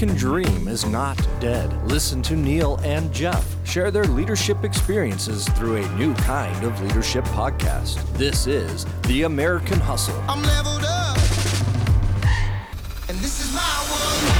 American 0.00 0.16
dream 0.16 0.68
is 0.68 0.86
not 0.86 1.16
dead. 1.40 1.72
Listen 1.90 2.22
to 2.22 2.36
Neil 2.36 2.76
and 2.84 3.12
Jeff 3.12 3.56
share 3.66 3.90
their 3.90 4.04
leadership 4.04 4.62
experiences 4.62 5.48
through 5.50 5.78
a 5.78 5.88
new 5.96 6.14
kind 6.14 6.64
of 6.64 6.80
leadership 6.80 7.24
podcast. 7.24 8.00
This 8.16 8.46
is 8.46 8.86
The 9.08 9.24
American 9.24 9.80
Hustle. 9.80 10.14
I'm 10.28 10.40
leveled 10.40 10.84
up. 10.84 11.16
And 13.08 13.18
this 13.18 13.44
is 13.44 13.52
my 13.52 13.86
world 13.90 14.22
now. 14.28 14.38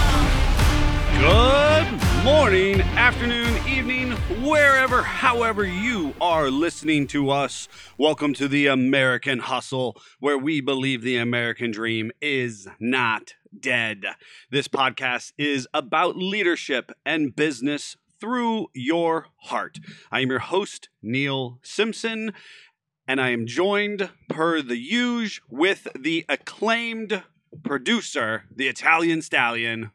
Good 1.88 2.24
morning, 2.24 2.80
afternoon, 2.80 3.52
evening, 3.66 4.12
wherever, 4.46 5.02
however 5.02 5.64
you 5.64 6.14
are 6.20 6.52
listening 6.52 7.08
to 7.08 7.30
us. 7.30 7.66
Welcome 7.98 8.32
to 8.34 8.46
the 8.46 8.68
American 8.68 9.40
Hustle, 9.40 10.00
where 10.20 10.38
we 10.38 10.60
believe 10.60 11.02
the 11.02 11.16
American 11.16 11.72
dream 11.72 12.12
is 12.20 12.68
not 12.78 13.34
dead. 13.58 14.04
This 14.50 14.68
podcast 14.68 15.32
is 15.38 15.68
about 15.72 16.16
leadership 16.16 16.92
and 17.04 17.34
business 17.34 17.96
through 18.20 18.66
your 18.74 19.26
heart. 19.42 19.78
I 20.10 20.20
am 20.20 20.30
your 20.30 20.38
host, 20.40 20.88
Neil 21.02 21.58
Simpson, 21.62 22.32
and 23.06 23.20
I 23.20 23.30
am 23.30 23.46
joined, 23.46 24.10
per 24.28 24.60
the 24.62 24.76
usual, 24.78 25.46
with 25.50 25.86
the 25.98 26.24
acclaimed 26.28 27.22
producer, 27.62 28.44
the 28.54 28.68
Italian 28.68 29.22
Stallion, 29.22 29.90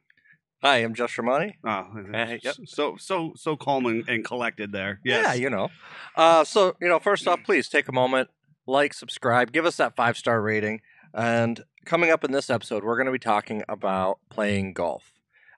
Hi, 0.64 0.78
I'm 0.78 0.94
Josh 0.94 1.18
Romani. 1.18 1.58
Oh, 1.66 1.88
Uh, 2.14 2.38
yep. 2.42 2.56
so 2.66 2.96
so 2.98 3.34
so 3.36 3.58
calm 3.58 3.86
and, 3.86 4.08
and 4.08 4.24
collected 4.24 4.72
there. 4.72 5.02
Yeah, 5.04 5.34
you 5.34 5.50
know. 5.50 5.68
Uh, 6.16 6.46
so, 6.46 6.78
you 6.80 6.88
know, 6.88 7.00
first 7.00 7.28
off, 7.28 7.42
please 7.44 7.68
take 7.68 7.90
a 7.90 7.92
moment, 7.92 8.30
like, 8.66 8.94
subscribe, 8.94 9.52
give 9.52 9.66
us 9.66 9.76
that 9.76 9.98
five 9.98 10.16
star 10.18 10.42
rating. 10.42 10.80
And 11.14 11.64
coming 11.86 12.10
up 12.10 12.24
in 12.24 12.32
this 12.32 12.50
episode, 12.50 12.84
we're 12.84 12.98
going 12.98 13.06
to 13.06 13.12
be 13.12 13.20
talking 13.20 13.64
about 13.70 14.20
playing 14.30 14.74
golf. 14.74 15.12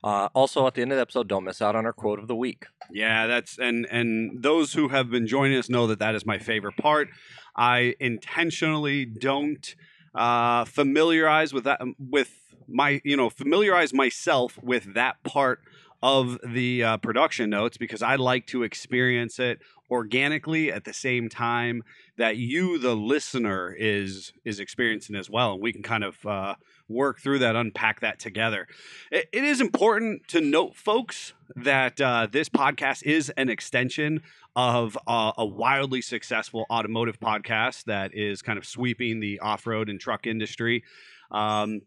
Uh, 0.04 0.30
also, 0.36 0.68
at 0.68 0.76
the 0.76 0.82
end 0.82 0.92
of 0.92 0.98
the 0.98 1.02
episode, 1.02 1.28
don't 1.28 1.44
miss 1.44 1.62
out 1.62 1.76
on 1.76 1.86
our 1.86 1.94
quote 1.94 2.20
of 2.20 2.28
the 2.28 2.36
week. 2.36 2.66
yeah, 2.92 3.26
that's 3.26 3.58
and 3.58 3.88
and 3.90 4.44
those 4.44 4.74
who 4.74 4.90
have 4.90 5.10
been 5.10 5.26
joining 5.26 5.58
us 5.58 5.68
know 5.68 5.88
that 5.88 5.98
that 5.98 6.14
is 6.14 6.26
my 6.26 6.38
favorite 6.38 6.78
part. 6.78 7.08
I 7.56 7.96
intentionally 8.00 9.06
don't 9.06 9.76
uh, 10.14 10.66
familiarize 10.66 11.54
with 11.54 11.64
that 11.64 11.82
with 11.98 12.32
my 12.68 13.02
you 13.04 13.18
know 13.18 13.32
familiarize 13.32 13.94
myself 13.94 14.60
with 14.62 14.94
that 14.94 15.24
part 15.24 15.62
of 16.04 16.38
the 16.46 16.84
uh, 16.84 16.98
production 16.98 17.50
notes 17.50 17.78
because 17.78 18.04
I 18.04 18.16
like 18.16 18.46
to 18.48 18.62
experience 18.62 19.40
it 19.40 19.60
organically 19.90 20.72
at 20.72 20.84
the 20.84 20.94
same 20.94 21.30
time 21.30 21.82
that 22.18 22.38
you 22.38 22.78
the 22.80 22.96
listener 22.96 23.76
is 23.78 24.34
is 24.44 24.60
experiencing 24.60 25.16
as 25.16 25.30
well 25.30 25.54
and 25.54 25.62
we 25.62 25.74
can 25.74 25.84
kind 25.84 26.04
of 26.04 26.26
uh, 26.26 26.56
work 26.88 27.20
through 27.20 27.40
that 27.40 27.56
unpack 27.56 28.00
that 28.02 28.20
together. 28.20 28.68
It, 29.12 29.28
it 29.32 29.44
is 29.44 29.62
important 29.62 30.28
to 30.30 30.42
note 30.42 30.76
folks 30.76 31.34
that 31.56 32.00
uh, 32.00 32.28
this 32.32 32.50
podcast 32.50 33.04
is 33.04 33.30
an 33.32 33.50
extension 33.50 34.22
of 34.56 34.98
uh, 35.08 35.34
a 35.38 35.46
wildly 35.46 36.02
successful 36.02 36.66
automotive 36.72 37.20
podcast 37.20 37.86
that 37.86 38.14
is 38.14 38.42
kind 38.42 38.58
of 38.58 38.66
sweeping 38.66 39.20
the 39.20 39.40
off-road 39.40 39.90
and 39.90 40.00
truck 40.00 40.28
industry. 40.28 40.84
Um, 41.32 41.82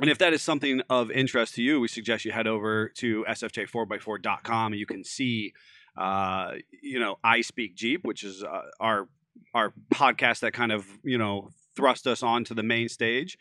and 0.00 0.10
if 0.10 0.18
that 0.18 0.32
is 0.32 0.42
something 0.42 0.82
of 0.90 1.10
interest 1.10 1.54
to 1.54 1.62
you, 1.62 1.80
we 1.80 1.88
suggest 1.88 2.24
you 2.24 2.32
head 2.32 2.46
over 2.46 2.88
to 2.96 3.24
sfj4x4.com 3.28 4.72
and 4.72 4.80
you 4.80 4.86
can 4.86 5.04
see, 5.04 5.52
uh, 5.96 6.52
you 6.82 6.98
know, 6.98 7.16
I 7.22 7.42
Speak 7.42 7.74
Jeep, 7.74 8.04
which 8.04 8.24
is 8.24 8.42
uh, 8.42 8.62
our 8.80 9.08
our 9.54 9.72
podcast 9.92 10.40
that 10.40 10.52
kind 10.52 10.72
of 10.72 10.86
you 11.02 11.18
know 11.18 11.50
thrust 11.76 12.06
us 12.06 12.22
onto 12.22 12.54
the 12.54 12.62
main 12.62 12.88
stage 12.88 13.38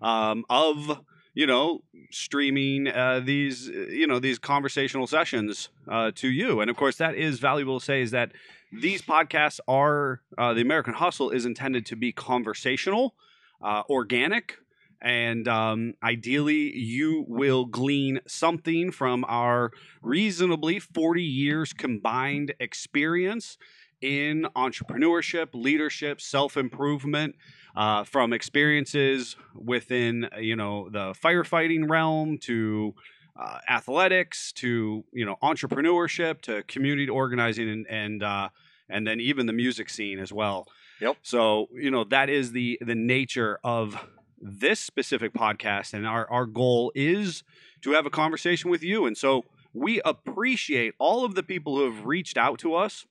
um, 0.00 0.44
of 0.48 1.00
you 1.34 1.46
know 1.46 1.82
streaming 2.10 2.88
uh, 2.88 3.20
these 3.24 3.68
uh, 3.68 3.86
you 3.90 4.06
know 4.06 4.18
these 4.18 4.38
conversational 4.38 5.06
sessions 5.06 5.68
uh, 5.88 6.10
to 6.14 6.28
you. 6.28 6.60
And 6.60 6.70
of 6.70 6.76
course, 6.76 6.96
that 6.96 7.14
is 7.14 7.38
valuable 7.38 7.80
to 7.80 7.84
say 7.84 8.02
is 8.02 8.10
that 8.12 8.32
these 8.72 9.02
podcasts 9.02 9.60
are 9.68 10.20
uh, 10.36 10.54
the 10.54 10.60
American 10.60 10.94
Hustle 10.94 11.30
is 11.30 11.44
intended 11.44 11.86
to 11.86 11.96
be 11.96 12.12
conversational, 12.12 13.14
uh, 13.62 13.82
organic 13.88 14.58
and 15.04 15.46
um, 15.46 15.94
ideally 16.02 16.76
you 16.76 17.26
will 17.28 17.66
glean 17.66 18.20
something 18.26 18.90
from 18.90 19.24
our 19.28 19.70
reasonably 20.02 20.80
40 20.80 21.22
years 21.22 21.72
combined 21.74 22.54
experience 22.58 23.58
in 24.04 24.46
entrepreneurship 24.54 25.48
leadership 25.54 26.20
self-improvement 26.20 27.34
uh, 27.74 28.04
from 28.04 28.32
experiences 28.34 29.34
within 29.54 30.28
you 30.38 30.54
know 30.54 30.88
the 30.90 31.14
firefighting 31.14 31.88
realm 31.88 32.36
to 32.38 32.94
uh, 33.40 33.58
athletics 33.68 34.52
to 34.52 35.02
you 35.12 35.24
know 35.24 35.36
entrepreneurship 35.42 36.42
to 36.42 36.62
community 36.64 37.08
organizing 37.08 37.68
and 37.68 37.86
and 37.88 38.22
uh, 38.22 38.48
and 38.90 39.06
then 39.06 39.20
even 39.20 39.46
the 39.46 39.52
music 39.52 39.88
scene 39.88 40.18
as 40.18 40.32
well 40.32 40.66
Yep. 41.00 41.16
so 41.22 41.68
you 41.74 41.90
know 41.90 42.04
that 42.04 42.28
is 42.28 42.52
the 42.52 42.78
the 42.82 42.94
nature 42.94 43.58
of 43.64 43.96
this 44.38 44.78
specific 44.78 45.32
podcast 45.32 45.94
and 45.94 46.06
our, 46.06 46.30
our 46.30 46.44
goal 46.44 46.92
is 46.94 47.42
to 47.80 47.92
have 47.92 48.04
a 48.04 48.10
conversation 48.10 48.70
with 48.70 48.82
you 48.82 49.06
and 49.06 49.16
so 49.16 49.44
we 49.72 50.00
appreciate 50.04 50.94
all 50.98 51.24
of 51.24 51.34
the 51.34 51.42
people 51.42 51.76
who 51.76 51.84
have 51.90 52.04
reached 52.04 52.36
out 52.36 52.58
to 52.60 52.74
us 52.74 53.06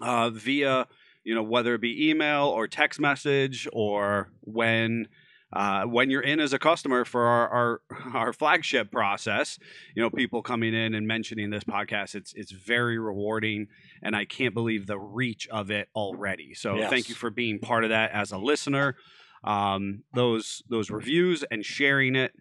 uh, 0.00 0.30
via 0.30 0.86
you 1.24 1.34
know 1.34 1.42
whether 1.42 1.74
it 1.74 1.80
be 1.80 2.10
email 2.10 2.46
or 2.46 2.66
text 2.66 3.00
message 3.00 3.68
or 3.72 4.30
when 4.40 5.08
uh, 5.52 5.84
when 5.84 6.10
you're 6.10 6.22
in 6.22 6.40
as 6.40 6.52
a 6.52 6.58
customer 6.58 7.04
for 7.04 7.22
our, 7.22 7.48
our 7.48 7.80
our 8.14 8.32
flagship 8.32 8.90
process 8.90 9.58
you 9.94 10.02
know 10.02 10.10
people 10.10 10.42
coming 10.42 10.74
in 10.74 10.94
and 10.94 11.06
mentioning 11.06 11.50
this 11.50 11.64
podcast 11.64 12.14
it's 12.14 12.32
it's 12.34 12.52
very 12.52 12.98
rewarding 12.98 13.66
and 14.02 14.14
i 14.14 14.24
can't 14.24 14.54
believe 14.54 14.86
the 14.86 14.98
reach 14.98 15.48
of 15.48 15.70
it 15.70 15.88
already. 15.94 16.54
So 16.54 16.88
thank 16.88 17.08
you 17.08 17.14
for 17.14 17.30
being 17.30 17.58
part 17.58 17.84
of 17.84 17.90
that 17.90 18.12
as 18.12 18.32
a 18.32 18.38
listener. 18.38 18.96
Um, 19.44 20.02
those 20.14 20.62
those 20.68 20.90
reviews 20.90 21.44
and 21.50 21.64
sharing 21.64 22.16
it 22.16 22.32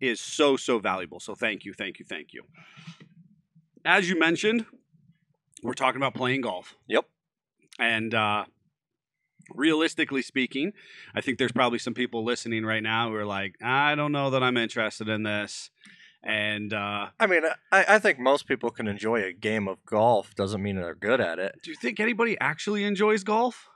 is 0.00 0.20
so 0.20 0.56
so 0.56 0.78
valuable. 0.78 1.20
So 1.20 1.34
thank 1.34 1.64
you 1.64 1.72
thank 1.72 1.98
you 1.98 2.04
thank 2.04 2.32
you. 2.32 2.42
As 3.84 4.08
you 4.08 4.18
mentioned 4.18 4.66
we're 5.62 5.74
talking 5.74 5.96
about 6.00 6.14
playing 6.14 6.40
golf 6.42 6.74
Yep. 6.88 7.04
and 7.78 8.14
uh 8.14 8.44
realistically 9.54 10.22
speaking 10.22 10.72
i 11.14 11.20
think 11.20 11.38
there's 11.38 11.52
probably 11.52 11.78
some 11.78 11.94
people 11.94 12.24
listening 12.24 12.64
right 12.64 12.82
now 12.82 13.08
who 13.08 13.14
are 13.16 13.26
like 13.26 13.56
i 13.62 13.94
don't 13.94 14.12
know 14.12 14.30
that 14.30 14.42
i'm 14.42 14.56
interested 14.56 15.08
in 15.08 15.24
this 15.24 15.70
and 16.24 16.72
uh 16.72 17.08
I 17.18 17.26
mean, 17.26 17.42
I, 17.72 17.84
I 17.88 17.98
think 17.98 18.20
most 18.20 18.46
people 18.46 18.70
can 18.70 18.86
enjoy 18.86 19.24
a 19.24 19.32
game 19.32 19.66
of 19.66 19.84
golf. 19.84 20.36
Doesn't 20.36 20.62
mean 20.62 20.76
they're 20.76 20.94
good 20.94 21.20
at 21.20 21.40
it. 21.40 21.56
do 21.64 21.70
you 21.72 21.76
think 21.76 21.98
anybody 21.98 22.36
actually 22.40 22.84
enjoys 22.84 23.24
golf 23.24 23.68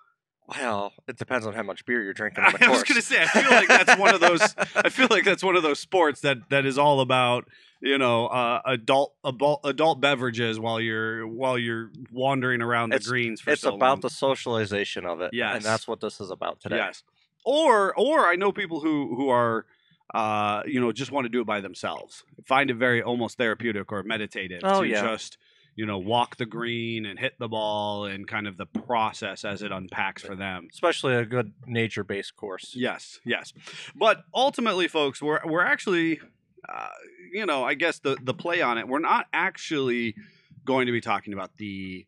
Well, 0.49 0.93
it 1.09 1.17
depends 1.19 1.47
on 1.47 1.55
how 1.55 1.62
much 1.62 1.84
beer 1.87 2.03
you're 2.03 2.12
drinking 2.12 2.45
I 2.47 2.53
course. 2.53 2.69
was 2.71 2.83
gonna 2.84 3.03
say, 3.03 3.21
I 3.23 3.27
feel 3.27 3.51
like 3.51 3.69
that's 3.69 3.99
one 3.99 4.15
of 4.15 4.21
those. 4.21 4.55
I 4.77 4.89
feel 4.91 5.09
like 5.11 5.25
that's 5.25 5.43
one 5.43 5.57
of 5.57 5.62
those 5.62 5.81
sports 5.81 6.21
that 6.21 6.49
that 6.51 6.65
is 6.67 6.79
all 6.79 7.01
about 7.01 7.49
you 7.81 7.99
know 7.99 8.27
uh, 8.29 8.61
adult 8.65 9.15
adult 9.25 9.61
adult 9.65 10.01
beverages 10.01 10.59
while 10.61 10.81
you're 10.81 11.27
while 11.27 11.59
you're 11.59 11.91
wandering 12.12 12.62
around 12.62 12.91
the 12.91 12.97
It's- 12.97 13.09
greens 13.09 13.41
for 13.41 13.51
it's 13.51 13.62
so 13.62 13.75
about 13.75 13.89
long. 13.97 14.01
the 14.01 14.11
socialization 14.11 15.05
of 15.05 15.21
it. 15.21 15.31
Yes. 15.33 15.57
And 15.57 15.65
that's 15.65 15.89
what 15.89 16.01
this 16.01 16.21
is 16.21 16.31
about 16.31 16.61
today. 16.61 16.77
Yes. 16.77 17.03
Or 17.45 17.93
or 17.99 18.27
I 18.27 18.37
know 18.37 18.53
people 18.53 18.81
who 18.81 19.15
who 19.17 19.28
are 19.28 19.67
uh 20.15 20.63
you 20.67 20.81
know 20.81 20.93
just 20.93 21.11
want 21.11 21.25
to 21.25 21.28
do 21.28 21.41
it 21.41 21.47
by 21.47 21.61
themselves. 21.61 22.23
Find 22.45 22.71
it 22.71 22.75
very 22.77 23.03
almost 23.03 23.37
therapeutic 23.37 23.91
or 23.91 24.03
meditative 24.05 24.61
Oh, 24.63 24.83
to 24.83 24.89
yeah. 24.89 25.03
just 25.03 25.39
you 25.76 25.84
know 25.87 25.98
walk 25.98 26.37
the 26.37 26.47
green 26.47 27.06
and 27.06 27.19
hit 27.19 27.38
the 27.38 27.48
ball 27.48 28.06
and 28.06 28.27
kind 28.27 28.48
of 28.48 28.56
the 28.56 28.66
process 28.66 29.45
as 29.45 29.62
it 29.62 29.71
unpacks 29.71 30.22
for 30.22 30.34
them. 30.34 30.68
Especially 30.72 31.15
a 31.15 31.24
good 31.24 31.53
nature 31.66 32.03
based 32.03 32.34
course. 32.34 32.72
Yes, 32.74 33.21
yes. 33.24 33.53
But 33.95 34.24
ultimately, 34.34 34.89
folks, 34.89 35.22
we're 35.22 35.41
we're 35.45 35.65
actually, 35.65 36.21
uh, 36.68 36.89
you 37.33 37.47
know, 37.47 37.62
I 37.62 37.74
guess 37.74 37.98
the 37.98 38.16
the 38.21 38.34
play 38.34 38.62
on 38.62 38.78
it. 38.78 38.89
We're 38.89 38.98
not 38.98 39.27
actually 39.33 40.16
going 40.65 40.86
to 40.86 40.92
be 40.92 41.01
talking 41.01 41.33
about 41.33 41.56
the 41.59 42.06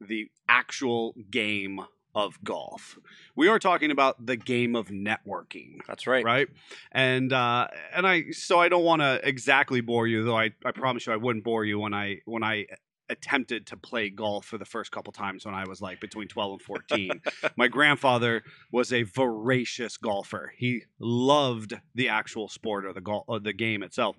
the 0.00 0.30
actual 0.48 1.14
game 1.30 1.80
of 2.14 2.42
golf. 2.42 2.98
We 3.36 3.48
are 3.48 3.58
talking 3.58 3.90
about 3.90 4.24
the 4.24 4.36
game 4.36 4.74
of 4.74 4.88
networking 4.88 5.78
That's 5.86 6.06
right. 6.06 6.24
right 6.24 6.48
and 6.90 7.32
uh 7.32 7.68
and 7.94 8.04
i 8.04 8.30
so 8.32 8.58
i 8.58 8.68
don't 8.68 8.82
want 8.82 9.00
to 9.00 9.20
exactly 9.22 9.80
bore 9.80 10.08
you 10.08 10.24
though 10.24 10.36
i 10.36 10.50
i 10.64 10.72
promise 10.72 11.06
you 11.06 11.12
i 11.12 11.16
wouldn't 11.16 11.44
bore 11.44 11.64
you 11.64 11.78
when 11.78 11.94
i 11.94 12.18
when 12.24 12.42
i 12.42 12.66
attempted 13.10 13.66
to 13.66 13.76
play 13.76 14.08
golf 14.08 14.46
for 14.46 14.56
the 14.56 14.64
first 14.64 14.90
couple 14.92 15.12
times 15.12 15.44
when 15.44 15.54
i 15.54 15.64
was 15.66 15.82
like 15.82 16.00
between 16.00 16.28
12 16.28 16.52
and 16.52 16.62
14 16.62 17.20
my 17.56 17.68
grandfather 17.68 18.42
was 18.72 18.92
a 18.92 19.02
voracious 19.02 19.96
golfer. 19.96 20.52
He 20.56 20.82
loved 20.98 21.74
the 21.94 22.08
actual 22.08 22.48
sport 22.48 22.84
or 22.86 22.92
the 22.92 23.00
golf 23.00 23.24
or 23.26 23.40
the 23.40 23.52
game 23.52 23.82
itself 23.82 24.16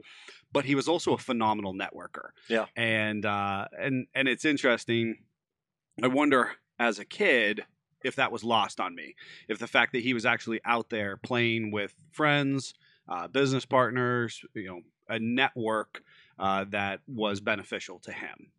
but 0.54 0.66
he 0.66 0.76
was 0.76 0.88
also 0.88 1.14
a 1.14 1.18
phenomenal 1.18 1.74
networker. 1.74 2.30
Yeah. 2.50 2.66
and 2.76 3.26
uh 3.26 3.68
and 3.80 4.08
and 4.14 4.28
it's 4.28 4.46
interesting. 4.46 5.18
I 6.02 6.08
wonder 6.08 6.52
as 6.80 7.00
a 7.00 7.06
kid 7.06 7.64
if 8.04 8.16
that 8.16 8.32
was 8.32 8.44
lost 8.44 8.80
on 8.80 8.96
me. 8.96 9.16
If 9.48 9.60
the 9.60 9.68
fact 9.68 9.94
that 9.94 10.02
he 10.02 10.14
was 10.14 10.26
actually 10.26 10.60
out 10.66 10.90
there 10.90 11.18
playing 11.18 11.72
with 11.72 11.94
friends, 12.12 12.74
uh, 13.08 13.28
business 13.28 13.66
partners, 13.66 14.42
you 14.54 14.68
know, 14.68 14.82
a 15.12 15.20
network 15.20 16.04
uh, 16.40 16.66
that 16.70 17.02
was 17.08 17.40
beneficial 17.40 18.00
to 18.00 18.12
him. 18.12 18.52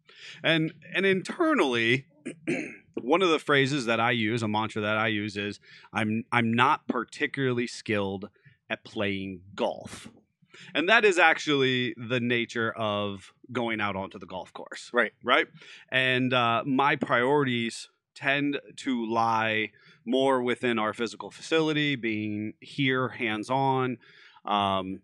And 0.42 0.72
and 0.94 1.04
internally, 1.04 2.06
one 3.00 3.22
of 3.22 3.30
the 3.30 3.38
phrases 3.38 3.86
that 3.86 3.98
I 3.98 4.12
use, 4.12 4.42
a 4.42 4.48
mantra 4.48 4.82
that 4.82 4.96
I 4.96 5.08
use 5.08 5.36
is 5.36 5.58
I'm 5.92 6.24
I'm 6.30 6.52
not 6.52 6.86
particularly 6.86 7.66
skilled 7.66 8.28
at 8.70 8.84
playing 8.84 9.40
golf. 9.54 10.08
And 10.74 10.88
that 10.88 11.04
is 11.04 11.18
actually 11.18 11.94
the 11.96 12.20
nature 12.20 12.70
of 12.72 13.32
going 13.50 13.80
out 13.80 13.96
onto 13.96 14.18
the 14.18 14.26
golf 14.26 14.52
course. 14.52 14.90
Right. 14.92 15.12
Right. 15.24 15.46
And 15.90 16.32
uh, 16.32 16.62
my 16.64 16.96
priorities 16.96 17.88
tend 18.14 18.60
to 18.76 19.06
lie 19.06 19.70
more 20.04 20.42
within 20.42 20.78
our 20.78 20.92
physical 20.92 21.30
facility, 21.30 21.96
being 21.96 22.54
here 22.60 23.08
hands 23.08 23.50
on. 23.50 23.98
Um, 24.44 25.00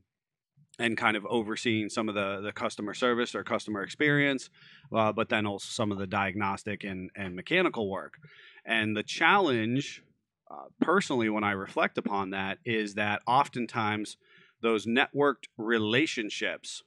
and 0.78 0.96
kind 0.96 1.16
of 1.16 1.26
overseeing 1.26 1.88
some 1.88 2.08
of 2.08 2.14
the, 2.14 2.40
the 2.40 2.52
customer 2.52 2.94
service 2.94 3.34
or 3.34 3.42
customer 3.42 3.82
experience, 3.82 4.48
uh, 4.94 5.12
but 5.12 5.28
then 5.28 5.46
also 5.46 5.66
some 5.68 5.90
of 5.90 5.98
the 5.98 6.06
diagnostic 6.06 6.84
and, 6.84 7.10
and 7.16 7.34
mechanical 7.34 7.90
work. 7.90 8.18
And 8.64 8.96
the 8.96 9.02
challenge, 9.02 10.02
uh, 10.50 10.66
personally, 10.80 11.28
when 11.28 11.44
I 11.44 11.52
reflect 11.52 11.98
upon 11.98 12.30
that, 12.30 12.58
is 12.64 12.94
that 12.94 13.22
oftentimes 13.26 14.16
those 14.60 14.86
networked 14.86 15.46
relationships 15.56 16.82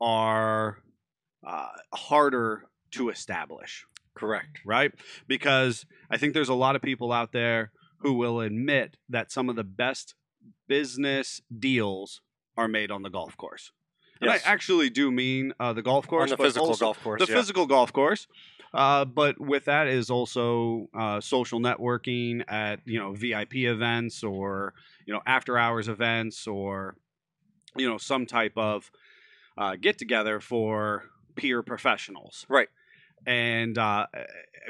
are 0.00 0.78
uh, 1.46 1.68
harder 1.94 2.64
to 2.92 3.08
establish. 3.08 3.86
Correct. 4.14 4.60
Right? 4.64 4.92
Because 5.26 5.86
I 6.10 6.16
think 6.16 6.34
there's 6.34 6.48
a 6.48 6.54
lot 6.54 6.76
of 6.76 6.82
people 6.82 7.12
out 7.12 7.32
there 7.32 7.72
who 7.98 8.14
will 8.14 8.40
admit 8.40 8.96
that 9.08 9.32
some 9.32 9.48
of 9.48 9.56
the 9.56 9.64
best 9.64 10.14
business 10.68 11.40
deals 11.56 12.20
are 12.56 12.68
made 12.68 12.90
on 12.90 13.02
the 13.02 13.10
golf 13.10 13.36
course. 13.36 13.72
And 14.20 14.30
Yes. 14.30 14.46
I 14.46 14.50
actually 14.50 14.88
do 14.90 15.10
mean 15.10 15.52
uh, 15.60 15.72
the 15.74 15.82
golf 15.82 16.06
course, 16.06 16.30
On 16.32 16.36
the 16.38 16.42
physical 16.42 16.74
golf 16.74 17.02
course. 17.02 17.20
the 17.24 17.30
yeah. 17.30 17.38
physical 17.38 17.66
golf 17.66 17.92
course. 17.92 18.26
Uh, 18.72 19.04
but 19.04 19.40
with 19.40 19.64
that 19.66 19.86
is 19.86 20.10
also 20.10 20.88
uh, 20.94 21.20
social 21.20 21.60
networking 21.60 22.42
at 22.48 22.80
you 22.84 22.98
know 22.98 23.12
VIP 23.12 23.56
events 23.56 24.22
or 24.22 24.74
you 25.06 25.14
know 25.14 25.20
after 25.26 25.56
hours 25.58 25.88
events 25.88 26.46
or 26.46 26.96
you 27.76 27.88
know 27.88 27.98
some 27.98 28.26
type 28.26 28.52
of 28.56 28.90
uh, 29.58 29.76
get 29.80 29.98
together 29.98 30.40
for 30.40 31.04
peer 31.36 31.62
professionals. 31.62 32.44
Right. 32.48 32.68
And 33.26 33.76
uh, 33.78 34.06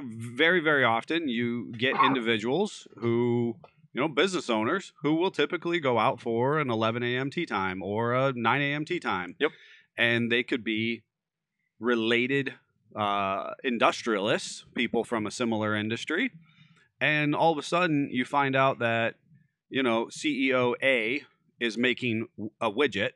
very 0.02 0.60
very 0.60 0.84
often 0.84 1.28
you 1.28 1.72
get 1.72 1.94
individuals 2.04 2.86
who 2.96 3.56
you 3.96 4.02
know 4.02 4.08
business 4.08 4.50
owners 4.50 4.92
who 5.02 5.14
will 5.14 5.30
typically 5.30 5.80
go 5.80 5.98
out 5.98 6.20
for 6.20 6.58
an 6.58 6.70
11 6.70 7.02
a.m. 7.02 7.30
tee 7.30 7.46
time 7.46 7.82
or 7.82 8.12
a 8.12 8.30
9 8.36 8.60
a.m. 8.60 8.84
tee 8.84 9.00
time. 9.00 9.34
Yep. 9.38 9.52
And 9.96 10.30
they 10.30 10.42
could 10.42 10.62
be 10.62 11.02
related 11.80 12.52
uh, 12.94 13.54
industrialists, 13.64 14.66
people 14.74 15.02
from 15.02 15.26
a 15.26 15.30
similar 15.30 15.74
industry, 15.74 16.30
and 17.00 17.34
all 17.34 17.52
of 17.52 17.58
a 17.58 17.62
sudden 17.62 18.10
you 18.12 18.26
find 18.26 18.54
out 18.54 18.80
that 18.80 19.14
you 19.70 19.82
know 19.82 20.06
CEO 20.06 20.74
A 20.82 21.22
is 21.58 21.78
making 21.78 22.28
a 22.60 22.70
widget 22.70 23.12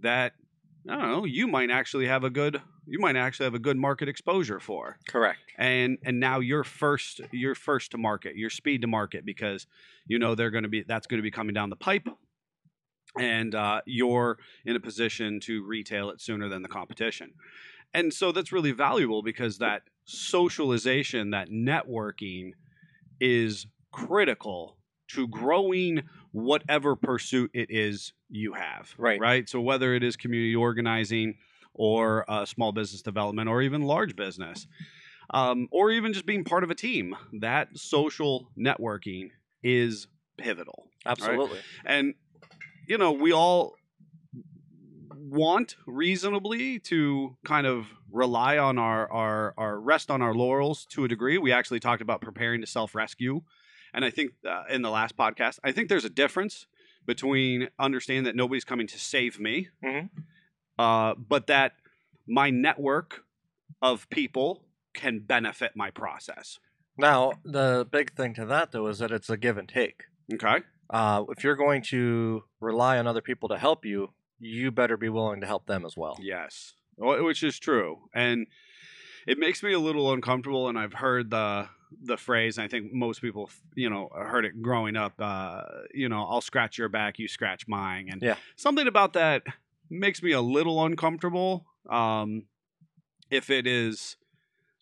that 0.00 0.32
I 0.88 0.96
don't 0.96 1.10
know 1.10 1.24
you 1.24 1.46
might 1.46 1.70
actually 1.70 2.06
have 2.06 2.24
a 2.24 2.30
good 2.30 2.60
you 2.86 2.98
might 2.98 3.16
actually 3.16 3.44
have 3.44 3.54
a 3.54 3.60
good 3.60 3.76
market 3.76 4.08
exposure 4.08 4.58
for. 4.60 4.98
Correct. 5.08 5.38
and 5.58 5.98
and 6.04 6.18
now 6.18 6.40
you're 6.40 6.64
first 6.64 7.20
you're 7.30 7.54
first 7.54 7.92
to 7.92 7.98
market 7.98 8.36
you're 8.36 8.50
speed 8.50 8.82
to 8.82 8.88
market 8.88 9.24
because 9.24 9.66
you 10.06 10.18
know 10.18 10.34
they're 10.34 10.50
going 10.50 10.64
to 10.64 10.68
be 10.68 10.82
that's 10.82 11.06
going 11.06 11.18
to 11.18 11.22
be 11.22 11.30
coming 11.30 11.54
down 11.54 11.70
the 11.70 11.76
pipe. 11.76 12.08
And 13.18 13.54
uh, 13.54 13.82
you're 13.84 14.38
in 14.64 14.74
a 14.74 14.80
position 14.80 15.38
to 15.40 15.62
retail 15.66 16.08
it 16.08 16.20
sooner 16.22 16.48
than 16.48 16.62
the 16.62 16.68
competition. 16.68 17.34
And 17.92 18.12
so 18.12 18.32
that's 18.32 18.52
really 18.52 18.72
valuable 18.72 19.22
because 19.22 19.58
that 19.58 19.82
socialization 20.04 21.30
that 21.30 21.50
networking 21.50 22.52
is 23.20 23.66
critical 23.92 24.78
to 25.08 25.28
growing 25.28 26.02
whatever 26.32 26.96
pursuit 26.96 27.50
it 27.54 27.70
is 27.70 28.12
you 28.28 28.54
have 28.54 28.94
Right. 28.98 29.20
right 29.20 29.48
so 29.48 29.60
whether 29.60 29.94
it 29.94 30.02
is 30.02 30.16
community 30.16 30.56
organizing 30.56 31.36
or 31.74 32.30
uh, 32.30 32.44
small 32.44 32.72
business 32.72 33.02
development 33.02 33.48
or 33.48 33.62
even 33.62 33.82
large 33.82 34.16
business 34.16 34.66
um, 35.30 35.68
or 35.70 35.90
even 35.90 36.12
just 36.12 36.26
being 36.26 36.44
part 36.44 36.64
of 36.64 36.70
a 36.70 36.74
team 36.74 37.16
that 37.40 37.68
social 37.74 38.48
networking 38.58 39.30
is 39.62 40.08
pivotal 40.38 40.88
Absolutely. 41.06 41.58
and 41.84 42.14
you 42.86 42.98
know 42.98 43.12
we 43.12 43.32
all 43.32 43.74
want 45.14 45.76
reasonably 45.86 46.78
to 46.78 47.36
kind 47.44 47.66
of 47.66 47.86
rely 48.10 48.58
on 48.58 48.78
our, 48.78 49.10
our 49.10 49.54
our 49.56 49.80
rest 49.80 50.10
on 50.10 50.20
our 50.22 50.34
laurels 50.34 50.86
to 50.86 51.04
a 51.04 51.08
degree 51.08 51.38
we 51.38 51.52
actually 51.52 51.80
talked 51.80 52.02
about 52.02 52.20
preparing 52.20 52.60
to 52.60 52.66
self-rescue 52.66 53.42
and 53.94 54.04
i 54.04 54.10
think 54.10 54.32
uh, 54.48 54.64
in 54.70 54.82
the 54.82 54.90
last 54.90 55.16
podcast 55.16 55.58
i 55.64 55.72
think 55.72 55.88
there's 55.88 56.04
a 56.04 56.10
difference 56.10 56.66
between 57.06 57.68
understanding 57.78 58.24
that 58.24 58.36
nobody's 58.36 58.64
coming 58.64 58.86
to 58.86 58.98
save 58.98 59.38
me 59.40 59.68
Mhm. 59.84 60.10
uh, 60.78 61.14
but 61.16 61.46
that 61.48 61.72
my 62.26 62.50
network 62.50 63.24
of 63.80 64.08
people 64.10 64.64
can 64.94 65.18
benefit 65.20 65.72
my 65.74 65.90
process 65.90 66.58
Now, 66.98 67.32
the 67.44 67.86
big 67.90 68.14
thing 68.14 68.34
to 68.34 68.44
that, 68.46 68.70
though, 68.72 68.86
is 68.88 68.98
that 68.98 69.10
it's 69.10 69.30
a 69.30 69.36
give 69.36 69.56
and 69.58 69.68
take. 69.68 70.04
okay 70.32 70.58
Uh, 70.90 71.24
if 71.30 71.42
you're 71.42 71.56
going 71.56 71.80
to 71.82 72.44
rely 72.60 72.98
on 72.98 73.06
other 73.06 73.22
people 73.22 73.48
to 73.48 73.56
help 73.58 73.84
you, 73.86 74.12
you 74.38 74.70
better 74.70 74.96
be 74.98 75.08
willing 75.08 75.40
to 75.40 75.46
help 75.46 75.66
them 75.66 75.86
as 75.86 75.96
well. 75.96 76.18
Yes, 76.20 76.74
which 76.98 77.42
is 77.42 77.58
true, 77.58 78.08
and 78.14 78.46
it 79.26 79.38
makes 79.38 79.62
me 79.62 79.72
a 79.72 79.78
little 79.78 80.12
uncomfortable. 80.12 80.68
And 80.68 80.78
I've 80.78 80.92
heard 80.92 81.30
the 81.30 81.68
the 82.02 82.16
phrase. 82.16 82.58
I 82.58 82.68
think 82.68 82.92
most 82.92 83.20
people, 83.20 83.50
you 83.74 83.90
know, 83.90 84.08
heard 84.14 84.44
it 84.44 84.62
growing 84.62 84.96
up. 84.96 85.14
Uh, 85.18 85.62
you 85.94 86.08
know, 86.08 86.24
I'll 86.28 86.40
scratch 86.40 86.78
your 86.78 86.88
back, 86.88 87.18
you 87.18 87.28
scratch 87.28 87.66
mine, 87.68 88.08
and 88.10 88.22
Yeah. 88.22 88.36
something 88.56 88.86
about 88.86 89.12
that 89.14 89.42
makes 89.90 90.22
me 90.22 90.32
a 90.32 90.40
little 90.40 90.84
uncomfortable. 90.84 91.66
Um, 91.88 92.44
if 93.30 93.50
it 93.50 93.66
is, 93.66 94.16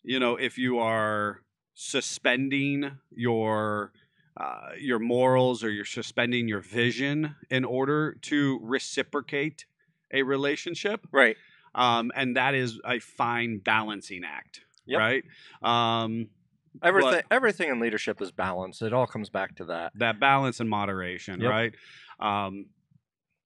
you 0.03 0.19
know, 0.19 0.35
if 0.35 0.57
you 0.57 0.79
are 0.79 1.41
suspending 1.73 2.91
your 3.15 3.91
uh, 4.37 4.69
your 4.79 4.99
morals 4.99 5.63
or 5.63 5.69
you're 5.69 5.83
suspending 5.85 6.47
your 6.47 6.61
vision 6.61 7.35
in 7.49 7.65
order 7.65 8.13
to 8.21 8.59
reciprocate 8.61 9.65
a 10.13 10.23
relationship 10.23 11.05
Right. 11.11 11.35
um, 11.75 12.11
and 12.15 12.37
that 12.37 12.55
is 12.55 12.79
a 12.85 12.99
fine 12.99 13.57
balancing 13.59 14.23
act 14.23 14.61
Yep. 14.85 14.99
right 14.99 15.23
um, 15.63 16.29
Everything, 16.83 17.21
everything 17.29 17.69
in 17.69 17.79
leadership 17.79 18.21
is 18.21 18.31
balance. 18.31 18.81
It 18.81 18.93
all 18.93 19.07
comes 19.07 19.29
back 19.29 19.55
to 19.55 19.65
that. 19.65 19.91
that 19.95 20.19
balance 20.19 20.59
and 20.59 20.69
moderation 20.69 21.41
Yep. 21.41 21.49
right 21.49 21.73
um, 22.19 22.65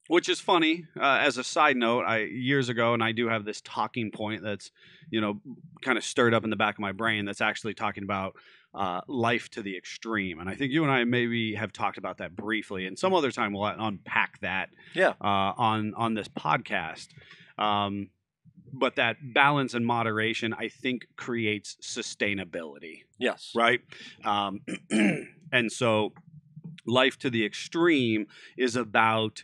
which 0.07 0.29
is 0.29 0.39
funny 0.39 0.85
uh, 0.99 1.17
as 1.21 1.37
a 1.37 1.43
side 1.43 1.75
note 1.77 2.03
i 2.05 2.19
years 2.19 2.69
ago 2.69 2.93
and 2.93 3.03
i 3.03 3.11
do 3.11 3.27
have 3.27 3.43
this 3.45 3.61
talking 3.61 4.11
point 4.11 4.43
that's 4.43 4.69
you 5.09 5.19
know 5.21 5.41
kind 5.81 5.97
of 5.97 6.03
stirred 6.03 6.33
up 6.33 6.43
in 6.43 6.49
the 6.51 6.55
back 6.55 6.75
of 6.75 6.79
my 6.79 6.91
brain 6.91 7.25
that's 7.25 7.41
actually 7.41 7.73
talking 7.73 8.03
about 8.03 8.35
uh, 8.75 9.01
life 9.07 9.49
to 9.49 9.61
the 9.63 9.75
extreme 9.75 10.39
and 10.39 10.47
i 10.49 10.53
think 10.53 10.71
you 10.71 10.83
and 10.83 10.91
i 10.91 11.03
maybe 11.05 11.55
have 11.55 11.71
talked 11.73 11.97
about 11.97 12.17
that 12.19 12.35
briefly 12.35 12.85
and 12.85 12.99
some 12.99 13.13
other 13.13 13.31
time 13.31 13.53
we'll 13.53 13.65
unpack 13.65 14.39
that 14.41 14.69
Yeah. 14.93 15.13
uh, 15.21 15.53
on 15.57 15.93
on 15.95 16.13
this 16.13 16.27
podcast 16.27 17.07
um, 17.57 18.09
but 18.77 18.95
that 18.95 19.17
balance 19.33 19.73
and 19.73 19.85
moderation 19.85 20.53
i 20.53 20.67
think 20.67 21.07
creates 21.15 21.77
sustainability 21.81 23.03
Yes. 23.17 23.53
right? 23.55 23.81
Um, 24.25 24.61
and 25.51 25.71
so, 25.71 26.11
life 26.85 27.17
to 27.19 27.29
the 27.29 27.45
extreme 27.45 28.27
is 28.57 28.75
about 28.75 29.43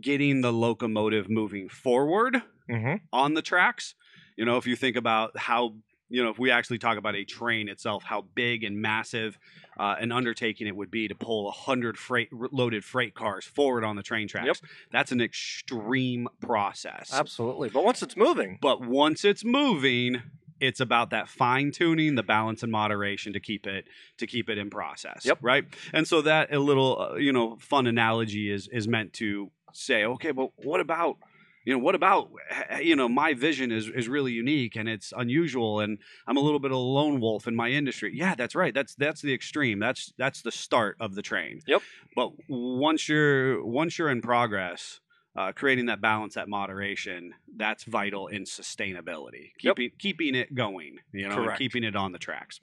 getting 0.00 0.40
the 0.40 0.52
locomotive 0.52 1.30
moving 1.30 1.68
forward 1.68 2.42
Mm-hmm. 2.70 2.96
on 3.12 3.34
the 3.34 3.42
tracks. 3.42 3.94
You 4.36 4.44
know, 4.46 4.56
if 4.56 4.66
you 4.66 4.74
think 4.74 4.96
about 4.96 5.36
how, 5.38 5.74
you 6.08 6.22
know, 6.22 6.30
if 6.30 6.38
we 6.38 6.50
actually 6.50 6.78
talk 6.78 6.98
about 6.98 7.14
a 7.14 7.24
train 7.24 7.68
itself, 7.68 8.04
how 8.04 8.22
big 8.34 8.62
and 8.64 8.80
massive 8.80 9.38
uh, 9.78 9.96
an 9.98 10.12
undertaking 10.12 10.66
it 10.66 10.76
would 10.76 10.90
be 10.90 11.08
to 11.08 11.14
pull 11.14 11.48
a 11.48 11.52
hundred 11.52 11.98
freight 11.98 12.28
loaded 12.32 12.84
freight 12.84 13.14
cars 13.14 13.44
forward 13.44 13.84
on 13.84 13.96
the 13.96 14.02
train 14.02 14.28
tracks. 14.28 14.46
Yep. 14.46 14.56
That's 14.92 15.12
an 15.12 15.20
extreme 15.20 16.28
process. 16.40 17.10
Absolutely. 17.12 17.70
But 17.70 17.84
once 17.84 18.02
it's 18.02 18.16
moving, 18.16 18.58
But 18.60 18.80
once 18.82 19.24
it's 19.24 19.44
moving, 19.44 20.22
it's 20.60 20.80
about 20.80 21.10
that 21.10 21.28
fine 21.28 21.72
tuning, 21.72 22.14
the 22.14 22.22
balance 22.22 22.62
and 22.62 22.70
moderation 22.70 23.32
to 23.32 23.40
keep 23.40 23.66
it 23.66 23.86
to 24.18 24.26
keep 24.26 24.48
it 24.48 24.58
in 24.58 24.70
process. 24.70 25.24
Yep. 25.24 25.38
Right. 25.42 25.64
And 25.92 26.06
so 26.06 26.22
that 26.22 26.52
a 26.52 26.58
little 26.58 27.00
uh, 27.00 27.14
you 27.16 27.32
know 27.32 27.56
fun 27.56 27.86
analogy 27.86 28.50
is 28.50 28.68
is 28.68 28.86
meant 28.86 29.12
to 29.14 29.50
say, 29.72 30.04
okay, 30.04 30.30
but 30.30 30.50
what 30.56 30.80
about 30.80 31.16
you 31.64 31.72
know 31.72 31.78
what 31.78 31.94
about 31.94 32.30
eh, 32.70 32.80
you 32.80 32.96
know 32.96 33.08
my 33.08 33.34
vision 33.34 33.72
is 33.72 33.88
is 33.88 34.08
really 34.08 34.32
unique 34.32 34.76
and 34.76 34.88
it's 34.88 35.12
unusual 35.16 35.80
and 35.80 35.98
I'm 36.26 36.36
a 36.36 36.40
little 36.40 36.60
bit 36.60 36.70
of 36.70 36.76
a 36.76 36.80
lone 36.80 37.20
wolf 37.20 37.46
in 37.46 37.54
my 37.56 37.70
industry. 37.70 38.12
Yeah, 38.14 38.34
that's 38.34 38.54
right. 38.54 38.74
That's 38.74 38.94
that's 38.94 39.22
the 39.22 39.32
extreme. 39.32 39.78
That's 39.78 40.12
that's 40.18 40.42
the 40.42 40.52
start 40.52 40.96
of 41.00 41.14
the 41.14 41.22
train. 41.22 41.60
Yep. 41.66 41.82
But 42.14 42.32
once 42.48 43.08
you're 43.08 43.64
once 43.64 43.98
you're 43.98 44.10
in 44.10 44.20
progress, 44.22 45.00
uh, 45.36 45.52
creating 45.52 45.86
that 45.86 46.00
balance, 46.00 46.34
that 46.34 46.48
moderation, 46.48 47.34
that's 47.56 47.84
vital 47.84 48.28
in 48.28 48.44
sustainability. 48.44 49.52
Yep. 49.62 49.76
Keeping 49.76 49.90
keeping 49.98 50.34
it 50.34 50.54
going, 50.54 50.98
you 51.12 51.28
know, 51.28 51.36
Correct. 51.36 51.58
keeping 51.58 51.84
it 51.84 51.96
on 51.96 52.12
the 52.12 52.18
tracks. 52.18 52.60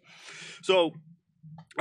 So, 0.62 0.94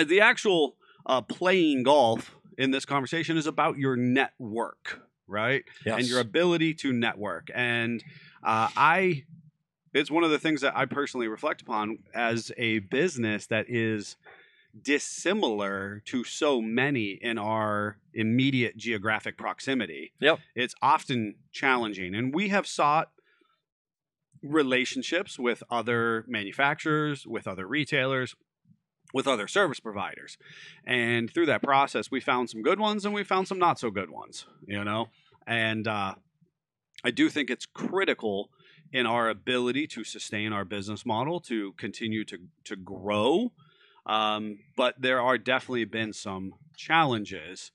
the 0.04 0.20
actual 0.20 0.76
uh, 1.06 1.22
playing 1.22 1.84
golf 1.84 2.36
in 2.58 2.72
this 2.72 2.84
conversation 2.84 3.36
is 3.36 3.46
about 3.46 3.78
your 3.78 3.96
network, 3.96 5.02
right? 5.30 5.64
Yes. 5.86 6.00
and 6.00 6.08
your 6.08 6.20
ability 6.20 6.74
to 6.74 6.92
network. 6.92 7.50
And 7.54 8.02
uh, 8.42 8.68
I, 8.76 9.24
it's 9.94 10.10
one 10.10 10.24
of 10.24 10.30
the 10.30 10.38
things 10.38 10.60
that 10.60 10.76
I 10.76 10.86
personally 10.86 11.28
reflect 11.28 11.62
upon 11.62 12.00
as 12.14 12.52
a 12.56 12.80
business 12.80 13.46
that 13.46 13.66
is 13.68 14.16
dissimilar 14.80 16.02
to 16.06 16.24
so 16.24 16.60
many 16.60 17.18
in 17.20 17.38
our 17.38 17.96
immediate 18.14 18.76
geographic 18.76 19.36
proximity. 19.36 20.12
Yep. 20.20 20.38
It's 20.54 20.74
often 20.80 21.36
challenging. 21.52 22.14
And 22.14 22.34
we 22.34 22.48
have 22.48 22.66
sought 22.66 23.10
relationships 24.42 25.38
with 25.38 25.62
other 25.70 26.24
manufacturers, 26.26 27.26
with 27.26 27.46
other 27.46 27.66
retailers, 27.66 28.34
with 29.12 29.26
other 29.26 29.48
service 29.48 29.80
providers. 29.80 30.38
And 30.84 31.32
through 31.32 31.46
that 31.46 31.62
process, 31.62 32.10
we 32.10 32.20
found 32.20 32.50
some 32.50 32.62
good 32.62 32.80
ones 32.80 33.04
and 33.04 33.14
we 33.14 33.24
found 33.24 33.48
some 33.48 33.58
not 33.58 33.78
so 33.78 33.90
good 33.90 34.10
ones, 34.10 34.46
you 34.66 34.84
know? 34.84 35.08
And 35.46 35.88
uh, 35.88 36.14
I 37.04 37.10
do 37.10 37.28
think 37.28 37.50
it's 37.50 37.66
critical 37.66 38.50
in 38.92 39.06
our 39.06 39.28
ability 39.28 39.86
to 39.86 40.04
sustain 40.04 40.52
our 40.52 40.64
business 40.64 41.06
model, 41.06 41.40
to 41.40 41.72
continue 41.72 42.24
to, 42.24 42.38
to 42.64 42.76
grow. 42.76 43.52
Um, 44.06 44.58
but 44.76 44.94
there 44.98 45.20
are 45.20 45.38
definitely 45.38 45.84
been 45.84 46.12
some 46.12 46.54
challenges 46.76 47.70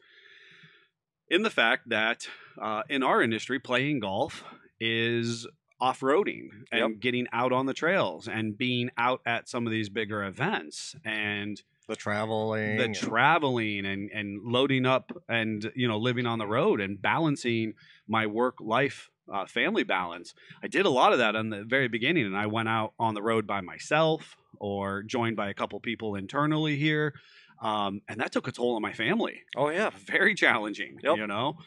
in 1.30 1.44
the 1.44 1.50
fact 1.50 1.90
that 1.90 2.28
uh, 2.62 2.84
in 2.90 3.04
our 3.04 3.22
industry, 3.22 3.60
playing 3.60 4.00
golf 4.00 4.44
is 4.80 5.48
off 5.80 6.00
roading 6.00 6.48
and 6.72 7.00
getting 7.00 7.28
out 7.34 7.52
on 7.52 7.66
the 7.66 7.74
trails 7.74 8.28
and 8.28 8.58
being 8.58 8.90
out 8.98 9.22
at 9.26 9.50
some 9.50 9.66
of 9.68 9.72
these 9.72 9.90
bigger 9.90 10.24
events 10.24 10.96
and 11.04 11.62
the 11.88 11.96
traveling. 11.96 12.78
the 12.78 12.88
traveling 12.94 13.86
and 13.86 14.10
and 14.12 14.42
loading 14.44 14.86
up 14.86 15.12
and 15.30 15.72
you 15.76 15.88
know 15.88 15.98
living 15.98 16.26
on 16.26 16.40
the 16.40 16.48
road 16.48 16.80
and 16.82 17.02
balancing 17.02 17.74
my 18.08 18.26
work 18.26 18.56
life 18.60 19.10
uh, 19.32 19.46
family 19.46 19.84
balance 19.84 20.34
i 20.64 20.68
did 20.68 20.86
a 20.86 20.90
lot 20.90 21.12
of 21.14 21.20
that 21.20 21.36
in 21.36 21.50
the 21.50 21.64
very 21.64 21.88
beginning 21.88 22.26
and 22.26 22.38
i 22.38 22.46
went 22.48 22.70
out 22.70 22.94
on 23.00 23.14
the 23.14 23.22
road 23.22 23.46
by 23.46 23.60
myself 23.62 24.36
or 24.60 25.04
joined 25.04 25.36
by 25.36 25.50
a 25.50 25.54
couple 25.54 25.80
people 25.80 26.16
internally 26.16 26.76
here 26.78 27.14
um, 27.62 28.02
and 28.10 28.20
that 28.20 28.32
took 28.32 28.48
a 28.48 28.52
toll 28.52 28.76
on 28.76 28.82
my 28.82 28.94
family 28.94 29.42
oh 29.58 29.70
yeah. 29.70 29.90
very 30.08 30.34
challenging 30.36 30.98
Yep. 31.04 31.18
you 31.18 31.28
know 31.28 31.58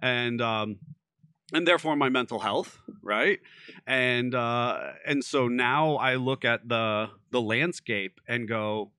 and 0.00 0.40
um 0.40 0.76
and 1.52 1.66
therefore 1.66 1.96
my 1.96 2.08
mental 2.08 2.40
health 2.40 2.78
right? 3.06 3.38
And 3.86 4.34
uh 4.34 4.92
and 5.06 5.24
so 5.24 5.48
now 5.48 5.96
i 5.96 6.16
look 6.16 6.44
at 6.44 6.68
the 6.68 7.08
the 7.30 7.40
landscape 7.40 8.20
and 8.28 8.48
go 8.48 8.90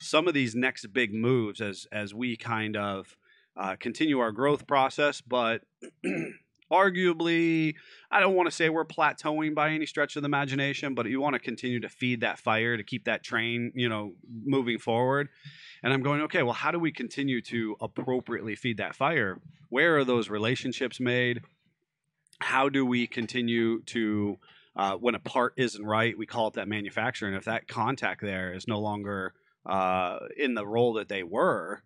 some 0.00 0.26
of 0.26 0.34
these 0.34 0.54
next 0.54 0.92
big 0.92 1.14
moves 1.14 1.60
as 1.60 1.86
as 1.92 2.14
we 2.14 2.36
kind 2.36 2.76
of 2.76 3.16
uh, 3.54 3.76
continue 3.78 4.18
our 4.18 4.32
growth 4.32 4.66
process 4.66 5.20
but 5.20 5.62
arguably 6.72 7.74
i 8.10 8.18
don't 8.18 8.34
want 8.34 8.48
to 8.48 8.50
say 8.50 8.70
we're 8.70 8.82
plateauing 8.82 9.54
by 9.54 9.68
any 9.68 9.84
stretch 9.84 10.16
of 10.16 10.22
the 10.22 10.26
imagination 10.26 10.94
but 10.94 11.04
you 11.04 11.20
want 11.20 11.34
to 11.34 11.38
continue 11.38 11.78
to 11.78 11.90
feed 11.90 12.22
that 12.22 12.38
fire 12.38 12.78
to 12.78 12.82
keep 12.82 13.04
that 13.04 13.22
train 13.22 13.70
you 13.74 13.90
know 13.90 14.14
moving 14.44 14.78
forward. 14.78 15.28
And 15.82 15.92
i'm 15.92 16.02
going 16.02 16.22
okay 16.22 16.42
well 16.42 16.54
how 16.54 16.70
do 16.70 16.78
we 16.78 16.90
continue 16.90 17.42
to 17.42 17.76
appropriately 17.80 18.56
feed 18.56 18.78
that 18.78 18.94
fire? 18.94 19.38
Where 19.68 19.98
are 19.98 20.04
those 20.04 20.30
relationships 20.30 20.98
made 20.98 21.42
how 22.42 22.68
do 22.68 22.84
we 22.84 23.06
continue 23.06 23.82
to 23.82 24.38
uh, 24.76 24.96
when 24.96 25.14
a 25.14 25.20
part 25.20 25.54
isn't 25.56 25.84
right 25.84 26.16
we 26.16 26.26
call 26.26 26.48
it 26.48 26.54
that 26.54 26.68
manufacturer 26.68 27.28
and 27.28 27.36
if 27.36 27.44
that 27.44 27.68
contact 27.68 28.20
there 28.20 28.52
is 28.52 28.66
no 28.66 28.78
longer 28.78 29.32
uh, 29.66 30.18
in 30.36 30.54
the 30.54 30.66
role 30.66 30.94
that 30.94 31.08
they 31.08 31.22
were 31.22 31.82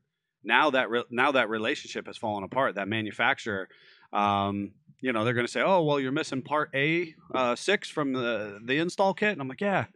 now 0.46 0.70
that 0.70 0.88
re- 0.88 1.04
now 1.10 1.32
that 1.32 1.50
relationship 1.50 2.06
has 2.06 2.16
fallen 2.16 2.44
apart. 2.44 2.76
That 2.76 2.88
manufacturer 2.88 3.68
um, 4.12 4.70
you 5.00 5.12
know 5.12 5.24
they're 5.24 5.34
going 5.34 5.46
to 5.46 5.52
say 5.52 5.60
oh 5.60 5.82
well 5.82 6.00
you're 6.00 6.12
missing 6.12 6.40
part 6.40 6.70
a 6.72 7.14
uh, 7.34 7.56
six 7.56 7.90
from 7.90 8.12
the 8.12 8.60
the 8.64 8.78
install 8.78 9.12
kit. 9.12 9.32
And 9.32 9.40
i'm 9.40 9.48
like 9.48 9.60
yeah. 9.60 9.86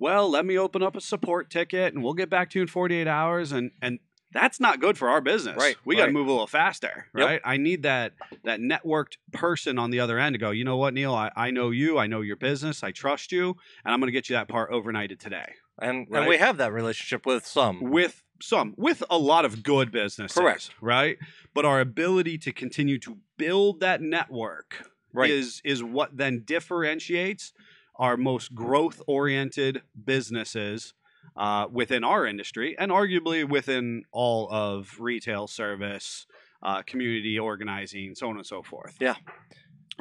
Well 0.00 0.28
let 0.28 0.44
me 0.44 0.58
open 0.58 0.82
up 0.82 0.96
a 0.96 1.00
support 1.00 1.48
ticket 1.48 1.94
and 1.94 2.04
we'll 2.04 2.14
get 2.14 2.28
back 2.28 2.50
to 2.50 2.58
you 2.58 2.62
in 2.62 2.68
48 2.68 3.06
hours 3.06 3.52
and 3.52 3.70
and 3.80 4.00
that's 4.32 4.60
not 4.60 4.80
good 4.80 4.98
for 4.98 5.08
our 5.08 5.20
business 5.20 5.56
Right, 5.56 5.76
we 5.84 5.96
got 5.96 6.06
to 6.06 6.12
move 6.12 6.26
a 6.26 6.30
little 6.30 6.46
faster 6.46 7.06
Yep. 7.16 7.26
right 7.26 7.40
i 7.44 7.56
need 7.56 7.82
that 7.84 8.12
that 8.44 8.60
networked 8.60 9.16
person 9.32 9.78
on 9.78 9.90
the 9.90 10.00
other 10.00 10.18
end 10.18 10.34
to 10.34 10.38
go 10.38 10.50
you 10.50 10.64
know 10.64 10.76
what 10.76 10.94
neil 10.94 11.14
i, 11.14 11.30
I 11.36 11.50
know 11.50 11.70
you 11.70 11.98
i 11.98 12.06
know 12.06 12.20
your 12.20 12.36
business 12.36 12.82
i 12.82 12.90
trust 12.90 13.32
you 13.32 13.56
and 13.84 13.92
i'm 13.94 14.00
going 14.00 14.08
to 14.08 14.12
get 14.12 14.28
you 14.28 14.36
that 14.36 14.48
part 14.48 14.70
overnighted 14.70 15.18
today 15.18 15.52
And 15.80 16.06
Right. 16.10 16.20
and 16.20 16.28
we 16.28 16.38
have 16.38 16.56
that 16.58 16.72
relationship 16.72 17.24
with 17.26 17.46
some. 17.46 17.80
with 17.80 18.22
some 18.40 18.74
with 18.76 19.02
a 19.10 19.18
lot 19.18 19.44
of 19.44 19.62
good 19.62 19.90
businesses 19.90 20.36
Correct. 20.38 20.70
right 20.80 21.18
but 21.54 21.64
our 21.64 21.80
ability 21.80 22.38
to 22.38 22.52
continue 22.52 22.98
to 23.00 23.18
build 23.36 23.80
that 23.80 24.00
network 24.02 24.90
Right. 25.12 25.30
is 25.30 25.60
is 25.64 25.82
what 25.82 26.16
then 26.16 26.42
differentiates 26.44 27.52
our 27.96 28.16
most 28.16 28.54
growth 28.54 29.00
oriented 29.08 29.82
businesses 30.04 30.92
uh, 31.38 31.66
within 31.72 32.04
our 32.04 32.26
industry 32.26 32.76
and 32.78 32.90
arguably 32.90 33.48
within 33.48 34.02
all 34.12 34.48
of 34.50 34.96
retail 34.98 35.46
service 35.46 36.26
uh, 36.62 36.82
community 36.82 37.38
organizing 37.38 38.14
so 38.14 38.28
on 38.28 38.36
and 38.36 38.44
so 38.46 38.62
forth 38.62 38.96
Yeah. 39.00 39.14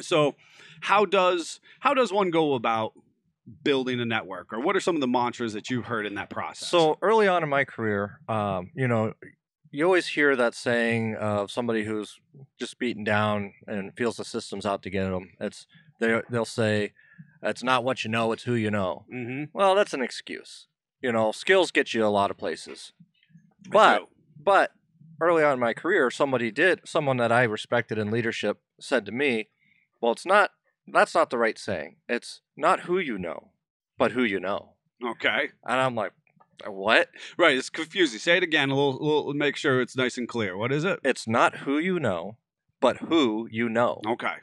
so 0.01 0.35
how 0.81 1.05
does 1.05 1.59
how 1.79 1.93
does 1.93 2.11
one 2.11 2.31
go 2.31 2.53
about 2.55 2.91
building 3.63 3.99
a 4.01 4.05
network 4.05 4.51
or 4.51 4.59
what 4.59 4.75
are 4.75 4.79
some 4.81 4.95
of 4.95 5.01
the 5.01 5.07
mantras 5.07 5.53
that 5.53 5.69
you've 5.69 5.85
heard 5.85 6.05
in 6.05 6.15
that 6.15 6.29
process 6.29 6.67
So 6.69 6.97
early 7.01 7.27
on 7.27 7.43
in 7.43 7.49
my 7.49 7.63
career, 7.63 8.19
um, 8.27 8.71
you 8.75 8.87
know, 8.89 9.13
you 9.71 9.85
always 9.85 10.07
hear 10.07 10.35
that 10.35 10.53
saying 10.55 11.15
of 11.15 11.49
somebody 11.51 11.83
who's 11.83 12.19
just 12.59 12.77
beaten 12.79 13.03
down 13.03 13.53
and 13.67 13.95
feels 13.95 14.17
the 14.17 14.25
system's 14.25 14.65
out 14.65 14.81
to 14.83 14.89
get 14.89 15.09
them. 15.09 15.31
It's 15.39 15.65
they 15.99 16.21
they'll 16.29 16.45
say, 16.45 16.93
"It's 17.43 17.63
not 17.63 17.83
what 17.83 18.03
you 18.03 18.09
know; 18.09 18.31
it's 18.31 18.43
who 18.43 18.53
you 18.53 18.71
know." 18.71 19.05
mm-hmm. 19.13 19.45
Well, 19.57 19.75
that's 19.75 19.93
an 19.93 20.01
excuse. 20.01 20.67
You 21.01 21.11
know, 21.11 21.31
skills 21.31 21.71
get 21.71 21.93
you 21.93 22.05
a 22.05 22.07
lot 22.07 22.31
of 22.31 22.37
places. 22.37 22.91
But 23.69 24.07
but 24.39 24.71
early 25.21 25.43
on 25.43 25.53
in 25.53 25.59
my 25.59 25.73
career, 25.73 26.09
somebody 26.09 26.51
did 26.51 26.81
someone 26.85 27.17
that 27.17 27.31
I 27.31 27.43
respected 27.43 27.97
in 27.97 28.11
leadership 28.11 28.59
said 28.79 29.05
to 29.05 29.11
me, 29.11 29.49
"Well, 30.01 30.11
it's 30.11 30.25
not. 30.25 30.51
That's 30.87 31.13
not 31.13 31.29
the 31.29 31.37
right 31.37 31.57
saying. 31.57 31.97
It's 32.07 32.41
not 32.55 32.81
who 32.81 32.97
you 32.97 33.17
know, 33.17 33.51
but 33.97 34.11
who 34.11 34.23
you 34.23 34.39
know." 34.39 34.73
Okay. 35.03 35.49
And 35.65 35.79
I'm 35.79 35.95
like, 35.95 36.13
uh, 36.65 36.71
"What?" 36.71 37.09
Right. 37.37 37.57
It's 37.57 37.69
confusing. 37.69 38.19
Say 38.19 38.37
it 38.37 38.43
again. 38.43 38.69
A 38.69 38.75
little, 38.75 38.93
little. 38.93 39.33
Make 39.33 39.55
sure 39.55 39.81
it's 39.81 39.97
nice 39.97 40.17
and 40.17 40.27
clear. 40.27 40.57
What 40.57 40.71
is 40.71 40.83
it? 40.83 40.99
It's 41.03 41.27
not 41.27 41.57
who 41.57 41.77
you 41.77 41.99
know, 41.99 42.37
but 42.79 42.97
who 42.97 43.47
you 43.51 43.69
know. 43.69 44.01
Okay. 44.07 44.35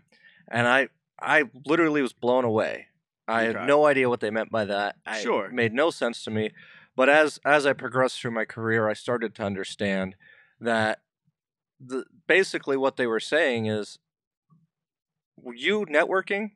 And 0.48 0.68
I 0.68 0.88
I 1.20 1.44
literally 1.64 2.02
was 2.02 2.12
blown 2.12 2.44
away. 2.44 2.88
I 3.26 3.42
had 3.42 3.66
no 3.66 3.86
idea 3.86 4.08
what 4.08 4.20
they 4.20 4.30
meant 4.30 4.50
by 4.50 4.64
that. 4.66 4.96
I, 5.06 5.20
Sure. 5.20 5.46
It 5.46 5.52
made 5.52 5.72
no 5.72 5.90
sense 5.90 6.22
to 6.24 6.30
me. 6.30 6.50
But 6.96 7.08
as 7.08 7.40
as 7.44 7.66
I 7.66 7.72
progressed 7.72 8.20
through 8.20 8.32
my 8.32 8.44
career, 8.44 8.88
I 8.88 8.92
started 8.92 9.34
to 9.36 9.42
understand 9.42 10.16
that 10.60 11.00
the 11.80 12.04
basically 12.26 12.76
what 12.76 12.96
they 12.96 13.06
were 13.06 13.20
saying 13.20 13.66
is 13.66 13.98
you 15.54 15.86
networking 15.86 16.52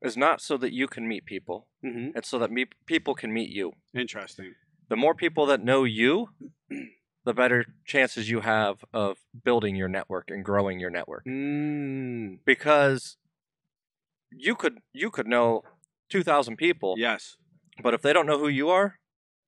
is 0.00 0.16
not 0.16 0.40
so 0.40 0.56
that 0.56 0.72
you 0.72 0.86
can 0.86 1.08
meet 1.08 1.24
people. 1.24 1.66
Mm-hmm. 1.84 2.16
It's 2.16 2.28
so 2.28 2.38
that 2.38 2.52
me- 2.52 2.66
people 2.86 3.14
can 3.14 3.32
meet 3.32 3.50
you. 3.50 3.72
Interesting. 3.94 4.54
The 4.88 4.96
more 4.96 5.14
people 5.14 5.46
that 5.46 5.64
know 5.64 5.84
you, 5.84 6.30
the 7.24 7.34
better 7.34 7.66
chances 7.84 8.30
you 8.30 8.40
have 8.40 8.84
of 8.92 9.18
building 9.44 9.74
your 9.74 9.88
network 9.88 10.30
and 10.30 10.44
growing 10.44 10.78
your 10.78 10.90
network. 10.90 11.24
Mm. 11.26 12.38
because 12.44 13.16
you 14.30 14.54
could 14.54 14.78
you 14.92 15.10
could 15.10 15.26
know 15.26 15.62
2000 16.08 16.56
people 16.56 16.94
Yes. 16.98 17.36
but 17.82 17.94
if 17.94 18.02
they 18.02 18.12
don't 18.12 18.26
know 18.26 18.38
who 18.38 18.48
you 18.48 18.68
are 18.68 18.98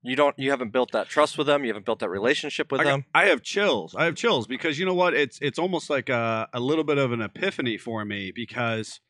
you 0.03 0.17
don't 0.17 0.39
you 0.39 0.51
haven't 0.51 0.73
built 0.73 0.93
that 0.93 1.09
trust 1.09 1.37
with 1.37 1.47
them 1.47 1.63
you 1.63 1.69
haven't 1.69 1.85
built 1.85 1.99
that 1.99 2.09
relationship 2.09 2.73
with 2.73 2.81
I, 2.81 2.85
them 2.85 3.05
I 3.15 3.25
have 3.27 3.43
chills. 3.43 3.95
I 3.95 4.05
have 4.05 4.15
chills 4.15 4.47
because 4.47 4.79
you 4.79 4.87
know 4.87 4.95
what? 4.95 5.15
It's 5.15 5.39
it's 5.43 5.59
almost 5.59 5.91
like 5.91 6.09
a, 6.09 6.49
a 6.53 6.61
little 6.61 6.85
bit 6.85 6.99
of 6.99 7.13
an 7.13 7.21
epiphany 7.21 7.77
for 7.77 8.05
me 8.05 8.33
because 8.35 9.01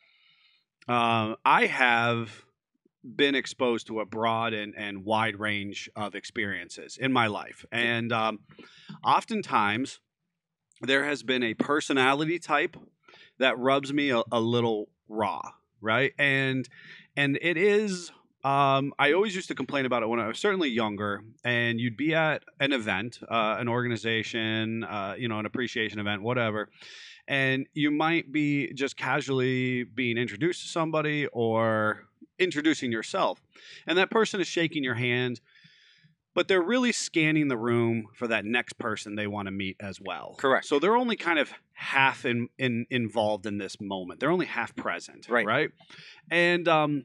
um, 0.88 1.36
I 1.44 1.66
have 1.66 2.44
been 3.04 3.34
exposed 3.34 3.86
to 3.86 4.00
a 4.00 4.04
broad 4.06 4.52
and, 4.52 4.74
and 4.76 5.04
wide 5.04 5.38
range 5.38 5.88
of 5.96 6.14
experiences 6.14 6.98
in 7.00 7.12
my 7.12 7.28
life. 7.28 7.64
And 7.72 8.12
um, 8.12 8.40
oftentimes 9.04 10.00
there 10.82 11.04
has 11.04 11.22
been 11.22 11.42
a 11.42 11.54
personality 11.54 12.38
type 12.38 12.76
that 13.38 13.58
rubs 13.58 13.92
me 13.92 14.10
a, 14.10 14.22
a 14.30 14.40
little 14.40 14.88
raw, 15.08 15.40
right? 15.80 16.12
And 16.18 16.68
and 17.20 17.38
it 17.42 17.58
is 17.58 18.10
um, 18.42 18.94
I 18.98 19.12
always 19.12 19.34
used 19.34 19.48
to 19.48 19.54
complain 19.54 19.84
about 19.84 20.02
it 20.02 20.08
when 20.08 20.18
I 20.18 20.26
was 20.26 20.38
certainly 20.38 20.70
younger, 20.70 21.22
and 21.44 21.78
you'd 21.78 21.98
be 21.98 22.14
at 22.14 22.42
an 22.58 22.72
event, 22.72 23.18
uh, 23.28 23.56
an 23.58 23.68
organization, 23.68 24.82
uh, 24.84 25.14
you 25.18 25.28
know, 25.28 25.38
an 25.38 25.44
appreciation 25.44 25.98
event, 25.98 26.22
whatever, 26.22 26.70
and 27.28 27.66
you 27.74 27.90
might 27.90 28.32
be 28.32 28.72
just 28.72 28.96
casually 28.96 29.84
being 29.84 30.16
introduced 30.16 30.62
to 30.62 30.68
somebody 30.68 31.26
or 31.26 32.04
introducing 32.38 32.90
yourself, 32.90 33.42
and 33.86 33.98
that 33.98 34.10
person 34.10 34.40
is 34.40 34.46
shaking 34.46 34.82
your 34.82 34.94
hand, 34.94 35.42
but 36.34 36.48
they're 36.48 36.62
really 36.62 36.92
scanning 36.92 37.48
the 37.48 37.56
room 37.56 38.06
for 38.14 38.28
that 38.28 38.44
next 38.44 38.74
person 38.74 39.16
they 39.16 39.26
want 39.26 39.46
to 39.46 39.52
meet 39.52 39.76
as 39.80 40.00
well. 40.00 40.36
Correct. 40.38 40.66
So 40.66 40.78
they're 40.78 40.96
only 40.96 41.16
kind 41.16 41.38
of 41.38 41.52
half 41.72 42.24
in, 42.24 42.48
in 42.58 42.86
involved 42.90 43.46
in 43.46 43.58
this 43.58 43.80
moment. 43.80 44.20
They're 44.20 44.30
only 44.30 44.46
half 44.46 44.74
present. 44.76 45.28
Right. 45.28 45.46
Right. 45.46 45.70
And 46.30 46.68
um, 46.68 47.04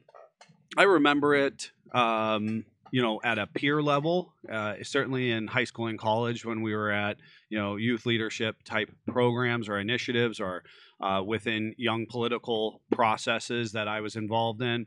I 0.76 0.84
remember 0.84 1.34
it. 1.34 1.70
Um, 1.92 2.64
you 2.92 3.02
know, 3.02 3.20
at 3.24 3.38
a 3.38 3.46
peer 3.46 3.82
level, 3.82 4.32
uh, 4.50 4.74
certainly 4.82 5.30
in 5.30 5.48
high 5.48 5.64
school 5.64 5.88
and 5.88 5.98
college 5.98 6.44
when 6.44 6.62
we 6.62 6.74
were 6.74 6.90
at, 6.90 7.16
you 7.48 7.58
know, 7.58 7.76
youth 7.76 8.06
leadership 8.06 8.62
type 8.64 8.90
programs 9.08 9.68
or 9.68 9.78
initiatives 9.78 10.40
or 10.40 10.62
uh, 11.00 11.20
within 11.24 11.74
young 11.76 12.06
political 12.06 12.80
processes 12.92 13.72
that 13.72 13.88
I 13.88 14.00
was 14.00 14.16
involved 14.16 14.62
in. 14.62 14.86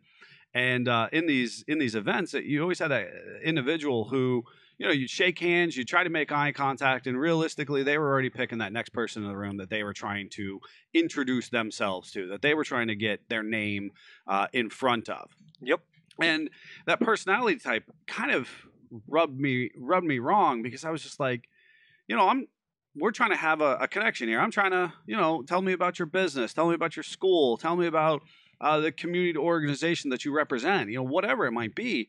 And 0.53 0.87
uh, 0.87 1.09
in 1.11 1.27
these 1.27 1.63
in 1.67 1.79
these 1.79 1.95
events, 1.95 2.33
you 2.33 2.61
always 2.61 2.79
had 2.79 2.91
an 2.91 3.07
individual 3.43 4.05
who, 4.05 4.43
you 4.77 4.87
know, 4.87 4.91
you'd 4.91 5.09
shake 5.09 5.39
hands, 5.39 5.77
you 5.77 5.85
try 5.85 6.03
to 6.03 6.09
make 6.09 6.31
eye 6.31 6.51
contact, 6.51 7.05
and 7.05 7.19
realistically, 7.19 7.83
they 7.83 7.97
were 7.97 8.07
already 8.07 8.29
picking 8.29 8.57
that 8.57 8.73
next 8.73 8.89
person 8.89 9.23
in 9.23 9.29
the 9.29 9.37
room 9.37 9.57
that 9.57 9.69
they 9.69 9.83
were 9.83 9.93
trying 9.93 10.29
to 10.31 10.59
introduce 10.93 11.49
themselves 11.49 12.11
to, 12.11 12.27
that 12.29 12.41
they 12.41 12.55
were 12.55 12.63
trying 12.63 12.87
to 12.87 12.95
get 12.95 13.29
their 13.29 13.43
name 13.43 13.91
uh, 14.27 14.47
in 14.51 14.69
front 14.69 15.07
of. 15.07 15.29
Yep. 15.61 15.81
And 16.21 16.49
that 16.85 16.99
personality 16.99 17.59
type 17.59 17.83
kind 18.07 18.31
of 18.31 18.49
rubbed 19.07 19.39
me 19.39 19.69
rubbed 19.77 20.07
me 20.07 20.17
wrong 20.17 20.63
because 20.63 20.83
I 20.83 20.89
was 20.89 21.03
just 21.03 21.19
like, 21.19 21.47
you 22.07 22.15
know, 22.15 22.27
I'm 22.27 22.47
we're 22.95 23.11
trying 23.11 23.29
to 23.29 23.35
have 23.37 23.61
a, 23.61 23.75
a 23.75 23.87
connection 23.87 24.27
here. 24.27 24.39
I'm 24.39 24.51
trying 24.51 24.71
to, 24.71 24.91
you 25.05 25.15
know, 25.15 25.43
tell 25.43 25.61
me 25.61 25.73
about 25.73 25.99
your 25.99 26.07
business, 26.07 26.53
tell 26.53 26.67
me 26.67 26.73
about 26.73 26.95
your 26.95 27.03
school, 27.03 27.55
tell 27.57 27.75
me 27.75 27.85
about 27.85 28.23
uh, 28.61 28.79
the 28.79 28.91
community 28.91 29.37
organization 29.37 30.09
that 30.09 30.25
you 30.25 30.31
represent, 30.31 30.89
you 30.89 30.97
know, 30.97 31.03
whatever 31.03 31.45
it 31.45 31.51
might 31.51 31.75
be. 31.75 32.07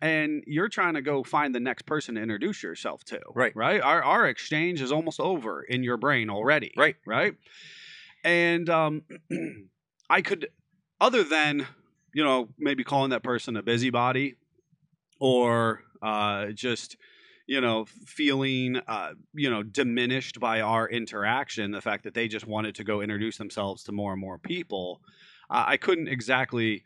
And 0.00 0.42
you're 0.48 0.68
trying 0.68 0.94
to 0.94 1.02
go 1.02 1.22
find 1.22 1.54
the 1.54 1.60
next 1.60 1.86
person 1.86 2.16
to 2.16 2.20
introduce 2.20 2.62
yourself 2.62 3.04
to. 3.04 3.20
Right. 3.34 3.54
Right. 3.54 3.80
Our, 3.80 4.02
our 4.02 4.26
exchange 4.26 4.82
is 4.82 4.90
almost 4.90 5.20
over 5.20 5.62
in 5.62 5.84
your 5.84 5.96
brain 5.96 6.28
already. 6.28 6.72
Right. 6.76 6.96
Right. 7.06 7.34
And 8.24 8.68
um, 8.68 9.02
I 10.10 10.22
could, 10.22 10.48
other 11.00 11.22
than, 11.22 11.66
you 12.12 12.24
know, 12.24 12.48
maybe 12.58 12.82
calling 12.84 13.10
that 13.10 13.22
person 13.22 13.56
a 13.56 13.62
busybody 13.62 14.36
or 15.20 15.82
uh, 16.02 16.46
just, 16.46 16.96
you 17.46 17.60
know, 17.60 17.86
feeling, 18.06 18.80
uh, 18.88 19.12
you 19.34 19.50
know, 19.50 19.62
diminished 19.62 20.40
by 20.40 20.60
our 20.60 20.88
interaction, 20.88 21.70
the 21.70 21.80
fact 21.80 22.04
that 22.04 22.14
they 22.14 22.26
just 22.26 22.46
wanted 22.46 22.74
to 22.76 22.84
go 22.84 23.00
introduce 23.00 23.36
themselves 23.36 23.84
to 23.84 23.92
more 23.92 24.12
and 24.12 24.20
more 24.20 24.38
people, 24.38 25.00
I 25.52 25.76
couldn't 25.76 26.08
exactly 26.08 26.84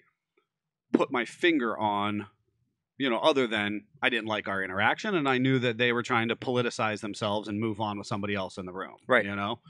put 0.92 1.12
my 1.12 1.24
finger 1.24 1.78
on, 1.78 2.26
you 2.98 3.08
know, 3.08 3.18
other 3.18 3.46
than 3.46 3.84
I 4.02 4.08
didn't 4.08 4.26
like 4.26 4.48
our 4.48 4.62
interaction 4.62 5.14
and 5.14 5.28
I 5.28 5.38
knew 5.38 5.58
that 5.60 5.78
they 5.78 5.92
were 5.92 6.02
trying 6.02 6.28
to 6.28 6.36
politicize 6.36 7.00
themselves 7.00 7.48
and 7.48 7.60
move 7.60 7.80
on 7.80 7.98
with 7.98 8.06
somebody 8.06 8.34
else 8.34 8.58
in 8.58 8.66
the 8.66 8.72
room. 8.72 8.96
Right. 9.06 9.24
You 9.24 9.36
know? 9.36 9.60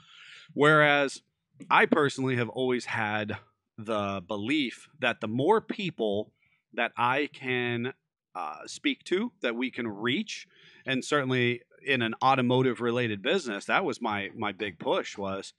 Whereas 0.55 1.23
I 1.71 1.87
personally 1.87 2.37
have 2.37 2.49
always 2.49 2.87
had 2.87 3.37
the 3.79 4.23
belief 4.27 4.89
that 5.01 5.21
the 5.21 5.29
more 5.29 5.61
people 5.61 6.33
that 6.73 6.93
I 6.97 7.29
can 7.33 7.93
uh, 8.35 8.67
speak 8.67 9.05
to, 9.05 9.33
that 9.41 9.57
we 9.57 9.71
can 9.71 9.89
reach, 9.89 10.47
and 10.85 11.05
certainly 11.05 11.63
in 11.85 12.03
an 12.03 12.15
automotive 12.23 12.81
related 12.81 13.23
business, 13.23 13.65
that 13.67 13.85
was 13.85 14.01
my 14.01 14.31
my 14.35 14.53
big 14.53 14.79
push 14.79 15.17
was, 15.17 15.55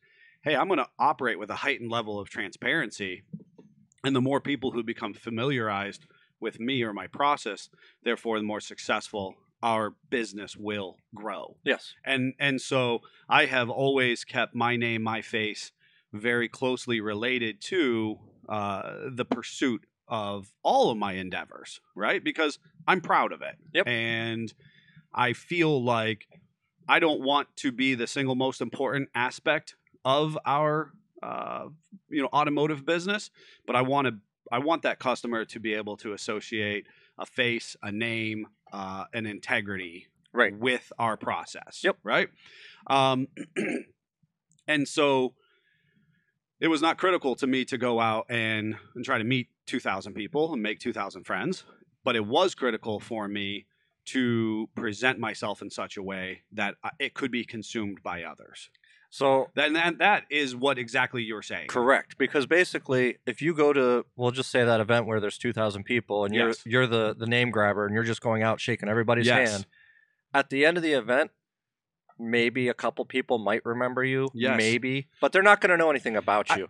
hey, 0.47 0.55
I'm 0.55 0.67
going 0.67 0.79
to 0.79 0.87
operate 0.97 1.37
with 1.37 1.49
a 1.49 1.55
heightened 1.55 1.91
level 1.91 2.19
of 2.19 2.29
transparency, 2.29 3.23
and 4.05 4.15
the 4.15 4.21
more 4.21 4.39
people 4.39 4.71
who 4.71 4.81
become 4.81 5.13
familiarized 5.13 6.05
with 6.39 6.57
me 6.59 6.83
or 6.83 6.93
my 6.93 7.07
process, 7.07 7.69
therefore, 8.03 8.39
the 8.39 8.45
more 8.45 8.61
successful 8.61 9.35
our 9.63 9.95
business 10.11 10.55
will 10.55 10.97
grow 11.15 11.57
Yes. 11.63 11.95
and 12.05 12.35
and 12.39 12.61
so 12.61 13.01
I 13.27 13.45
have 13.45 13.71
always 13.71 14.23
kept 14.23 14.53
my 14.53 14.75
name, 14.75 15.01
my 15.01 15.21
face, 15.23 15.71
very 16.13 16.47
closely 16.47 17.01
related 17.01 17.59
to 17.61 18.19
uh, 18.47 18.97
the 19.09 19.25
pursuit 19.25 19.87
of 20.07 20.53
all 20.61 20.91
of 20.91 20.97
my 20.99 21.13
endeavors, 21.13 21.81
right? 21.95 22.23
Because 22.23 22.59
I'm 22.87 23.01
proud 23.01 23.31
of 23.33 23.41
it, 23.41 23.55
Yep. 23.73 23.87
and 23.87 24.53
I 25.11 25.33
feel 25.33 25.83
like 25.83 26.27
I 26.87 26.99
don't 26.99 27.21
want 27.21 27.47
to 27.57 27.71
be 27.71 27.95
the 27.95 28.05
single 28.07 28.35
most 28.35 28.61
important 28.61 29.09
aspect 29.15 29.75
of 30.07 30.37
our 30.45 30.93
uh, 31.21 31.65
you 32.09 32.21
know 32.21 32.29
automotive 32.31 32.85
business, 32.85 33.29
but 33.67 33.75
I 33.75 33.81
want 33.81 34.07
to 34.07 34.13
I 34.49 34.59
want 34.59 34.83
that 34.83 34.99
customer 34.99 35.43
to 35.43 35.59
be 35.59 35.73
able 35.73 35.97
to 35.97 36.13
associate 36.13 36.87
a 37.19 37.25
face, 37.25 37.75
a 37.83 37.91
name, 37.91 38.47
uh, 38.71 39.03
an 39.13 39.25
integrity 39.25 40.07
Right. 40.31 40.57
with 40.57 40.91
our 40.99 41.17
process. 41.17 41.81
Yep. 41.83 41.97
Right. 42.03 42.29
Um, 42.85 43.27
and 44.67 44.87
so 44.87 45.33
it 46.59 46.67
was 46.67 46.81
not 46.81 46.97
critical 46.97 47.35
to 47.35 47.47
me 47.47 47.65
to 47.65 47.77
go 47.77 47.99
out 47.99 48.27
and, 48.29 48.75
and 48.95 49.03
try 49.03 49.17
to 49.17 49.23
meet 49.23 49.47
2,000 49.65 50.13
people 50.13 50.53
and 50.53 50.61
make 50.61 50.79
2,000 50.79 51.23
friends, 51.23 51.63
but 52.03 52.15
it 52.15 52.25
was 52.25 52.55
critical 52.55 52.99
for 52.99 53.27
me 53.27 53.65
to 54.05 54.69
present 54.75 55.17
myself 55.19 55.61
in 55.61 55.69
such 55.69 55.97
a 55.97 56.03
way 56.03 56.43
that 56.51 56.75
uh, 56.83 56.89
it 56.99 57.13
could 57.13 57.31
be 57.31 57.43
consumed 57.43 58.01
by 58.03 58.23
others. 58.23 58.69
So 59.09 59.49
That, 59.55 59.73
that, 59.73 59.97
that 59.99 60.23
is 60.29 60.55
what 60.55 60.77
exactly 60.77 61.23
you're 61.23 61.41
saying. 61.41 61.67
correct 61.67 62.17
because 62.17 62.45
basically 62.45 63.17
if 63.25 63.41
you 63.41 63.53
go 63.53 63.71
to 63.73 64.05
we'll 64.15 64.31
just 64.31 64.51
say 64.51 64.63
that 64.65 64.79
event 64.81 65.05
where 65.07 65.19
there's 65.19 65.37
2000 65.37 65.83
people 65.83 66.25
and 66.25 66.35
you're 66.35 66.49
Yes. 66.49 66.61
you're 66.65 66.87
the 66.87 67.15
the 67.17 67.25
name 67.27 67.49
grabber 67.51 67.85
and 67.85 67.93
you're 67.95 68.03
just 68.03 68.21
going 68.21 68.43
out 68.43 68.59
shaking 68.59 68.89
everybody's 68.89 69.25
Yes. 69.27 69.51
hand 69.51 69.65
at 70.33 70.49
the 70.49 70.65
end 70.65 70.75
of 70.77 70.83
the 70.83 70.91
event 70.93 71.31
maybe 72.19 72.67
a 72.67 72.73
couple 72.73 73.05
people 73.05 73.37
might 73.37 73.63
remember 73.65 74.03
you 74.03 74.29
Yes. 74.33 74.57
maybe 74.57 75.07
but 75.21 75.31
they're 75.31 75.43
not 75.43 75.61
going 75.61 75.69
to 75.69 75.77
know 75.77 75.89
anything 75.89 76.15
about 76.17 76.49
I- 76.51 76.57
you 76.57 76.67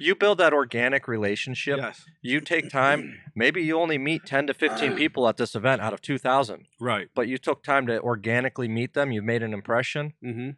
you 0.00 0.14
build 0.14 0.38
that 0.38 0.52
organic 0.52 1.08
relationship 1.08 1.78
Yes. 1.78 2.04
you 2.22 2.40
take 2.40 2.68
time 2.68 3.18
maybe 3.34 3.62
you 3.62 3.78
only 3.78 3.96
meet 3.98 4.26
10 4.26 4.46
to 4.48 4.54
15 4.54 4.94
people 5.02 5.26
at 5.28 5.36
this 5.38 5.54
event 5.54 5.80
out 5.82 5.92
of 5.92 6.00
2000 6.02 6.66
Right. 6.80 7.08
but 7.14 7.28
you 7.28 7.38
took 7.38 7.62
time 7.62 7.86
to 7.86 8.00
organically 8.00 8.68
meet 8.68 8.94
them 8.94 9.10
you've 9.12 9.24
made 9.24 9.42
an 9.42 9.54
impression 9.54 10.14
Mm-hmm. 10.22 10.50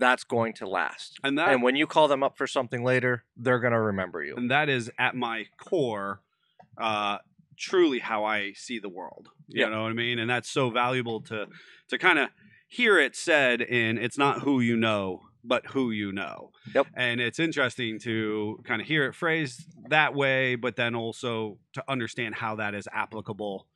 That's 0.00 0.24
going 0.24 0.52
to 0.54 0.66
last. 0.68 1.18
And 1.22 1.38
that 1.38 1.50
and 1.50 1.62
when 1.62 1.76
you 1.76 1.86
call 1.86 2.08
them 2.08 2.22
up 2.22 2.36
for 2.36 2.46
something 2.46 2.82
later 2.82 3.24
they're 3.36 3.60
going 3.60 3.72
to 3.72 3.80
remember 3.80 4.24
you. 4.24 4.34
And 4.36 4.50
that 4.50 4.68
is 4.68 4.90
at 4.98 5.14
my 5.14 5.46
core 5.58 6.20
uh 6.80 7.18
truly 7.58 7.98
how 7.98 8.24
i 8.24 8.52
see 8.54 8.78
the 8.78 8.88
world. 8.88 9.28
You 9.48 9.62
Yeah. 9.62 9.68
know 9.70 9.82
what 9.82 9.90
i 9.90 9.94
mean? 9.94 10.18
And 10.18 10.28
that's 10.30 10.50
so 10.50 10.70
valuable 10.70 11.20
to 11.22 11.46
to 11.88 11.98
kind 11.98 12.18
of 12.18 12.30
hear 12.68 12.98
it 12.98 13.14
said 13.16 13.60
in 13.60 13.98
it's 13.98 14.16
not 14.18 14.40
who 14.40 14.60
you 14.60 14.76
know 14.76 15.22
but 15.42 15.66
who 15.68 15.90
you 15.90 16.12
know. 16.12 16.50
Yep. 16.74 16.86
and 16.94 17.20
it's 17.20 17.38
interesting 17.38 17.98
to 18.00 18.60
kind 18.64 18.80
of 18.82 18.86
hear 18.86 19.06
it 19.06 19.14
phrased 19.14 19.64
that 19.88 20.14
way 20.14 20.54
but 20.54 20.76
then 20.76 20.94
also 20.94 21.58
to 21.72 21.82
understand 21.88 22.34
how 22.36 22.56
that 22.56 22.74
is 22.74 22.86
applicable 22.92 23.66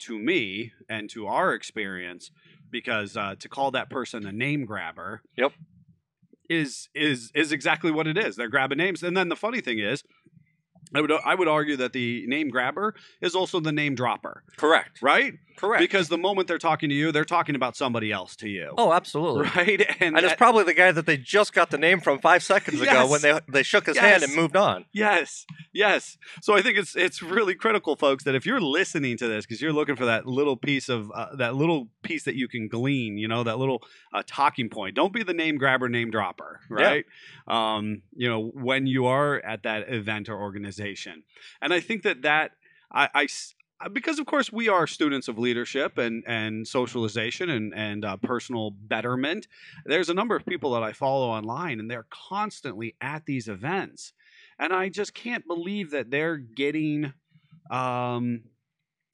to 0.00 0.18
me 0.18 0.72
and 0.88 1.08
to 1.10 1.26
our 1.26 1.54
experience 1.54 2.30
because 2.70 3.16
uh, 3.16 3.34
to 3.38 3.48
call 3.48 3.70
that 3.72 3.90
person 3.90 4.26
a 4.26 4.32
name 4.32 4.64
grabber 4.64 5.22
Yep. 5.36 5.52
is 6.48 6.88
is 6.94 7.30
is 7.34 7.52
exactly 7.52 7.90
what 7.90 8.06
it 8.06 8.18
is 8.18 8.36
they're 8.36 8.48
grabbing 8.48 8.78
names 8.78 9.02
and 9.02 9.16
then 9.16 9.28
the 9.28 9.36
funny 9.36 9.60
thing 9.60 9.78
is 9.78 10.02
I 10.94 11.00
would 11.00 11.12
I 11.12 11.34
would 11.34 11.48
argue 11.48 11.76
that 11.76 11.92
the 11.92 12.24
name 12.26 12.48
grabber 12.50 12.94
is 13.20 13.34
also 13.34 13.60
the 13.60 13.72
name 13.72 13.94
dropper, 13.94 14.42
correct 14.56 15.00
right? 15.02 15.34
correct 15.56 15.80
Because 15.80 16.08
the 16.08 16.16
moment 16.16 16.48
they're 16.48 16.56
talking 16.58 16.88
to 16.88 16.94
you, 16.94 17.12
they're 17.12 17.24
talking 17.24 17.54
about 17.54 17.76
somebody 17.76 18.10
else 18.10 18.34
to 18.36 18.48
you. 18.48 18.72
oh 18.78 18.92
absolutely 18.92 19.42
right? 19.56 19.80
And, 20.00 20.16
and 20.16 20.24
it's 20.24 20.34
probably 20.34 20.64
the 20.64 20.72
guy 20.74 20.90
that 20.92 21.04
they 21.06 21.16
just 21.18 21.52
got 21.52 21.70
the 21.70 21.76
name 21.78 22.00
from 22.00 22.18
five 22.18 22.42
seconds 22.42 22.80
ago 22.80 23.06
when 23.08 23.20
they 23.20 23.38
they 23.48 23.62
shook 23.62 23.86
his 23.86 23.98
hand 23.98 24.22
and 24.22 24.34
moved 24.34 24.56
on. 24.56 24.86
yes, 24.92 25.44
yes. 25.72 26.16
So 26.42 26.56
I 26.56 26.62
think 26.62 26.78
it's 26.78 26.96
it's 26.96 27.20
really 27.22 27.54
critical, 27.54 27.94
folks, 27.96 28.24
that 28.24 28.34
if 28.34 28.46
you're 28.46 28.60
listening 28.60 29.16
to 29.18 29.28
this 29.28 29.44
because 29.44 29.60
you're 29.60 29.72
looking 29.72 29.96
for 29.96 30.06
that 30.06 30.26
little 30.26 30.56
piece 30.56 30.88
of 30.88 31.10
uh, 31.14 31.36
that 31.36 31.54
little 31.54 31.88
piece 32.02 32.24
that 32.24 32.34
you 32.36 32.48
can 32.48 32.66
glean, 32.68 33.18
you 33.18 33.28
know, 33.28 33.42
that 33.44 33.58
little 33.58 33.82
uh, 34.14 34.22
talking 34.26 34.68
point. 34.70 34.94
Don't 34.96 35.12
be 35.12 35.22
the 35.22 35.34
name 35.34 35.58
grabber, 35.58 35.88
name 35.88 36.10
dropper, 36.10 36.60
Yeah. 36.70 36.84
right? 36.86 37.04
Um, 37.46 38.02
you 38.14 38.28
know, 38.28 38.40
when 38.54 38.86
you 38.86 39.06
are 39.06 39.40
at 39.40 39.64
that 39.64 39.92
event 39.92 40.28
or 40.28 40.36
organization, 40.40 40.79
and 41.60 41.72
I 41.72 41.80
think 41.80 42.02
that 42.02 42.22
that 42.22 42.52
I, 42.92 43.28
uh, 43.80 43.88
because 43.88 44.18
of 44.18 44.26
course 44.26 44.52
we 44.52 44.68
are 44.68 44.86
students 44.86 45.28
of 45.28 45.38
leadership 45.38 45.98
and 45.98 46.22
and 46.26 46.66
socialization 46.66 47.48
and 47.50 47.72
and 47.74 48.04
uh, 48.04 48.16
personal 48.16 48.70
betterment. 48.70 49.46
There's 49.84 50.08
a 50.08 50.14
number 50.14 50.36
of 50.36 50.44
people 50.44 50.72
that 50.72 50.82
I 50.82 50.92
follow 50.92 51.28
online, 51.28 51.80
and 51.80 51.90
they're 51.90 52.06
constantly 52.10 52.94
at 53.00 53.26
these 53.26 53.48
events, 53.48 54.12
and 54.58 54.72
I 54.72 54.88
just 54.88 55.14
can't 55.14 55.46
believe 55.46 55.90
that 55.90 56.10
they're 56.10 56.36
getting. 56.36 57.12
Um, 57.70 58.42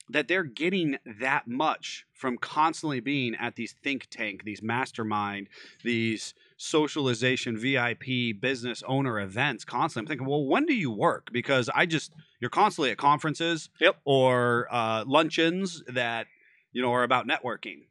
that 0.09 0.29
they're 0.29 0.43
getting 0.43 0.97
that 1.19 1.47
much 1.47 2.05
from 2.13 2.37
constantly 2.37 3.01
being 3.01 3.35
at 3.35 3.57
these 3.57 3.75
think 3.83 4.07
tank, 4.09 4.43
these 4.45 4.61
mastermind, 4.61 5.49
these 5.83 6.33
socialization, 6.57 7.57
VIP, 7.57 8.39
business 8.39 8.83
owner 8.87 9.19
events 9.19 9.63
constantly. 9.63 10.05
I'm 10.05 10.07
thinking, 10.17 10.27
well, 10.27 10.43
when 10.45 10.65
do 10.65 10.73
you 10.73 10.91
work? 10.91 11.29
Because 11.31 11.69
I 11.73 11.85
just 11.85 12.11
you're 12.39 12.49
constantly 12.49 12.91
at 12.91 12.97
conferences, 12.97 13.69
Yep. 13.79 13.97
or 14.05 14.67
uh, 14.71 15.03
luncheons 15.07 15.83
that 15.87 16.27
you 16.73 16.81
know 16.81 16.91
are 16.91 17.03
about 17.03 17.27
networking, 17.27 17.85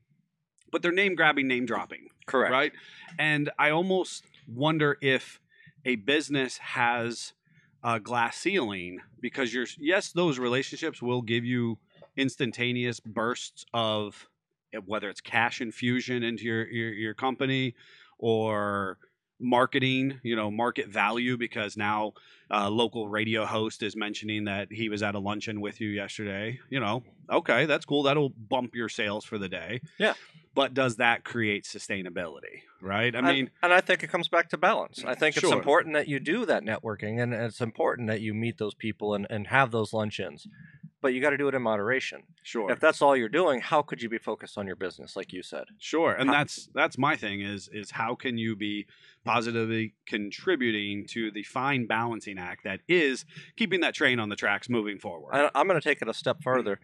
but 0.70 0.82
they're 0.82 0.92
name 0.92 1.14
grabbing, 1.14 1.48
name 1.48 1.64
dropping 1.66 2.08
Correct. 2.26 2.52
right? 2.52 2.72
And 3.18 3.50
I 3.58 3.70
almost 3.70 4.24
wonder 4.48 4.98
if 5.00 5.40
a 5.84 5.96
business 5.96 6.58
has 6.58 7.32
a 7.84 8.00
glass 8.00 8.36
ceiling 8.36 8.98
because 9.20 9.54
you're 9.54 9.66
yes, 9.78 10.10
those 10.12 10.38
relationships 10.38 11.00
will 11.00 11.22
give 11.22 11.44
you 11.44 11.78
instantaneous 12.16 12.98
bursts 12.98 13.64
of 13.72 14.28
eh, 14.74 14.78
whether 14.84 15.08
it's 15.08 15.20
cash 15.20 15.60
infusion 15.60 16.22
into 16.24 16.44
your 16.44 16.66
your, 16.68 16.92
your 16.92 17.14
company 17.14 17.74
or 18.18 18.98
marketing 19.38 20.18
you 20.22 20.34
know 20.34 20.50
market 20.50 20.88
value 20.88 21.36
because 21.36 21.76
now 21.76 22.12
a 22.50 22.70
local 22.70 23.06
radio 23.06 23.44
host 23.44 23.82
is 23.82 23.94
mentioning 23.94 24.44
that 24.44 24.72
he 24.72 24.88
was 24.88 25.02
at 25.02 25.14
a 25.14 25.18
luncheon 25.18 25.60
with 25.60 25.78
you 25.80 25.88
yesterday 25.90 26.58
you 26.70 26.80
know 26.80 27.02
okay 27.30 27.66
that's 27.66 27.84
cool 27.84 28.02
that'll 28.02 28.30
bump 28.30 28.74
your 28.74 28.88
sales 28.88 29.24
for 29.26 29.36
the 29.36 29.48
day 29.48 29.80
Yeah. 29.98 30.14
but 30.54 30.72
does 30.72 30.96
that 30.96 31.22
create 31.22 31.64
sustainability 31.64 32.62
right 32.80 33.14
i 33.14 33.20
mean 33.20 33.50
and, 33.62 33.74
I 33.74 33.82
think 33.82 34.02
it 34.02 34.06
comes 34.06 34.28
back 34.28 34.48
to 34.50 34.56
balance. 34.56 35.04
I 35.04 35.14
think 35.14 35.36
it's 35.36 35.50
important 35.50 35.94
that 35.94 36.08
you 36.08 36.18
do 36.18 36.46
that 36.46 36.62
networking 36.62 37.22
and 37.22 37.34
it's 37.34 37.60
important 37.60 38.08
that 38.08 38.22
you 38.22 38.32
meet 38.32 38.56
those 38.56 38.74
people 38.74 39.14
and, 39.14 39.26
and 39.28 39.48
have 39.48 39.70
those 39.70 39.92
luncheons. 39.92 40.46
But 41.02 41.12
you 41.14 41.20
got 41.20 41.30
to 41.30 41.36
do 41.36 41.46
it 41.48 41.54
in 41.54 41.62
moderation. 41.62 42.22
sure 42.42 42.70
If 42.70 42.80
that's 42.80 43.02
all 43.02 43.16
you're 43.16 43.28
doing, 43.28 43.60
how 43.60 43.82
could 43.82 44.02
you 44.02 44.08
be 44.08 44.18
focused 44.18 44.56
on 44.58 44.66
your 44.66 44.76
business, 44.76 45.14
like 45.14 45.32
you 45.32 45.42
said? 45.42 45.64
Sure, 45.78 46.12
and 46.12 46.28
How- 46.28 46.36
that's 46.36 46.68
that's 46.74 46.96
my 46.98 47.16
thing 47.16 47.40
is 47.42 47.68
is 47.72 47.92
how 47.92 48.14
can 48.14 48.38
you 48.38 48.56
be 48.56 48.86
positively 49.24 49.94
contributing 50.06 51.06
to 51.08 51.30
the 51.30 51.42
fine 51.42 51.86
balancing 51.86 52.38
act 52.38 52.64
that 52.64 52.80
is 52.88 53.24
keeping 53.56 53.80
that 53.80 53.94
train 53.94 54.18
on 54.20 54.28
the 54.28 54.36
tracks 54.36 54.68
moving 54.68 54.98
forward. 54.98 55.34
I, 55.34 55.50
I'm 55.54 55.66
going 55.68 55.80
to 55.80 55.86
take 55.86 56.00
it 56.00 56.08
a 56.08 56.14
step 56.14 56.42
further. 56.42 56.80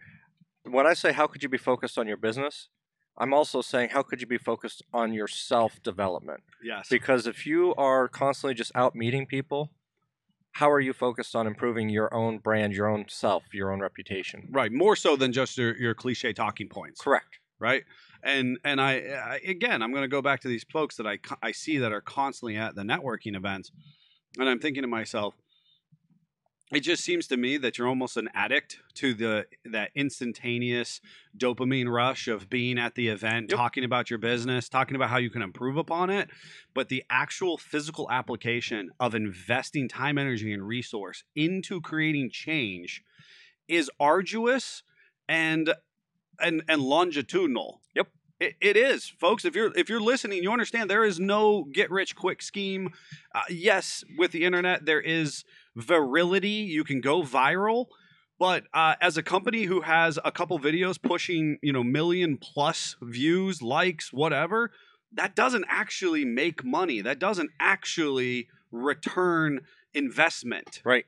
When 0.63 0.85
I 0.85 0.93
say 0.93 1.11
how 1.13 1.27
could 1.27 1.41
you 1.43 1.49
be 1.49 1.57
focused 1.57 1.97
on 1.97 2.07
your 2.07 2.17
business, 2.17 2.69
I'm 3.17 3.33
also 3.33 3.61
saying 3.61 3.89
how 3.89 4.03
could 4.03 4.21
you 4.21 4.27
be 4.27 4.37
focused 4.37 4.83
on 4.93 5.13
your 5.13 5.27
self 5.27 5.81
development? 5.83 6.41
yes, 6.63 6.87
Because 6.89 7.27
if 7.27 7.45
you 7.45 7.73
are 7.75 8.07
constantly 8.07 8.53
just 8.53 8.71
out 8.75 8.95
meeting 8.95 9.25
people, 9.25 9.71
how 10.53 10.71
are 10.71 10.79
you 10.79 10.93
focused 10.93 11.35
on 11.35 11.47
improving 11.47 11.89
your 11.89 12.13
own 12.13 12.37
brand, 12.37 12.73
your 12.73 12.87
own 12.87 13.05
self, 13.07 13.43
your 13.53 13.71
own 13.71 13.79
reputation? 13.81 14.47
right, 14.51 14.71
more 14.71 14.95
so 14.95 15.15
than 15.15 15.31
just 15.33 15.57
your, 15.57 15.75
your 15.77 15.93
cliche 15.93 16.31
talking 16.31 16.69
points, 16.69 17.01
Correct. 17.01 17.39
right? 17.59 17.83
And 18.23 18.57
and 18.63 18.79
I, 18.79 18.93
I 18.93 19.39
again, 19.45 19.81
I'm 19.81 19.91
going 19.91 20.03
to 20.03 20.07
go 20.07 20.21
back 20.21 20.39
to 20.41 20.47
these 20.47 20.65
folks 20.71 20.95
that 20.97 21.05
I 21.07 21.19
I 21.41 21.51
see 21.51 21.77
that 21.79 21.91
are 21.91 22.01
constantly 22.01 22.55
at 22.55 22.75
the 22.75 22.83
networking 22.83 23.35
events, 23.35 23.71
and 24.39 24.47
I'm 24.47 24.59
thinking 24.59 24.83
to 24.83 24.87
myself, 24.87 25.33
it 26.73 26.79
just 26.81 27.03
seems 27.03 27.27
to 27.27 27.37
me 27.37 27.57
that 27.57 27.77
you're 27.77 27.87
almost 27.87 28.17
an 28.17 28.29
addict 28.33 28.79
to 28.95 29.13
the 29.13 29.45
that 29.65 29.91
instantaneous 29.95 31.01
dopamine 31.37 31.87
rush 31.91 32.27
of 32.27 32.49
being 32.49 32.77
at 32.79 32.95
the 32.95 33.07
event 33.07 33.49
Yep. 33.49 33.57
talking 33.57 33.83
about 33.83 34.09
your 34.09 34.19
business 34.19 34.69
talking 34.69 34.95
about 34.95 35.09
how 35.09 35.17
you 35.17 35.29
can 35.29 35.41
improve 35.41 35.77
upon 35.77 36.09
it 36.09 36.29
but 36.73 36.89
the 36.89 37.03
actual 37.09 37.57
physical 37.57 38.09
application 38.11 38.91
of 38.99 39.13
investing 39.15 39.87
time 39.87 40.17
energy 40.17 40.53
and 40.53 40.65
resource 40.67 41.23
into 41.35 41.81
creating 41.81 42.29
change 42.31 43.03
is 43.67 43.89
arduous 43.99 44.83
and 45.27 45.73
and 46.39 46.63
and 46.67 46.81
longitudinal 46.81 47.81
Yep. 47.95 48.07
it, 48.39 48.55
it 48.61 48.77
is 48.77 49.07
folks 49.07 49.45
if 49.45 49.55
you're 49.55 49.71
if 49.77 49.89
you're 49.89 50.01
listening 50.01 50.43
you 50.43 50.51
understand 50.51 50.89
there 50.89 51.05
is 51.05 51.19
no 51.19 51.63
get 51.71 51.91
rich 51.91 52.15
quick 52.15 52.41
scheme 52.41 52.91
uh, 53.35 53.41
yes 53.49 54.03
with 54.17 54.31
the 54.31 54.43
internet 54.45 54.85
there 54.85 55.01
is 55.01 55.43
virility 55.75 56.49
you 56.49 56.83
can 56.83 57.01
go 57.01 57.23
viral. 57.23 57.87
But 58.39 58.63
uh, 58.73 58.95
as 58.99 59.15
a 59.15 59.23
company 59.23 59.63
who 59.63 59.81
has 59.81 60.19
a 60.25 60.31
couple 60.31 60.59
videos 60.59 61.01
pushing 61.01 61.57
you 61.61 61.73
know 61.73 61.83
million 61.83 62.37
plus 62.37 62.95
views 63.01 63.61
likes 63.61 64.11
whatever 64.11 64.71
that 65.15 65.35
doesn't 65.35 65.65
actually 65.67 66.25
make 66.25 66.63
money. 66.63 67.01
That 67.01 67.19
doesn't 67.19 67.51
actually 67.59 68.47
return 68.71 69.61
investment. 69.93 70.81
Right. 70.83 71.05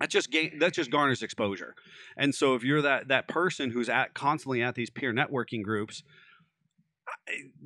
that 0.00 0.10
just 0.10 0.30
gain 0.30 0.58
that 0.60 0.72
just 0.72 0.90
garners 0.90 1.22
exposure. 1.22 1.74
And 2.16 2.34
so 2.34 2.54
if 2.54 2.62
you're 2.62 2.82
that 2.82 3.08
that 3.08 3.28
person 3.28 3.70
who's 3.70 3.88
at 3.88 4.14
constantly 4.14 4.62
at 4.62 4.74
these 4.74 4.90
peer 4.90 5.12
networking 5.12 5.62
groups 5.62 6.02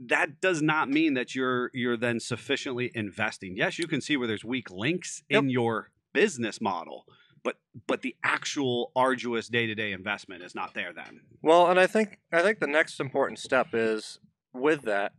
that 0.07 0.41
does 0.41 0.63
not 0.63 0.89
mean 0.89 1.15
that 1.15 1.35
you're 1.35 1.71
you're 1.75 1.97
then 1.97 2.19
sufficiently 2.21 2.91
investing. 2.95 3.57
Yes 3.57 3.79
you 3.79 3.87
can 3.87 4.01
see 4.01 4.17
where 4.17 4.27
there's 4.27 4.45
weak 4.45 4.71
links 4.71 5.23
in 5.29 5.51
your 5.51 5.91
business 6.21 6.61
model 6.61 6.99
but 7.45 7.57
but 7.87 8.03
the 8.03 8.15
actual 8.25 8.91
arduous 8.97 9.47
day-to-day 9.49 9.91
investment 9.93 10.43
is 10.43 10.55
not 10.61 10.75
there 10.75 10.93
then 10.93 11.21
Well, 11.43 11.65
and 11.71 11.79
I 11.79 11.87
think 11.87 12.09
I 12.33 12.43
think 12.43 12.59
the 12.59 12.67
next 12.79 12.99
important 13.01 13.39
step 13.39 13.69
is 13.73 14.19
with 14.53 14.83
that. 14.83 15.13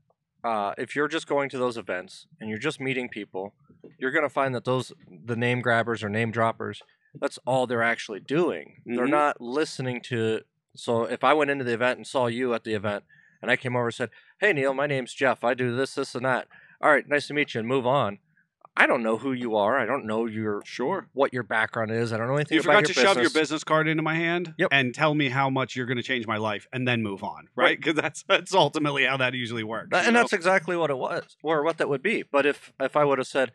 Uh, 0.44 0.74
if 0.78 0.96
you're 0.96 1.08
just 1.18 1.28
going 1.28 1.50
to 1.50 1.58
those 1.58 1.78
events 1.78 2.28
and 2.40 2.50
you're 2.50 2.66
just 2.70 2.80
meeting 2.80 3.08
people, 3.20 3.54
you're 4.00 4.12
going 4.18 4.24
to 4.30 4.36
find 4.40 4.54
that 4.56 4.66
those 4.66 4.92
the 5.32 5.36
name 5.36 5.60
grabbers 5.62 6.04
or 6.04 6.10
name 6.10 6.32
droppers. 6.32 6.82
That's 7.22 7.40
all 7.46 7.66
they're 7.66 7.90
actually 7.96 8.20
doing. 8.20 8.66
They're 8.86 9.08
Mhm. 9.08 9.20
not 9.22 9.42
listening 9.42 10.02
to. 10.12 10.42
So 10.76 11.04
if 11.06 11.24
I 11.24 11.34
went 11.34 11.50
into 11.52 11.64
the 11.66 11.74
event 11.74 11.98
and 12.00 12.06
saw 12.08 12.28
you 12.28 12.54
at 12.54 12.64
the 12.64 12.74
event, 12.82 13.04
and 13.42 13.50
I 13.52 13.56
came 13.56 13.76
over 13.76 13.88
and 13.88 13.94
said, 14.02 14.10
"Hey 14.42 14.52
Neil, 14.54 14.74
my 14.74 14.88
name's 14.88 15.14
Jeff. 15.14 15.44
I 15.44 15.54
do 15.54 15.76
this, 15.76 15.96
this, 15.96 16.14
and 16.16 16.26
that." 16.26 16.48
All 16.82 16.92
right, 16.92 17.08
nice 17.08 17.28
to 17.28 17.34
meet 17.34 17.54
you, 17.54 17.60
and 17.60 17.68
move 17.68 17.88
on. 17.88 18.20
I 18.80 18.86
don't 18.86 19.02
know 19.02 19.18
who 19.18 19.34
you 19.34 19.56
are. 19.56 19.78
I 19.80 19.86
don't 19.88 20.06
know 20.06 20.28
your 20.28 20.62
sure 20.64 21.08
what 21.14 21.34
your 21.34 21.42
background 21.44 21.90
is. 21.92 22.14
I 22.14 22.18
don't 22.18 22.28
know 22.28 22.36
anything 22.36 22.56
you 22.58 22.62
about 22.62 22.74
forgot 22.76 22.82
to 22.86 22.88
business. 22.90 23.04
shove 23.06 23.18
your 23.22 23.32
business 23.32 23.64
card 23.64 23.88
into 23.88 24.04
my 24.04 24.14
hand 24.14 24.54
Yep. 24.60 24.70
and 24.72 24.94
tell 24.94 25.16
me 25.16 25.30
how 25.30 25.50
much 25.50 25.76
you're 25.76 25.88
going 25.88 25.98
to 25.98 26.04
change 26.04 26.28
my 26.28 26.38
life 26.38 26.68
and 26.72 26.88
then 26.88 27.02
move 27.02 27.24
on 27.24 27.50
right 27.56 27.64
Right. 27.66 27.78
because 27.80 27.96
that's 27.96 28.24
that's 28.28 28.54
ultimately 28.54 29.04
how 29.06 29.18
that 29.18 29.34
usually 29.34 29.64
works 29.64 29.90
and 29.94 30.14
know? 30.14 30.20
that's 30.20 30.32
exactly 30.34 30.78
what 30.78 30.90
it 30.92 30.98
was, 30.98 31.38
or 31.42 31.64
what 31.64 31.78
that 31.80 31.90
would 31.90 32.04
be. 32.04 32.24
But 32.24 32.46
if 32.46 32.72
if 32.80 32.96
I 32.96 33.04
would 33.04 33.18
have 33.18 33.28
said, 33.28 33.52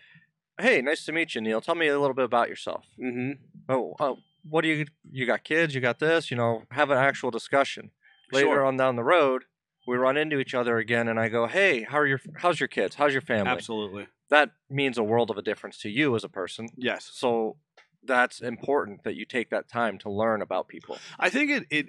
"Hey, 0.61 0.83
nice 0.83 1.05
to 1.05 1.13
meet 1.13 1.35
you, 1.37 1.41
Neil. 1.41 1.61
Tell 1.61 1.77
me 1.77 1.87
a 1.87 2.01
little 2.01 2.15
bit 2.15 2.25
about 2.25 2.49
yourself." 2.49 2.85
Mhm. 3.01 3.39
Oh, 3.69 3.95
oh 4.01 4.19
what 4.51 4.63
do 4.63 4.69
you 4.69 4.87
you 5.11 5.25
got 5.25 5.45
kids? 5.45 5.73
You 5.73 5.81
got 5.81 6.01
this? 6.01 6.33
You 6.33 6.37
know, 6.37 6.65
have 6.73 6.91
an 6.91 6.99
actual 6.99 7.31
discussion. 7.31 7.93
Later 8.33 8.47
Sure. 8.49 8.65
on 8.65 8.77
down 8.77 8.97
the 8.97 9.05
road, 9.05 9.45
we 9.87 9.97
run 9.97 10.17
into 10.17 10.41
each 10.41 10.53
other 10.55 10.79
again, 10.79 11.07
and 11.07 11.21
I 11.21 11.29
go, 11.29 11.47
"Hey, 11.47 11.83
how 11.83 11.99
are 11.99 12.07
your 12.07 12.21
how's 12.39 12.59
your 12.59 12.67
kids? 12.69 12.97
How's 12.97 13.13
your 13.13 13.23
family?" 13.23 13.51
absolutely 13.53 14.09
That 14.33 14.53
means 14.71 14.97
a 14.97 15.03
world 15.03 15.31
of 15.31 15.37
a 15.37 15.43
difference 15.43 15.77
to 15.81 15.91
you 15.91 16.17
as 16.17 16.25
a 16.25 16.29
person. 16.29 16.69
yes 16.77 17.11
So 17.13 17.57
that's 18.03 18.41
important 18.41 19.05
that 19.05 19.15
you 19.15 19.27
take 19.27 19.51
that 19.51 19.69
time 19.69 19.99
to 19.99 20.11
learn 20.11 20.41
about 20.41 20.69
people. 20.69 20.97
I 21.19 21.29
think 21.29 21.51
it 21.51 21.67
it 21.71 21.87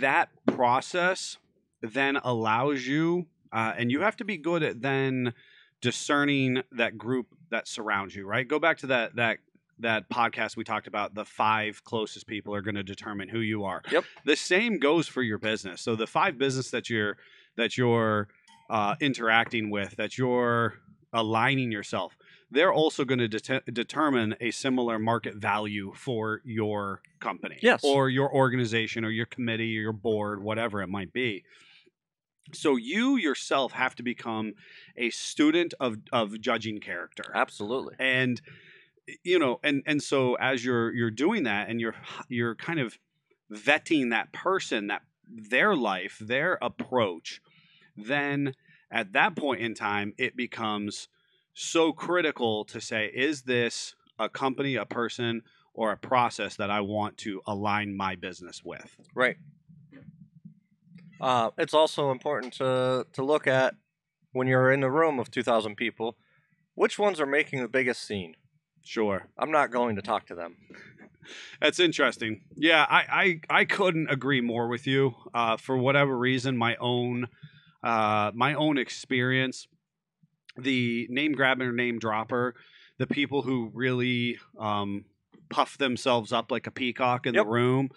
that 0.00 0.28
process 0.46 1.38
then 1.82 2.16
allows 2.22 2.86
you, 2.86 3.26
uh, 3.52 3.72
and 3.76 3.90
you 3.90 4.00
have 4.00 4.16
to 4.16 4.24
be 4.24 4.36
good 4.36 4.62
at 4.62 4.80
then 4.80 5.34
discerning 5.80 6.62
that 6.70 6.96
group 6.96 7.26
that 7.50 7.68
surrounds 7.68 8.14
you. 8.14 8.26
Right. 8.26 8.46
Go 8.46 8.60
back 8.60 8.78
to 8.78 8.86
that 8.86 9.16
that 9.16 9.38
that 9.80 10.08
podcast 10.08 10.56
we 10.56 10.62
talked 10.62 10.86
about. 10.86 11.14
The 11.14 11.24
five 11.24 11.82
closest 11.82 12.28
people 12.28 12.54
are 12.54 12.62
going 12.62 12.76
to 12.76 12.84
determine 12.84 13.28
who 13.28 13.40
you 13.40 13.64
are. 13.64 13.82
Yep. 13.90 14.04
The 14.24 14.36
same 14.36 14.78
goes 14.78 15.08
for 15.08 15.22
your 15.22 15.38
business. 15.38 15.82
So 15.82 15.96
the 15.96 16.06
five 16.06 16.38
business 16.38 16.70
that 16.70 16.88
you're 16.88 17.16
that 17.56 17.76
you're 17.76 18.28
uh, 18.70 18.94
interacting 19.00 19.70
with, 19.70 19.96
that 19.96 20.16
you're 20.16 20.74
aligning 21.16 21.72
yourself 21.72 22.16
they're 22.50 22.72
also 22.72 23.04
going 23.04 23.18
to 23.18 23.26
det- 23.28 23.64
determine 23.74 24.36
a 24.40 24.50
similar 24.52 24.98
market 25.00 25.34
value 25.34 25.92
for 25.96 26.40
your 26.44 27.00
company 27.18 27.58
Yes. 27.60 27.82
or 27.82 28.08
your 28.08 28.32
organization 28.32 29.04
or 29.04 29.10
your 29.10 29.26
committee 29.26 29.76
or 29.78 29.82
your 29.82 29.92
board 29.92 30.42
whatever 30.42 30.80
it 30.82 30.88
might 30.88 31.12
be 31.12 31.44
so 32.52 32.76
you 32.76 33.16
yourself 33.16 33.72
have 33.72 33.96
to 33.96 34.04
become 34.04 34.52
a 34.96 35.10
student 35.10 35.74
of, 35.80 35.96
of 36.12 36.40
judging 36.40 36.78
character 36.78 37.24
Absolutely. 37.34 37.94
and 37.98 38.40
you 39.24 39.38
know 39.38 39.58
and 39.64 39.82
and 39.86 40.02
so 40.02 40.34
as 40.34 40.64
you're 40.64 40.92
you're 40.94 41.10
doing 41.10 41.42
that 41.44 41.68
and 41.68 41.80
you're 41.80 41.94
you're 42.28 42.54
kind 42.54 42.78
of 42.78 42.98
vetting 43.52 44.10
that 44.10 44.32
person 44.32 44.86
that 44.88 45.02
their 45.28 45.74
life 45.74 46.18
their 46.20 46.58
approach 46.62 47.40
then 47.96 48.52
at 48.90 49.12
that 49.12 49.36
point 49.36 49.60
in 49.60 49.74
time 49.74 50.12
it 50.18 50.36
becomes 50.36 51.08
so 51.54 51.92
critical 51.92 52.64
to 52.64 52.80
say 52.80 53.06
is 53.06 53.42
this 53.42 53.94
a 54.18 54.28
company 54.28 54.76
a 54.76 54.84
person 54.84 55.42
or 55.74 55.92
a 55.92 55.96
process 55.96 56.56
that 56.56 56.70
i 56.70 56.80
want 56.80 57.16
to 57.16 57.40
align 57.46 57.96
my 57.96 58.14
business 58.14 58.62
with 58.64 58.96
Right. 59.14 59.36
Uh, 61.20 61.50
it's 61.56 61.74
also 61.74 62.10
important 62.10 62.52
to 62.54 63.06
to 63.14 63.24
look 63.24 63.46
at 63.46 63.74
when 64.32 64.46
you're 64.46 64.70
in 64.70 64.82
a 64.82 64.90
room 64.90 65.18
of 65.18 65.30
2,000 65.30 65.74
people, 65.76 66.16
which 66.74 66.98
ones 66.98 67.20
are 67.20 67.26
making 67.26 67.62
the 67.62 67.68
biggest 67.68 68.06
scene. 68.06 68.34
sure 68.84 69.28
I'm 69.38 69.50
not 69.50 69.70
going 69.70 69.96
to 69.96 70.02
talk 70.02 70.26
to 70.26 70.34
them. 70.34 70.56
That's 71.60 71.80
interesting. 71.80 72.42
Yeah, 72.54 72.86
I, 72.88 73.40
I, 73.50 73.60
I 73.60 73.64
couldn't 73.64 74.10
agree 74.10 74.42
more 74.42 74.68
with 74.68 74.86
you. 74.86 75.14
Uh, 75.34 75.56
for 75.56 75.76
whatever 75.76 76.16
reason, 76.16 76.56
my 76.56 76.76
own 76.76 77.28
uh, 77.86 78.30
my 78.34 78.54
own 78.54 78.78
experience 78.78 79.68
the 80.58 81.06
name 81.10 81.32
grabber, 81.32 81.70
name 81.72 81.98
dropper, 81.98 82.54
the 82.98 83.06
people 83.06 83.42
who 83.42 83.70
really 83.74 84.38
um, 84.58 85.04
puff 85.50 85.76
themselves 85.78 86.32
up 86.32 86.50
like 86.50 86.66
a 86.66 86.70
peacock 86.70 87.26
in 87.26 87.34
Yep. 87.34 87.44
the 87.44 87.50
room. 87.50 87.90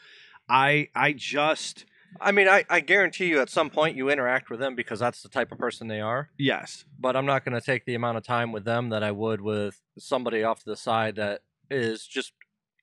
I 0.50 0.90
I 0.96 1.14
just 1.14 1.86
I 2.20 2.32
mean, 2.32 2.48
I, 2.50 2.66
I 2.70 2.80
guarantee 2.80 3.28
you 3.28 3.40
at 3.40 3.50
some 3.50 3.70
point 3.70 3.96
you 3.96 4.10
interact 4.10 4.50
with 4.50 4.60
them 4.60 4.76
because 4.76 5.00
that's 5.00 5.22
the 5.22 5.30
type 5.30 5.52
of 5.52 5.58
person 5.60 5.88
they 5.88 6.02
are. 6.02 6.32
yes, 6.38 6.84
But 7.00 7.16
I'm 7.16 7.26
not 7.28 7.46
going 7.46 7.54
to 7.54 7.66
take 7.66 7.86
the 7.86 7.94
amount 7.94 8.18
of 8.18 8.24
time 8.24 8.52
with 8.52 8.66
them 8.66 8.90
that 8.90 9.04
I 9.04 9.12
would 9.12 9.42
with 9.42 9.80
somebody 9.98 10.44
off 10.44 10.60
to 10.64 10.66
the 10.66 10.76
side 10.76 11.16
that 11.18 11.42
is 11.70 12.08
just 12.08 12.34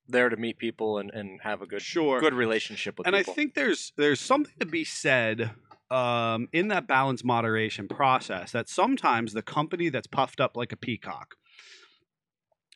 there 0.09 0.29
to 0.29 0.37
meet 0.37 0.59
people 0.59 0.99
and, 0.99 1.11
and 1.11 1.41
have 1.43 1.61
a 1.61 1.67
good 1.67 1.83
sure. 1.83 2.21
good 2.21 2.35
relationship 2.35 2.97
with 2.99 3.07
and 3.09 3.17
people. 3.17 3.33
I 3.33 3.35
think 3.35 3.55
there's 3.55 3.93
there's 3.97 4.21
something 4.21 4.55
to 4.61 4.67
be 4.67 4.85
said 4.85 5.51
um, 5.91 6.49
in 6.53 6.69
that 6.69 6.87
balance 6.87 7.23
moderation 7.25 7.89
process 7.89 8.53
that 8.53 8.69
sometimes 8.69 9.33
the 9.33 9.43
company 9.43 9.89
that's 9.89 10.07
puffed 10.07 10.41
up 10.41 10.57
like 10.57 10.73
a 10.73 10.77
peacock 10.77 11.37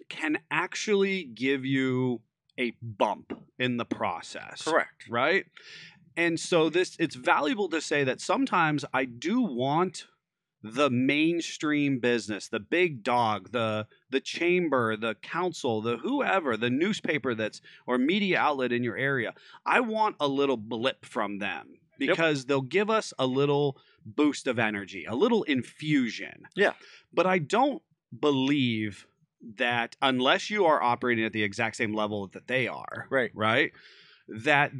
can 0.09 0.39
actually 0.51 1.25
give 1.25 1.65
you 1.65 2.21
a 2.59 2.73
bump 2.83 3.33
in 3.59 3.77
the 3.77 3.85
process. 3.85 4.63
correct. 4.63 5.07
Right? 5.09 5.47
And 6.17 6.39
so 6.39 6.69
this 6.69 6.97
it's 6.99 7.17
valuable 7.17 7.69
to 7.71 7.81
say 7.81 8.05
that 8.05 8.21
sometimes 8.21 8.85
I 8.93 9.05
do 9.05 9.41
want 9.41 10.07
the 10.63 10.91
mainstream 10.91 12.01
business, 12.01 12.49
the 12.49 12.61
big 12.61 13.03
dog, 13.03 13.53
the 13.53 13.87
the 14.11 14.21
chamber, 14.21 14.97
the 14.97 15.15
council, 15.23 15.81
the 15.81 15.97
whoever, 15.97 16.57
the 16.57 16.69
newspaper 16.69 17.35
that's 17.35 17.61
or 17.87 17.97
media 17.97 18.39
outlet 18.39 18.73
in 18.73 18.85
your 18.85 18.97
area. 18.97 19.35
I 19.65 19.81
want 19.81 20.17
a 20.21 20.29
little 20.29 20.59
blip 20.59 21.07
from 21.07 21.39
them 21.39 21.79
because 22.07 22.47
they'll 22.47 22.61
give 22.61 22.91
us 22.91 23.13
a 23.19 23.27
little 23.27 23.77
boost 24.05 24.47
of 24.47 24.59
energy, 24.59 25.05
a 25.05 25.15
little 25.15 25.43
infusion. 25.45 26.47
Yeah. 26.57 26.73
But 27.13 27.27
I 27.27 27.39
don't 27.39 27.83
believe 28.19 29.07
that 29.57 29.97
unless 30.03 30.51
you 30.51 30.67
are 30.67 30.83
operating 30.83 31.25
at 31.25 31.33
the 31.33 31.43
exact 31.43 31.77
same 31.77 31.95
level 31.95 32.27
that 32.29 32.47
they 32.47 32.67
are, 32.69 33.07
Right. 33.11 33.31
right? 33.35 33.73
That 34.29 34.73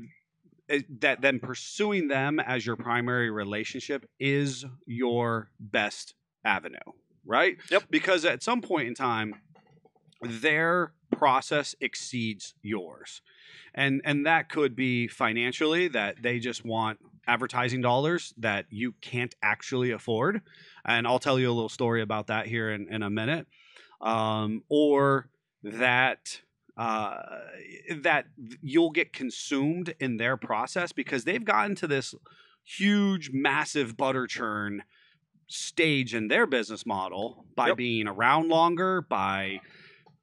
eh, 0.69 0.83
that 1.01 1.21
then 1.21 1.39
pursuing 1.41 2.09
them 2.09 2.39
as 2.41 2.67
your 2.67 2.77
primary 2.77 3.31
relationship 3.31 4.07
is 4.19 4.65
your 4.87 5.51
best 5.59 6.15
avenue, 6.45 6.77
right? 7.25 7.57
Yep. 7.71 7.85
Because 7.91 8.25
at 8.25 8.43
some 8.43 8.61
point 8.61 8.89
in 8.89 8.95
time, 8.95 9.35
their 10.23 10.93
process 11.13 11.75
exceeds 11.81 12.55
yours, 12.63 13.23
and 13.75 14.01
and 14.05 14.27
that 14.27 14.49
could 14.51 14.77
be 14.77 15.09
financially 15.09 15.89
that 15.89 16.23
they 16.23 16.39
just 16.39 16.65
want 16.65 16.99
advertising 17.31 17.81
dollars 17.81 18.35
that 18.39 18.67
you 18.71 18.93
can't 19.01 19.35
actually 19.43 19.91
afford, 19.93 20.41
and 20.85 21.07
I'll 21.07 21.19
tell 21.21 21.39
you 21.39 21.49
a 21.49 21.57
little 21.59 21.69
story 21.69 22.03
about 22.03 22.27
that 22.27 22.47
here 22.47 22.71
in, 22.71 22.93
in 22.93 23.03
a 23.03 23.11
minute, 23.11 23.47
um, 24.01 24.63
or 24.69 25.29
that 25.63 26.41
uh, 26.77 27.21
that 28.01 28.25
you'll 28.63 28.91
get 28.91 29.13
consumed 29.13 29.95
in 30.01 30.17
their 30.17 30.37
process 30.37 30.93
because 30.93 31.25
they've 31.25 31.45
gotten 31.45 31.75
to 31.77 31.87
this 31.87 32.15
huge, 32.65 33.31
massive 33.33 33.97
butter 33.97 34.27
churn 34.27 34.83
stage 35.47 36.15
in 36.15 36.29
their 36.29 36.47
business 36.47 36.87
model 36.87 37.45
by 37.55 37.69
Yep. 37.69 37.77
being 37.77 38.09
around 38.09 38.49
longer, 38.49 39.03
by 39.03 39.61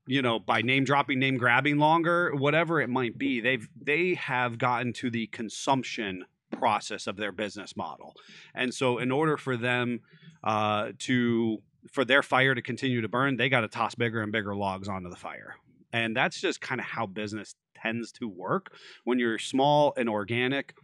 you 0.09 0.21
know, 0.21 0.39
by 0.39 0.61
name 0.61 0.85
dropping, 0.85 1.19
name 1.19 1.37
grabbing 1.37 1.77
longer, 1.77 2.33
whatever 2.33 2.79
it 2.79 2.89
might 2.89 3.17
be. 3.17 3.41
They've 3.41 3.67
they 3.79 4.13
have 4.15 4.57
gotten 4.57 4.93
to 4.93 5.09
the 5.09 5.27
consumption 5.27 6.25
process 6.51 7.07
of 7.07 7.17
their 7.17 7.31
business 7.31 7.75
model, 7.75 8.15
and 8.55 8.73
so 8.73 8.97
in 8.97 9.11
order 9.11 9.37
for 9.37 9.57
them 9.57 10.01
uh, 10.43 10.91
to 10.99 11.61
for 11.91 12.03
their 12.03 12.23
fire 12.23 12.53
to 12.53 12.61
continue 12.61 13.01
to 13.01 13.07
burn, 13.07 13.37
they 13.37 13.49
got 13.49 13.61
to 13.61 13.67
toss 13.67 13.95
bigger 13.95 14.21
and 14.21 14.31
bigger 14.31 14.55
logs 14.55 14.87
onto 14.87 15.09
the 15.09 15.15
fire. 15.15 15.55
And 15.93 16.15
that's 16.15 16.41
just 16.41 16.59
kind 16.59 16.81
of 16.81 16.87
how 16.87 17.05
business 17.05 17.55
tends 17.75 18.11
to 18.13 18.27
work. 18.27 18.73
When 19.05 19.19
you're 19.19 19.39
small 19.39 19.93
and 19.95 20.09
organic, 20.09 20.75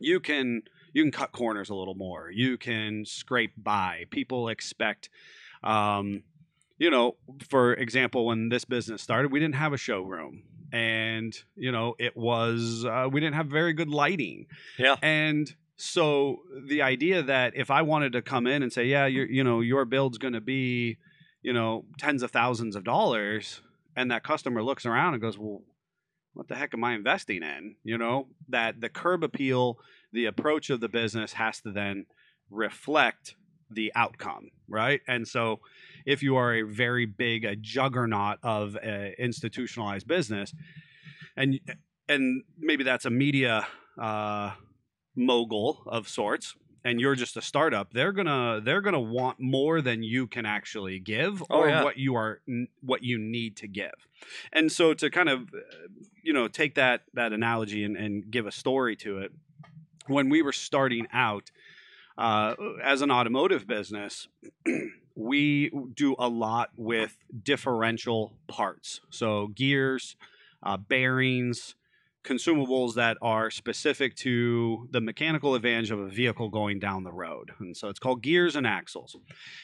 you 0.00 0.20
can 0.20 0.62
you 0.92 1.02
can 1.02 1.12
cut 1.12 1.32
corners 1.32 1.70
a 1.70 1.74
little 1.74 1.94
more. 1.94 2.30
You 2.32 2.58
can 2.58 3.04
scrape 3.04 3.52
by. 3.56 4.04
People 4.10 4.48
expect 4.48 5.10
um, 5.62 6.22
you 6.78 6.90
know, 6.90 7.16
for 7.48 7.74
example, 7.74 8.26
when 8.26 8.48
this 8.48 8.64
business 8.64 9.02
started, 9.02 9.32
we 9.32 9.40
didn't 9.40 9.56
have 9.56 9.72
a 9.72 9.76
showroom. 9.76 10.44
And, 10.72 11.34
you 11.56 11.72
know, 11.72 11.94
it 11.98 12.16
was 12.16 12.84
uh, 12.84 13.08
we 13.10 13.20
didn't 13.20 13.36
have 13.36 13.46
very 13.46 13.72
good 13.72 13.88
lighting. 13.88 14.46
Yeah. 14.78 14.96
And 15.02 15.52
so 15.76 16.40
the 16.66 16.82
idea 16.82 17.22
that 17.22 17.54
if 17.56 17.70
I 17.70 17.82
wanted 17.82 18.12
to 18.12 18.22
come 18.22 18.46
in 18.46 18.62
and 18.62 18.72
say, 18.72 18.84
yeah, 18.86 19.06
you 19.06 19.22
you 19.22 19.44
know, 19.44 19.60
your 19.60 19.84
build's 19.84 20.18
going 20.18 20.34
to 20.34 20.40
be, 20.40 20.98
you 21.42 21.52
know, 21.52 21.84
tens 21.98 22.22
of 22.22 22.30
thousands 22.30 22.76
of 22.76 22.84
dollars, 22.84 23.62
and 23.96 24.10
that 24.10 24.24
customer 24.24 24.62
looks 24.62 24.84
around 24.84 25.14
and 25.14 25.22
goes, 25.22 25.38
well, 25.38 25.62
what 26.34 26.48
the 26.48 26.54
heck 26.54 26.74
am 26.74 26.84
I 26.84 26.94
investing 26.94 27.42
in? 27.42 27.76
You 27.82 27.96
know, 27.96 28.28
that 28.48 28.80
the 28.80 28.88
curb 28.88 29.24
appeal, 29.24 29.78
the 30.12 30.26
approach 30.26 30.68
of 30.70 30.80
the 30.80 30.88
business 30.88 31.32
has 31.34 31.60
to 31.62 31.72
then 31.72 32.06
reflect 32.50 33.34
the 33.70 33.92
outcome, 33.94 34.50
right? 34.68 35.00
And 35.06 35.26
so 35.26 35.60
if 36.08 36.22
you 36.22 36.36
are 36.36 36.54
a 36.54 36.62
very 36.62 37.04
big 37.06 37.44
a 37.44 37.54
juggernaut 37.54 38.38
of 38.42 38.76
a 38.76 39.14
institutionalized 39.22 40.06
business 40.08 40.54
and 41.36 41.60
and 42.08 42.42
maybe 42.58 42.82
that's 42.82 43.04
a 43.04 43.10
media 43.10 43.66
uh, 44.00 44.52
mogul 45.14 45.82
of 45.86 46.08
sorts 46.08 46.54
and 46.84 47.00
you're 47.00 47.14
just 47.16 47.36
a 47.36 47.42
startup 47.42 47.92
they're 47.92 48.12
gonna 48.12 48.60
they're 48.64 48.80
gonna 48.80 49.00
want 49.18 49.38
more 49.38 49.80
than 49.82 50.02
you 50.02 50.26
can 50.26 50.46
actually 50.46 50.98
give 50.98 51.42
Oh, 51.50 51.60
or 51.60 51.68
yeah. 51.68 51.84
what 51.84 51.96
you 51.98 52.14
are 52.14 52.40
what 52.80 53.02
you 53.02 53.18
need 53.18 53.56
to 53.58 53.66
give 53.68 53.98
and 54.52 54.72
so 54.72 54.94
to 54.94 55.10
kind 55.10 55.28
of 55.28 55.40
uh, 55.54 55.58
you 56.22 56.32
know 56.32 56.48
take 56.48 56.74
that 56.76 57.02
that 57.14 57.32
analogy 57.32 57.84
and, 57.84 57.96
and 57.96 58.30
give 58.30 58.46
a 58.46 58.52
story 58.52 58.96
to 58.96 59.18
it 59.18 59.32
when 60.06 60.30
we 60.30 60.40
were 60.40 60.52
starting 60.54 61.06
out 61.12 61.50
uh, 62.18 62.54
as 62.82 63.00
an 63.00 63.10
automotive 63.10 63.66
business 63.66 64.28
we 65.14 65.70
do 65.94 66.14
a 66.18 66.28
lot 66.28 66.70
with 66.76 67.16
differential 67.42 68.34
parts. 68.46 69.00
So 69.10 69.48
gears 69.48 70.16
uh, 70.62 70.76
bearings 70.76 71.74
consumables 72.28 72.94
that 72.94 73.16
are 73.22 73.50
specific 73.50 74.14
to 74.14 74.86
the 74.90 75.00
mechanical 75.00 75.54
advantage 75.54 75.90
of 75.90 75.98
a 75.98 76.08
vehicle 76.08 76.50
going 76.50 76.78
down 76.78 77.02
the 77.02 77.12
road. 77.12 77.50
And 77.58 77.76
so 77.76 77.88
it's 77.88 77.98
called 77.98 78.22
gears 78.22 78.54
and 78.54 78.66
axles. 78.66 79.16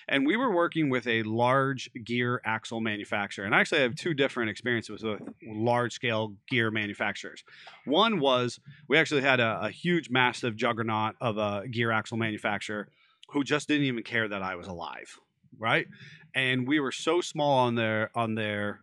And 0.09 0.27
we 0.27 0.37
were 0.37 0.53
working 0.53 0.89
with 0.89 1.07
a 1.07 1.23
large 1.25 1.91
gear 2.05 2.41
axle 2.45 2.81
manufacturer. 2.81 3.45
And 3.45 3.55
I 3.55 3.61
actually, 3.61 3.81
I 3.81 3.83
have 3.83 3.95
two 3.95 4.15
different 4.15 4.51
experiences 4.51 5.03
with 5.03 5.21
large 5.47 5.93
scale 5.93 6.35
gear 6.49 6.71
manufacturers. 6.71 7.45
One 7.85 8.19
was 8.19 8.59
we 8.89 8.97
actually 8.97 9.23
had 9.23 9.41
a, 9.41 9.67
a 9.67 9.71
huge, 9.71 10.09
massive 10.09 10.57
juggernaut 10.57 11.17
of 11.21 11.37
a 11.37 11.69
gear 11.71 11.91
axle 11.91 12.17
manufacturer 12.17 12.89
who 13.29 13.45
just 13.45 13.69
didn't 13.69 13.85
even 13.85 14.03
care 14.03 14.27
that 14.27 14.43
I 14.43 14.57
was 14.57 14.67
alive. 14.67 15.19
Right. 15.59 15.87
And 16.35 16.67
we 16.67 16.81
were 16.81 16.93
so 16.93 17.21
small 17.21 17.59
on 17.59 17.75
their, 17.75 18.11
on 18.15 18.35
their, 18.35 18.81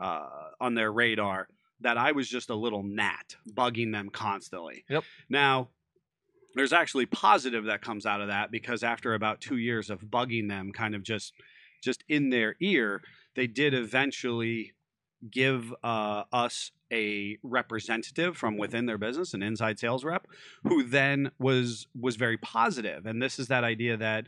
uh, 0.00 0.28
on 0.60 0.74
their 0.74 0.92
radar 0.92 1.48
that 1.82 1.98
I 1.98 2.12
was 2.12 2.28
just 2.28 2.50
a 2.50 2.54
little 2.54 2.82
gnat 2.82 3.36
bugging 3.48 3.92
them 3.92 4.08
constantly. 4.10 4.84
Yep. 4.88 5.04
Now, 5.28 5.68
there's 6.54 6.72
actually 6.72 7.06
positive 7.06 7.64
that 7.64 7.82
comes 7.82 8.06
out 8.06 8.20
of 8.20 8.28
that 8.28 8.50
because 8.50 8.82
after 8.82 9.14
about 9.14 9.40
two 9.40 9.56
years 9.56 9.90
of 9.90 10.00
bugging 10.02 10.48
them, 10.48 10.72
kind 10.72 10.94
of 10.94 11.02
just 11.02 11.32
just 11.82 12.04
in 12.08 12.30
their 12.30 12.54
ear, 12.60 13.02
they 13.34 13.46
did 13.46 13.74
eventually 13.74 14.72
give 15.30 15.72
uh, 15.82 16.24
us 16.32 16.70
a 16.92 17.38
representative 17.42 18.36
from 18.36 18.56
within 18.56 18.86
their 18.86 18.98
business, 18.98 19.34
an 19.34 19.42
inside 19.42 19.78
sales 19.78 20.04
rep, 20.04 20.26
who 20.64 20.82
then 20.82 21.30
was 21.38 21.86
was 21.98 22.16
very 22.16 22.36
positive. 22.36 23.06
And 23.06 23.22
this 23.22 23.38
is 23.38 23.48
that 23.48 23.64
idea 23.64 23.96
that 23.96 24.26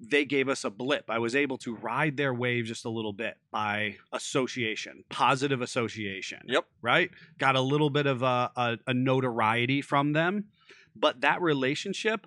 they 0.00 0.24
gave 0.24 0.48
us 0.48 0.64
a 0.64 0.70
blip. 0.70 1.10
I 1.10 1.18
was 1.18 1.34
able 1.34 1.58
to 1.58 1.74
ride 1.74 2.16
their 2.16 2.32
wave 2.32 2.66
just 2.66 2.84
a 2.84 2.90
little 2.90 3.12
bit 3.12 3.36
by 3.50 3.96
association, 4.12 5.04
positive 5.08 5.60
association. 5.60 6.40
Yep. 6.46 6.64
Right? 6.82 7.10
Got 7.38 7.56
a 7.56 7.60
little 7.60 7.90
bit 7.90 8.06
of 8.06 8.22
a, 8.22 8.50
a, 8.56 8.78
a 8.86 8.94
notoriety 8.94 9.82
from 9.82 10.12
them. 10.12 10.46
But 10.94 11.20
that 11.20 11.42
relationship, 11.42 12.26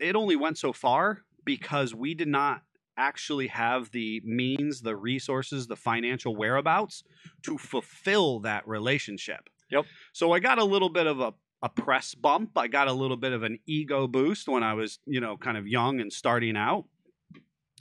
it 0.00 0.16
only 0.16 0.36
went 0.36 0.58
so 0.58 0.72
far 0.72 1.22
because 1.44 1.94
we 1.94 2.14
did 2.14 2.28
not 2.28 2.62
actually 2.96 3.48
have 3.48 3.90
the 3.90 4.20
means, 4.24 4.82
the 4.82 4.96
resources, 4.96 5.66
the 5.66 5.76
financial 5.76 6.36
whereabouts 6.36 7.04
to 7.42 7.56
fulfill 7.58 8.40
that 8.40 8.66
relationship. 8.66 9.48
Yep. 9.70 9.86
So 10.12 10.32
I 10.32 10.38
got 10.38 10.58
a 10.58 10.64
little 10.64 10.90
bit 10.90 11.06
of 11.06 11.20
a 11.20 11.32
a 11.62 11.68
press 11.68 12.14
bump. 12.14 12.56
I 12.56 12.66
got 12.66 12.88
a 12.88 12.92
little 12.92 13.16
bit 13.16 13.32
of 13.32 13.42
an 13.42 13.58
ego 13.66 14.06
boost 14.08 14.48
when 14.48 14.62
I 14.62 14.74
was, 14.74 14.98
you 15.06 15.20
know, 15.20 15.36
kind 15.36 15.56
of 15.56 15.66
young 15.66 16.00
and 16.00 16.12
starting 16.12 16.56
out. 16.56 16.84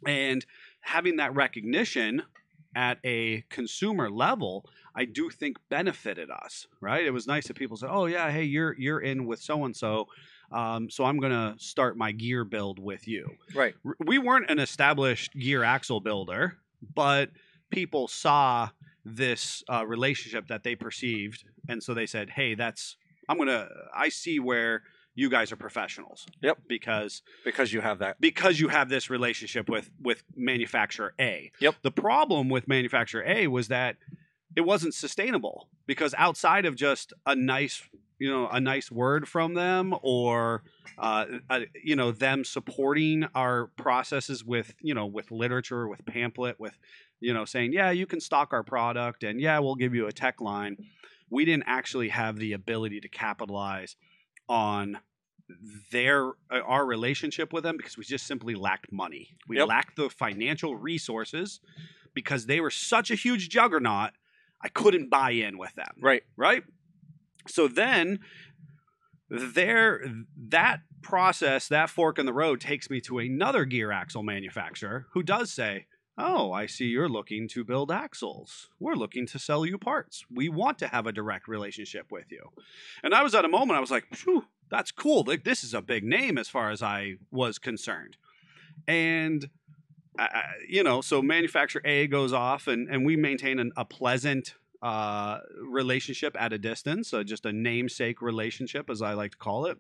And 0.05 0.45
having 0.81 1.17
that 1.17 1.35
recognition 1.35 2.23
at 2.75 2.99
a 3.03 3.43
consumer 3.49 4.09
level, 4.09 4.65
I 4.95 5.05
do 5.05 5.29
think 5.29 5.57
benefited 5.69 6.29
us, 6.29 6.67
right? 6.79 7.05
It 7.05 7.11
was 7.11 7.27
nice 7.27 7.47
that 7.47 7.55
people 7.55 7.77
said, 7.77 7.89
"Oh 7.91 8.05
yeah, 8.05 8.31
hey, 8.31 8.43
you're 8.43 8.75
you're 8.77 8.99
in 8.99 9.25
with 9.25 9.39
so 9.41 9.65
and 9.65 9.75
so. 9.75 10.07
Um, 10.51 10.89
so 10.89 11.05
I'm 11.05 11.17
going 11.17 11.31
to 11.31 11.55
start 11.63 11.97
my 11.97 12.11
gear 12.11 12.43
build 12.43 12.77
with 12.77 13.07
you. 13.07 13.25
Right. 13.55 13.73
We 14.05 14.19
weren't 14.19 14.49
an 14.49 14.59
established 14.59 15.33
gear 15.33 15.63
axle 15.63 16.01
builder, 16.01 16.57
but 16.93 17.29
people 17.69 18.09
saw 18.09 18.69
this 19.05 19.63
uh, 19.71 19.85
relationship 19.85 20.47
that 20.47 20.63
they 20.63 20.75
perceived, 20.75 21.45
and 21.69 21.81
so 21.81 21.93
they 21.93 22.05
said, 22.05 22.31
"Hey, 22.31 22.55
that's 22.55 22.97
I'm 23.29 23.37
gonna. 23.37 23.67
I 23.95 24.09
see 24.09 24.39
where 24.39 24.83
you 25.13 25.29
guys 25.29 25.51
are 25.51 25.57
professionals. 25.57 26.25
Yep. 26.41 26.59
because 26.67 27.21
Because 27.43 27.73
you 27.73 27.81
have 27.81 27.99
that. 27.99 28.19
because 28.21 28.59
you 28.59 28.69
have 28.69 28.89
this 28.89 29.09
relationship 29.09 29.69
with 29.69 29.89
with 30.01 30.23
manufacturer 30.35 31.13
A. 31.19 31.51
Yep. 31.59 31.75
The 31.81 31.91
problem 31.91 32.49
with 32.49 32.67
manufacturer 32.67 33.23
A 33.25 33.47
was 33.47 33.67
that 33.67 33.97
it 34.55 34.61
wasn't 34.61 34.93
sustainable 34.93 35.69
because 35.87 36.13
outside 36.17 36.65
of 36.65 36.75
just 36.75 37.13
a 37.25 37.35
nice 37.35 37.83
you 38.19 38.29
know 38.29 38.47
a 38.49 38.59
nice 38.59 38.91
word 38.91 39.27
from 39.27 39.53
them 39.53 39.95
or 40.01 40.63
uh, 40.97 41.25
uh, 41.49 41.61
you 41.83 41.95
know 41.95 42.11
them 42.11 42.43
supporting 42.43 43.25
our 43.33 43.67
processes 43.77 44.43
with 44.45 44.75
you 44.81 44.93
know 44.93 45.05
with 45.05 45.31
literature 45.31 45.87
with 45.87 46.05
pamphlet 46.05 46.59
with 46.59 46.77
you 47.19 47.33
know 47.33 47.45
saying 47.45 47.73
yeah 47.73 47.89
you 47.91 48.05
can 48.05 48.19
stock 48.19 48.53
our 48.53 48.63
product 48.63 49.23
and 49.23 49.41
yeah 49.41 49.57
we'll 49.59 49.75
give 49.75 49.95
you 49.95 50.05
a 50.07 50.11
tech 50.11 50.39
line 50.39 50.77
we 51.31 51.45
didn't 51.45 51.63
actually 51.65 52.09
have 52.09 52.37
the 52.37 52.53
ability 52.53 52.99
to 53.01 53.07
capitalize 53.07 53.95
on 54.47 54.99
their 55.91 56.29
uh, 56.51 56.59
our 56.65 56.85
relationship 56.85 57.51
with 57.51 57.63
them 57.63 57.77
because 57.77 57.97
we 57.97 58.03
just 58.03 58.27
simply 58.27 58.53
lacked 58.53 58.91
money. 58.91 59.29
We 59.47 59.57
Yep. 59.57 59.67
lacked 59.67 59.95
the 59.95 60.09
financial 60.09 60.75
resources 60.75 61.59
because 62.13 62.45
they 62.45 62.59
were 62.59 62.69
such 62.69 63.09
a 63.09 63.15
huge 63.15 63.49
juggernaut. 63.49 64.11
I 64.61 64.67
couldn't 64.69 65.09
buy 65.09 65.31
in 65.31 65.57
with 65.57 65.73
them, 65.73 65.95
Right. 65.99 66.23
right? 66.37 66.63
So 67.47 67.67
then 67.67 68.19
there 69.29 70.05
that 70.49 70.81
process, 71.01 71.67
that 71.69 71.89
fork 71.89 72.19
in 72.19 72.25
the 72.25 72.33
road 72.33 72.61
takes 72.61 72.89
me 72.89 73.01
to 73.01 73.19
another 73.19 73.65
gear 73.65 73.91
axle 73.91 74.21
manufacturer 74.23 75.07
who 75.13 75.23
does 75.23 75.51
say, 75.51 75.87
"Oh, 76.17 76.51
I 76.51 76.65
see 76.65 76.85
you're 76.85 77.09
looking 77.09 77.47
to 77.49 77.63
build 77.63 77.91
axles. 77.91 78.69
We're 78.79 78.95
looking 78.95 79.25
to 79.27 79.39
sell 79.39 79.65
you 79.65 79.77
parts. 79.77 80.25
We 80.29 80.49
want 80.49 80.77
to 80.79 80.87
have 80.87 81.07
a 81.07 81.11
direct 81.11 81.47
relationship 81.47 82.11
with 82.11 82.31
you." 82.31 82.51
And 83.03 83.13
I 83.13 83.23
was 83.23 83.35
at 83.35 83.45
a 83.45 83.49
moment 83.49 83.77
I 83.77 83.81
was 83.81 83.91
like, 83.91 84.05
"Phew, 84.13 84.45
that's 84.69 84.91
cool. 84.91 85.23
Like 85.25 85.43
this 85.43 85.63
is 85.63 85.73
a 85.73 85.81
big 85.81 86.03
name 86.03 86.37
as 86.37 86.49
far 86.49 86.71
as 86.71 86.81
I 86.83 87.15
was 87.31 87.59
concerned." 87.59 88.17
And 88.87 89.49
you 90.67 90.83
know, 90.83 91.01
so 91.01 91.21
manufacturer 91.21 91.81
A 91.85 92.07
goes 92.07 92.33
off, 92.33 92.67
and 92.67 92.89
and 92.89 93.05
we 93.05 93.15
maintain 93.15 93.59
an, 93.59 93.71
a 93.77 93.85
pleasant 93.85 94.55
uh, 94.81 95.39
relationship 95.63 96.35
at 96.39 96.53
a 96.53 96.57
distance, 96.57 97.13
uh, 97.13 97.23
just 97.23 97.45
a 97.45 97.53
namesake 97.53 98.21
relationship, 98.21 98.89
as 98.89 99.01
I 99.01 99.13
like 99.13 99.31
to 99.31 99.37
call 99.37 99.65
it. 99.67 99.77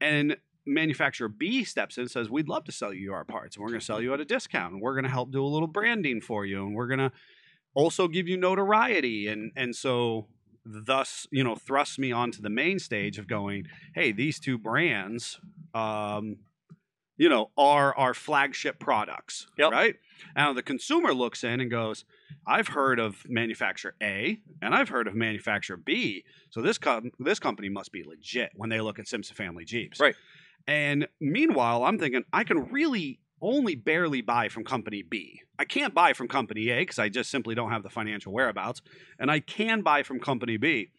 And 0.00 0.36
manufacturer 0.66 1.28
B 1.28 1.64
steps 1.64 1.96
in 1.96 2.02
and 2.02 2.10
says, 2.10 2.30
We'd 2.30 2.48
love 2.48 2.64
to 2.64 2.72
sell 2.72 2.92
you 2.92 3.12
our 3.12 3.24
parts, 3.24 3.56
and 3.56 3.62
we're 3.62 3.70
going 3.70 3.80
to 3.80 3.86
sell 3.86 4.00
you 4.00 4.12
at 4.14 4.20
a 4.20 4.24
discount, 4.24 4.72
and 4.74 4.82
we're 4.82 4.94
going 4.94 5.04
to 5.04 5.10
help 5.10 5.32
do 5.32 5.44
a 5.44 5.46
little 5.46 5.68
branding 5.68 6.20
for 6.20 6.44
you, 6.46 6.64
and 6.66 6.74
we're 6.74 6.86
going 6.88 7.00
to 7.00 7.12
also 7.74 8.08
give 8.08 8.28
you 8.28 8.36
notoriety. 8.36 9.26
And, 9.28 9.52
and 9.56 9.74
so, 9.74 10.26
thus, 10.64 11.26
you 11.30 11.42
know, 11.42 11.56
thrusts 11.56 11.98
me 11.98 12.12
onto 12.12 12.40
the 12.42 12.50
main 12.50 12.78
stage 12.78 13.18
of 13.18 13.26
going, 13.26 13.64
Hey, 13.94 14.12
these 14.12 14.38
two 14.38 14.58
brands, 14.58 15.40
um, 15.74 16.36
you 17.16 17.28
know, 17.28 17.50
are 17.56 17.96
our 17.96 18.14
flagship 18.14 18.78
products, 18.78 19.46
Yep. 19.58 19.70
right? 19.72 19.94
Now 20.36 20.52
the 20.52 20.62
consumer 20.62 21.12
looks 21.12 21.44
in 21.44 21.60
and 21.60 21.70
goes, 21.70 22.04
I've 22.46 22.68
heard 22.68 22.98
of 22.98 23.24
manufacturer 23.28 23.94
A 24.02 24.38
and 24.60 24.74
I've 24.74 24.88
heard 24.88 25.06
of 25.06 25.14
manufacturer 25.14 25.76
B. 25.76 26.24
So 26.50 26.62
this 26.62 26.78
com- 26.78 27.10
this 27.18 27.38
company 27.38 27.68
must 27.68 27.92
be 27.92 28.02
legit 28.04 28.50
when 28.54 28.70
they 28.70 28.80
look 28.80 28.98
at 28.98 29.08
Simpson 29.08 29.36
Family 29.36 29.64
Jeeps. 29.64 30.00
Right. 30.00 30.14
And 30.66 31.08
meanwhile, 31.20 31.84
I'm 31.84 31.98
thinking 31.98 32.24
I 32.32 32.44
can 32.44 32.70
really 32.70 33.20
only 33.40 33.74
barely 33.74 34.20
buy 34.22 34.48
from 34.48 34.64
company 34.64 35.02
B. 35.02 35.42
I 35.58 35.64
can't 35.64 35.94
buy 35.94 36.12
from 36.12 36.28
company 36.28 36.70
A 36.70 36.80
because 36.80 36.98
I 36.98 37.08
just 37.08 37.30
simply 37.30 37.54
don't 37.54 37.70
have 37.70 37.82
the 37.82 37.90
financial 37.90 38.32
whereabouts. 38.32 38.82
And 39.18 39.30
I 39.30 39.40
can 39.40 39.82
buy 39.82 40.02
from 40.02 40.20
company 40.20 40.56
B. 40.56 40.90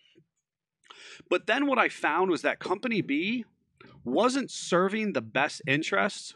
But 1.30 1.48
then 1.48 1.68
what 1.68 1.78
I 1.78 1.90
found 1.90 2.30
was 2.30 2.42
that 2.42 2.60
company 2.60 3.02
B 3.02 3.46
wasn't 4.04 4.52
serving 4.52 5.14
the 5.14 5.22
best 5.22 5.62
interests 5.66 6.36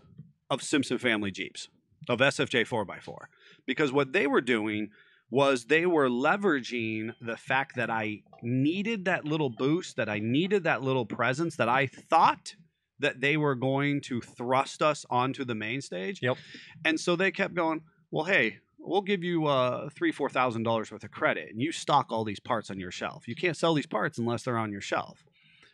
of 0.49 0.61
Simpson 0.61 0.97
Family 0.97 1.31
Jeeps, 1.31 1.67
of 2.07 2.19
SFJ 2.19 2.67
4x4 2.67 3.25
because 3.65 3.91
what 3.91 4.13
they 4.13 4.25
were 4.25 4.41
doing 4.41 4.89
was 5.29 5.65
they 5.65 5.85
were 5.85 6.09
leveraging 6.09 7.13
the 7.21 7.35
fact 7.35 7.75
that 7.75 7.89
I 7.89 8.21
needed 8.41 9.05
that 9.05 9.25
little 9.25 9.49
boost, 9.49 9.97
that 9.97 10.07
I 10.07 10.19
needed 10.19 10.63
that 10.63 10.81
little 10.81 11.05
presence, 11.05 11.57
that 11.57 11.67
I 11.67 11.85
thought 11.87 12.55
that 12.99 13.21
they 13.21 13.37
were 13.37 13.55
going 13.55 14.01
to 14.01 14.21
thrust 14.21 14.81
us 14.81 15.05
onto 15.09 15.45
the 15.45 15.55
main 15.55 15.81
stage. 15.81 16.21
Yep. 16.21 16.37
And 16.85 16.99
so 16.99 17.15
they 17.15 17.31
kept 17.31 17.53
going, 17.53 17.81
well, 18.11 18.25
hey, 18.25 18.57
we'll 18.79 19.01
give 19.01 19.23
you 19.23 19.45
uh, 19.47 19.89
three, 19.89 20.11
four 20.11 20.29
thousand 20.29 20.63
dollars 20.63 20.91
worth 20.91 21.03
of 21.03 21.11
credit, 21.11 21.49
and 21.51 21.61
you 21.61 21.71
stock 21.71 22.07
all 22.09 22.23
these 22.23 22.39
parts 22.39 22.71
on 22.71 22.79
your 22.79 22.91
shelf. 22.91 23.27
You 23.27 23.35
can't 23.35 23.57
sell 23.57 23.73
these 23.73 23.85
parts 23.85 24.17
unless 24.17 24.43
they're 24.43 24.57
on 24.57 24.71
your 24.71 24.81
shelf. 24.81 25.23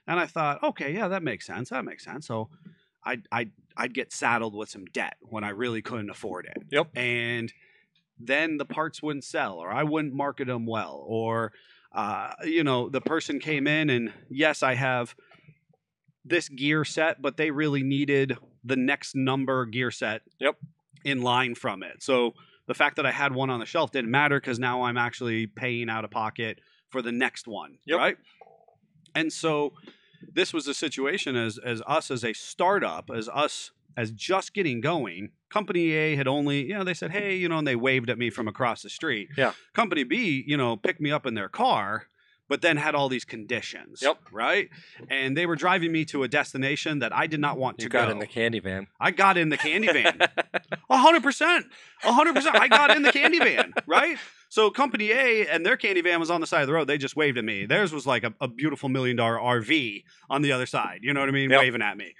And 0.07 0.19
I 0.19 0.25
thought, 0.25 0.61
okay, 0.63 0.93
yeah, 0.93 1.07
that 1.07 1.23
makes 1.23 1.45
sense. 1.45 1.69
That 1.69 1.85
makes 1.85 2.03
sense. 2.03 2.27
So 2.27 2.49
I'd, 3.05 3.27
I'd, 3.31 3.51
I'd 3.77 3.93
get 3.93 4.11
saddled 4.11 4.53
with 4.53 4.69
some 4.69 4.85
debt 4.85 5.15
when 5.21 5.43
I 5.43 5.49
really 5.49 5.81
couldn't 5.81 6.09
afford 6.09 6.45
it. 6.45 6.63
Yep. 6.71 6.97
And 6.97 7.53
then 8.19 8.57
the 8.57 8.65
parts 8.65 9.01
wouldn't 9.01 9.23
sell, 9.23 9.59
or 9.59 9.71
I 9.71 9.83
wouldn't 9.83 10.13
market 10.13 10.47
them 10.47 10.65
well, 10.65 11.03
or, 11.07 11.53
uh, 11.93 12.33
you 12.43 12.63
know, 12.63 12.89
the 12.89 13.01
person 13.01 13.39
came 13.39 13.65
in 13.67 13.89
and 13.89 14.11
yes, 14.29 14.61
I 14.63 14.73
have 14.75 15.15
this 16.25 16.49
gear 16.49 16.85
set, 16.85 17.21
but 17.21 17.37
they 17.37 17.51
really 17.51 17.83
needed 17.83 18.37
the 18.63 18.75
next 18.75 19.15
number 19.15 19.65
gear 19.65 19.91
set 19.91 20.21
Yep. 20.39 20.57
in 21.03 21.21
line 21.21 21.55
from 21.55 21.83
it. 21.83 22.01
So 22.01 22.33
the 22.67 22.73
fact 22.73 22.95
that 22.95 23.05
I 23.05 23.11
had 23.11 23.33
one 23.33 23.49
on 23.49 23.59
the 23.59 23.65
shelf 23.65 23.91
didn't 23.91 24.11
matter 24.11 24.39
because 24.39 24.57
now 24.59 24.83
I'm 24.83 24.97
actually 24.97 25.47
paying 25.47 25.89
out 25.89 26.05
of 26.05 26.11
pocket 26.11 26.59
for 26.89 27.01
the 27.01 27.11
next 27.11 27.47
one. 27.47 27.77
Yep. 27.85 27.97
Right. 27.97 28.17
And 29.15 29.31
so 29.33 29.73
this 30.33 30.53
was 30.53 30.67
a 30.67 30.73
situation 30.73 31.35
as 31.35 31.57
as 31.57 31.81
us 31.85 32.09
as 32.09 32.23
a 32.23 32.33
startup, 32.33 33.09
as 33.13 33.27
us 33.29 33.71
as 33.97 34.11
just 34.11 34.53
getting 34.53 34.81
going. 34.81 35.31
Company 35.49 35.91
A 35.91 36.15
had 36.15 36.27
only, 36.27 36.65
you 36.65 36.73
know, 36.73 36.83
they 36.83 36.93
said, 36.95 37.11
hey, 37.11 37.35
you 37.35 37.47
know, 37.47 37.59
and 37.59 37.67
they 37.67 37.75
waved 37.75 38.09
at 38.09 38.17
me 38.17 38.29
from 38.31 38.47
across 38.47 38.81
the 38.81 38.89
street. 38.89 39.29
Yeah. 39.37 39.53
Company 39.73 40.03
B, 40.03 40.43
you 40.47 40.57
know, 40.57 40.75
picked 40.77 40.99
me 41.01 41.11
up 41.11 41.25
in 41.27 41.35
their 41.35 41.49
car, 41.49 42.07
but 42.53 42.61
then 42.61 42.77
had 42.77 42.93
all 42.93 43.09
these 43.09 43.25
conditions. 43.25 44.03
Yep. 44.03 44.19
Right. 44.31 44.69
And 45.09 45.35
they 45.35 45.47
were 45.47 45.55
driving 45.55 45.91
me 45.91 46.05
to 46.05 46.21
a 46.21 46.27
destination 46.27 46.99
that 46.99 47.11
I 47.11 47.25
did 47.25 47.39
not 47.39 47.57
want 47.57 47.79
to 47.79 47.89
go. 47.89 47.97
You 47.97 48.01
to 48.01 48.05
got 48.05 48.05
go. 48.09 48.11
in 48.11 48.19
the 48.19 48.27
candy 48.27 48.59
van. 48.59 48.85
I 48.99 49.09
got 49.09 49.39
in 49.39 49.49
the 49.49 49.57
candy 49.57 49.87
van. 49.91 50.19
A 50.91 50.97
hundred 50.97 51.23
percent. 51.23 51.65
A 52.03 52.13
hundred 52.13 52.35
percent. 52.35 52.55
I 52.55 52.67
got 52.67 52.95
in 52.95 53.01
the 53.01 53.11
candy 53.11 53.39
van, 53.39 53.73
right? 53.87 54.19
So 54.49 54.69
company 54.69 55.09
A 55.09 55.47
and 55.47 55.65
their 55.65 55.77
candy 55.77 56.01
van 56.01 56.19
was 56.19 56.29
on 56.29 56.41
the 56.41 56.45
side 56.45 56.61
of 56.61 56.67
the 56.67 56.73
road. 56.73 56.85
They 56.85 56.99
just 56.99 57.15
waved 57.15 57.39
at 57.39 57.43
me. 57.43 57.65
Theirs 57.65 57.91
was 57.91 58.05
like 58.05 58.23
a, 58.23 58.35
a 58.39 58.47
beautiful 58.47 58.87
million 58.87 59.17
dollar 59.17 59.39
RV 59.39 60.03
on 60.29 60.43
the 60.43 60.51
other 60.51 60.67
side. 60.67 60.99
You 61.01 61.11
know 61.11 61.21
what 61.21 61.29
I 61.29 61.31
mean? 61.31 61.49
Yep. 61.49 61.59
Waving 61.59 61.81
at 61.81 61.97
me. 61.97 62.13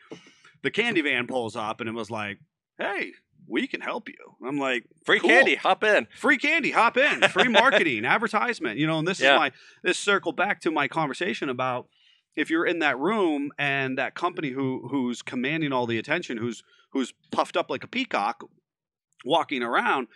The 0.64 0.72
candy 0.72 1.02
van 1.02 1.28
pulls 1.28 1.56
up 1.56 1.80
and 1.80 1.88
it 1.88 1.94
was 1.94 2.10
like, 2.10 2.40
"Hey, 2.80 3.12
we 3.48 3.68
can 3.68 3.82
help 3.82 4.10
you." 4.10 4.16
I'm 4.46 4.58
like, 4.58 4.86
Free 5.06 5.20
Cool. 5.20 5.30
candy. 5.30 5.56
Hop 5.56 5.84
in. 5.84 6.08
free 6.18 6.38
candy 6.38 6.72
hop 6.72 6.98
in 6.98 7.22
free 7.30 7.48
marketing 7.62 8.06
advertisement 8.06 8.78
you 8.78 8.88
know 8.88 9.00
and 9.00 9.08
this 9.08 9.20
Yeah. 9.20 9.34
is 9.36 9.40
my 9.40 9.52
this 9.84 9.98
circle 9.98 10.32
back 10.32 10.62
to 10.62 10.72
my 10.72 10.88
conversation 10.88 11.50
about 11.50 11.88
if 12.36 12.50
you're 12.50 12.66
in 12.66 12.80
that 12.80 12.98
room 12.98 13.52
and 13.60 13.98
that 13.98 14.16
company 14.16 14.50
who 14.50 14.88
who's 14.90 15.22
commanding 15.22 15.72
all 15.74 15.86
the 15.86 15.98
attention 15.98 16.38
who's 16.38 16.64
who's 16.92 17.14
puffed 17.32 17.56
up 17.58 17.70
like 17.70 17.84
a 17.84 17.88
peacock 17.88 18.44
walking 19.26 19.62
around 19.64 20.08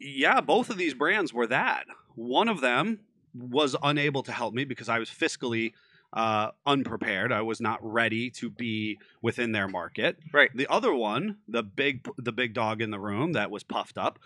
yeah 0.00 0.40
both 0.40 0.70
of 0.70 0.76
these 0.78 0.94
brands 0.94 1.32
were 1.32 1.46
that 1.46 1.84
one 2.14 2.48
of 2.48 2.60
them 2.60 3.00
was 3.34 3.76
unable 3.82 4.22
to 4.22 4.32
help 4.32 4.52
me 4.54 4.64
because 4.64 4.88
i 4.88 4.98
was 4.98 5.08
fiscally 5.08 5.72
uh, 6.12 6.50
unprepared 6.66 7.32
i 7.32 7.40
was 7.40 7.60
not 7.60 7.78
ready 7.82 8.30
to 8.30 8.50
be 8.50 8.98
within 9.22 9.52
their 9.52 9.68
market 9.68 10.18
Right. 10.32 10.50
the 10.54 10.66
other 10.68 10.92
one, 10.94 11.36
the 11.46 11.62
big 11.62 12.06
the 12.18 12.32
big 12.32 12.52
dog 12.54 12.82
in 12.82 12.90
the 12.90 12.98
room 12.98 13.32
that 13.32 13.50
was 13.50 13.62
puffed 13.62 13.96
up, 13.98 14.18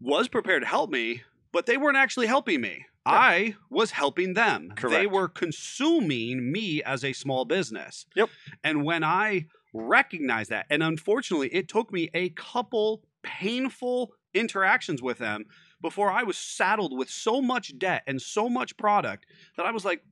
was 0.00 0.28
prepared 0.28 0.62
to 0.62 0.68
help 0.68 0.90
me, 0.90 1.22
but 1.52 1.66
they 1.66 1.76
weren't 1.76 1.96
actually 1.96 2.26
helping 2.26 2.60
me. 2.60 2.86
Yeah. 3.06 3.12
I 3.12 3.54
was 3.70 3.92
helping 3.92 4.34
them. 4.34 4.72
Correct. 4.74 4.94
They 4.94 5.06
were 5.06 5.28
consuming 5.28 6.50
me 6.50 6.82
as 6.82 7.04
a 7.04 7.12
small 7.12 7.44
business. 7.44 8.04
Yep. 8.16 8.30
And 8.64 8.84
when 8.84 9.04
I 9.04 9.46
recognized 9.72 10.50
that, 10.50 10.66
and 10.70 10.82
unfortunately, 10.82 11.48
it 11.54 11.68
took 11.68 11.92
me 11.92 12.10
a 12.14 12.30
couple 12.30 13.02
painful 13.22 14.12
interactions 14.34 15.00
with 15.02 15.18
them 15.18 15.44
before 15.80 16.10
I 16.10 16.24
was 16.24 16.36
saddled 16.36 16.96
with 16.96 17.08
so 17.08 17.40
much 17.40 17.78
debt 17.78 18.02
and 18.06 18.20
so 18.20 18.48
much 18.48 18.76
product 18.76 19.26
that 19.56 19.66
I 19.66 19.70
was 19.70 19.84
like, 19.84 20.02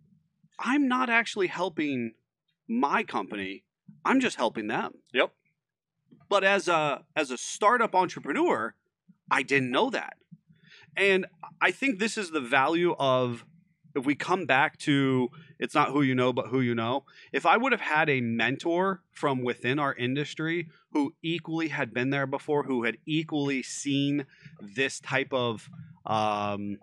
I'm 0.58 0.88
not 0.88 1.10
actually 1.10 1.48
helping 1.48 2.12
my 2.68 3.02
company. 3.02 3.64
I'm 4.04 4.20
just 4.20 4.36
helping 4.36 4.68
them. 4.68 4.92
Yep. 5.12 5.32
But 6.28 6.44
as 6.44 6.68
a 6.68 7.02
as 7.16 7.30
a 7.30 7.38
startup 7.38 7.94
entrepreneur, 7.94 8.74
I 9.30 9.42
didn't 9.42 9.70
know 9.70 9.90
that. 9.90 10.16
And 10.96 11.26
I 11.60 11.70
think 11.70 11.98
this 11.98 12.16
is 12.16 12.30
the 12.30 12.40
value 12.40 12.94
of 12.98 13.44
if 13.94 14.04
we 14.04 14.14
come 14.14 14.44
back 14.44 14.76
to 14.78 15.30
it's 15.58 15.74
not 15.74 15.90
who 15.90 16.02
you 16.02 16.14
know 16.14 16.32
but 16.32 16.48
who 16.48 16.60
you 16.60 16.74
know 16.74 17.04
if 17.32 17.46
i 17.46 17.56
would 17.56 17.72
have 17.72 17.80
had 17.80 18.10
a 18.10 18.20
mentor 18.20 19.02
from 19.12 19.42
within 19.42 19.78
our 19.78 19.94
industry 19.94 20.68
who 20.90 21.14
equally 21.22 21.68
had 21.68 21.94
been 21.94 22.10
there 22.10 22.26
before 22.26 22.64
who 22.64 22.84
had 22.84 22.96
equally 23.06 23.62
seen 23.62 24.26
this 24.60 25.00
type 25.00 25.32
of 25.32 25.68
um, 26.06 26.78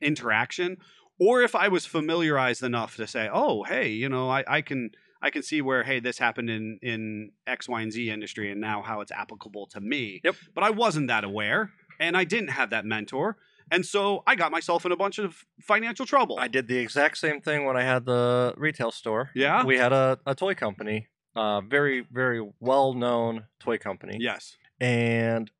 interaction 0.00 0.78
or 1.20 1.42
if 1.42 1.54
i 1.54 1.68
was 1.68 1.86
familiarized 1.86 2.62
enough 2.62 2.96
to 2.96 3.06
say 3.06 3.28
oh 3.32 3.62
hey 3.62 3.88
you 3.88 4.08
know 4.08 4.28
i, 4.28 4.42
I 4.48 4.60
can 4.62 4.90
I 5.22 5.30
can 5.30 5.42
see 5.42 5.60
where 5.60 5.84
hey 5.84 6.00
this 6.00 6.18
happened 6.18 6.48
in 6.48 6.78
in 6.82 7.32
X 7.46 7.68
Y 7.68 7.82
and 7.82 7.92
Z 7.92 8.10
industry 8.10 8.50
and 8.50 8.60
now 8.60 8.80
how 8.80 9.02
it's 9.02 9.12
applicable 9.12 9.66
to 9.66 9.80
me. 9.80 10.22
Yep. 10.24 10.34
But 10.54 10.64
I 10.64 10.70
wasn't 10.70 11.08
that 11.08 11.24
aware 11.24 11.72
and 11.98 12.16
I 12.16 12.24
didn't 12.24 12.48
have 12.48 12.70
that 12.70 12.84
mentor. 12.84 13.36
And 13.70 13.86
so 13.86 14.22
I 14.26 14.34
got 14.34 14.50
myself 14.50 14.84
in 14.84 14.90
a 14.90 14.96
bunch 14.96 15.18
of 15.18 15.44
financial 15.60 16.04
trouble. 16.04 16.38
I 16.38 16.48
did 16.48 16.66
the 16.66 16.78
exact 16.78 17.18
same 17.18 17.40
thing 17.40 17.64
when 17.64 17.76
I 17.76 17.82
had 17.82 18.04
the 18.04 18.52
retail 18.56 18.90
store. 18.90 19.30
yeah. 19.34 19.64
We 19.64 19.78
had 19.78 19.92
a, 19.92 20.18
a 20.26 20.34
toy 20.34 20.54
company, 20.54 21.06
uh, 21.36 21.60
very, 21.60 22.04
very 22.10 22.44
well 22.58 22.94
known 22.94 23.44
toy 23.60 23.78
company. 23.78 24.16
yes. 24.20 24.56
And 24.80 25.50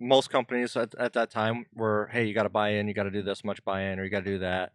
most 0.00 0.30
companies 0.30 0.76
at, 0.76 0.94
at 0.96 1.12
that 1.12 1.30
time 1.30 1.66
were, 1.74 2.08
hey, 2.10 2.24
you 2.24 2.34
got 2.34 2.44
to 2.44 2.48
buy 2.48 2.70
in, 2.70 2.88
you 2.88 2.94
got 2.94 3.04
to 3.04 3.10
do 3.10 3.22
this 3.22 3.44
much 3.44 3.62
buy 3.64 3.82
in, 3.82 4.00
or 4.00 4.04
you 4.04 4.10
got 4.10 4.24
to 4.24 4.30
do 4.30 4.38
that. 4.40 4.72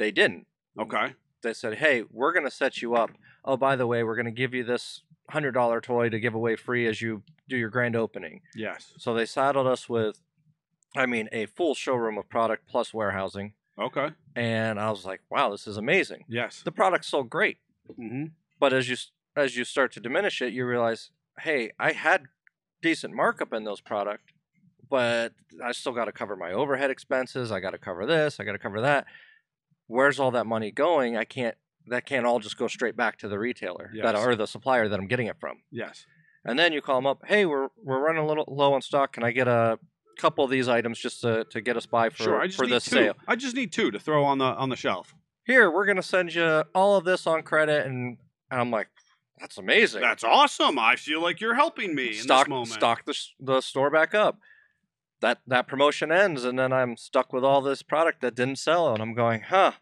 They 0.00 0.10
didn't. 0.10 0.46
Okay. 0.78 1.14
They 1.42 1.52
said, 1.52 1.74
hey, 1.74 2.04
we're 2.10 2.32
going 2.32 2.46
to 2.46 2.50
set 2.50 2.80
you 2.80 2.94
up. 2.94 3.10
Oh, 3.44 3.58
by 3.58 3.76
the 3.76 3.86
way, 3.86 4.02
we're 4.02 4.16
going 4.16 4.24
to 4.24 4.30
give 4.30 4.54
you 4.54 4.64
this 4.64 5.02
$100 5.30 5.82
toy 5.82 6.08
to 6.08 6.18
give 6.18 6.34
away 6.34 6.56
free 6.56 6.86
as 6.86 7.02
you 7.02 7.22
do 7.50 7.56
your 7.58 7.68
grand 7.68 7.94
opening. 7.94 8.40
Yes. 8.54 8.94
So 8.96 9.12
they 9.12 9.26
saddled 9.26 9.66
us 9.66 9.90
with, 9.90 10.22
I 10.96 11.04
mean, 11.04 11.28
a 11.32 11.44
full 11.44 11.74
showroom 11.74 12.16
of 12.16 12.30
product 12.30 12.66
plus 12.66 12.94
warehousing. 12.94 13.52
Okay. 13.78 14.08
And 14.34 14.80
I 14.80 14.90
was 14.90 15.04
like, 15.04 15.20
wow, 15.28 15.50
this 15.50 15.66
is 15.66 15.76
amazing. 15.76 16.24
Yes. 16.28 16.62
The 16.64 16.72
product's 16.72 17.08
so 17.08 17.22
great. 17.22 17.58
Mm-hmm. 17.90 18.28
But 18.58 18.72
as 18.72 18.88
you 18.88 18.96
as 19.36 19.56
you 19.56 19.64
start 19.64 19.92
to 19.92 20.00
diminish 20.00 20.42
it, 20.42 20.52
you 20.52 20.66
realize, 20.66 21.10
hey, 21.40 21.72
I 21.78 21.92
had 21.92 22.24
decent 22.82 23.14
markup 23.14 23.52
in 23.52 23.64
those 23.64 23.80
product, 23.80 24.32
but 24.88 25.32
I 25.64 25.72
still 25.72 25.92
got 25.92 26.06
to 26.06 26.12
cover 26.12 26.36
my 26.36 26.52
overhead 26.52 26.90
expenses. 26.90 27.52
I 27.52 27.60
got 27.60 27.70
to 27.70 27.78
cover 27.78 28.06
this. 28.06 28.40
I 28.40 28.44
got 28.44 28.52
to 28.52 28.58
cover 28.58 28.80
that. 28.80 29.06
Where's 29.90 30.20
all 30.20 30.30
that 30.32 30.46
money 30.46 30.70
going? 30.70 31.16
I 31.16 31.24
can't. 31.24 31.56
That 31.86 32.06
can't 32.06 32.24
all 32.24 32.38
just 32.38 32.56
go 32.56 32.68
straight 32.68 32.96
back 32.96 33.18
to 33.18 33.28
the 33.28 33.38
retailer 33.38 33.90
that 34.02 34.14
or 34.14 34.36
the 34.36 34.46
supplier 34.46 34.88
that 34.88 35.00
I'm 35.00 35.08
getting 35.08 35.26
it 35.26 35.36
from. 35.40 35.58
Yes. 35.72 36.06
And 36.44 36.58
then 36.58 36.72
you 36.72 36.80
call 36.80 36.96
them 36.96 37.06
up. 37.06 37.22
Hey, 37.26 37.46
we're 37.46 37.68
we're 37.82 38.00
running 38.00 38.22
a 38.22 38.26
little 38.26 38.44
low 38.48 38.74
on 38.74 38.82
stock. 38.82 39.12
Can 39.12 39.24
I 39.24 39.32
get 39.32 39.48
a 39.48 39.78
couple 40.20 40.44
of 40.44 40.50
these 40.50 40.68
items 40.68 40.98
just 40.98 41.22
to, 41.22 41.44
to 41.50 41.60
get 41.60 41.76
us 41.76 41.86
by 41.86 42.10
for 42.10 42.22
sure. 42.22 42.40
I 42.40 42.46
just 42.46 42.58
for 42.58 42.66
need 42.66 42.72
this 42.72 42.84
two. 42.84 42.96
sale? 42.96 43.14
I 43.26 43.36
just 43.36 43.56
need 43.56 43.72
two 43.72 43.90
to 43.90 43.98
throw 43.98 44.24
on 44.24 44.38
the 44.38 44.44
on 44.44 44.68
the 44.68 44.76
shelf. 44.76 45.14
Here, 45.44 45.70
we're 45.70 45.86
gonna 45.86 46.02
send 46.02 46.34
you 46.34 46.64
all 46.74 46.96
of 46.96 47.04
this 47.04 47.26
on 47.26 47.42
credit, 47.42 47.86
and, 47.86 48.18
and 48.50 48.60
I'm 48.60 48.70
like, 48.70 48.88
that's 49.40 49.58
amazing. 49.58 50.02
That's 50.02 50.22
awesome. 50.22 50.78
I 50.78 50.96
feel 50.96 51.22
like 51.22 51.40
you're 51.40 51.54
helping 51.54 51.94
me 51.94 52.08
in 52.08 52.14
stock 52.14 52.46
this 52.46 52.50
moment. 52.50 52.68
stock 52.68 53.04
the, 53.06 53.18
the 53.40 53.60
store 53.60 53.90
back 53.90 54.14
up. 54.14 54.38
That 55.20 55.38
that 55.46 55.66
promotion 55.68 56.10
ends, 56.10 56.44
and 56.44 56.58
then 56.58 56.72
I'm 56.72 56.96
stuck 56.96 57.32
with 57.32 57.44
all 57.44 57.60
this 57.60 57.82
product 57.82 58.20
that 58.22 58.34
didn't 58.34 58.56
sell, 58.56 58.92
and 58.92 59.02
I'm 59.02 59.14
going, 59.14 59.42
huh, 59.48 59.72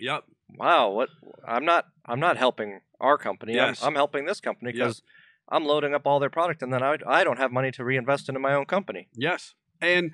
Yep. 0.00 0.24
wow, 0.58 0.90
what? 0.90 1.08
I'm 1.46 1.64
not 1.64 1.86
I'm 2.04 2.20
not 2.20 2.36
helping 2.36 2.80
our 3.00 3.16
company. 3.16 3.54
Yes. 3.54 3.82
I'm, 3.82 3.88
I'm 3.88 3.94
helping 3.94 4.24
this 4.26 4.40
company 4.40 4.70
Yep. 4.70 4.74
because 4.74 5.02
I'm 5.48 5.64
loading 5.64 5.94
up 5.94 6.06
all 6.06 6.18
their 6.18 6.30
product, 6.30 6.62
and 6.62 6.72
then 6.72 6.82
I 6.82 6.96
I 7.06 7.22
don't 7.24 7.38
have 7.38 7.52
money 7.52 7.70
to 7.72 7.84
reinvest 7.84 8.28
into 8.28 8.40
my 8.40 8.54
own 8.54 8.64
company. 8.66 9.08
Yes. 9.14 9.54
And 9.80 10.10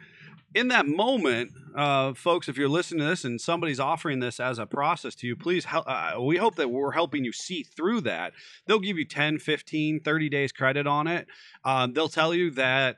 in 0.55 0.69
that 0.69 0.87
moment, 0.87 1.51
uh, 1.75 2.13
folks, 2.13 2.47
if 2.49 2.59
you're 2.59 2.69
listening 2.69 2.99
to 3.01 3.07
this 3.07 3.25
and 3.25 3.41
somebody's 3.41 3.81
offering 3.81 4.21
this 4.21 4.39
as 4.39 4.59
a 4.59 4.67
process 4.67 5.15
to 5.15 5.27
you, 5.27 5.35
please, 5.35 5.65
hel- 5.67 5.85
uh, 5.87 6.21
we 6.21 6.37
hope 6.37 6.57
that 6.57 6.69
we're 6.71 6.91
helping 6.93 7.25
you 7.25 7.33
see 7.33 7.63
through 7.63 8.03
that. 8.03 8.35
They'll 8.67 8.81
give 8.81 8.99
you 8.99 9.07
10, 9.07 9.39
15, 9.39 10.01
30 10.01 10.29
days 10.29 10.53
credit 10.53 10.87
on 10.87 11.07
it. 11.07 11.27
Um, 11.65 11.95
they'll 11.95 12.09
tell 12.11 12.35
you 12.35 12.51
that, 12.51 12.97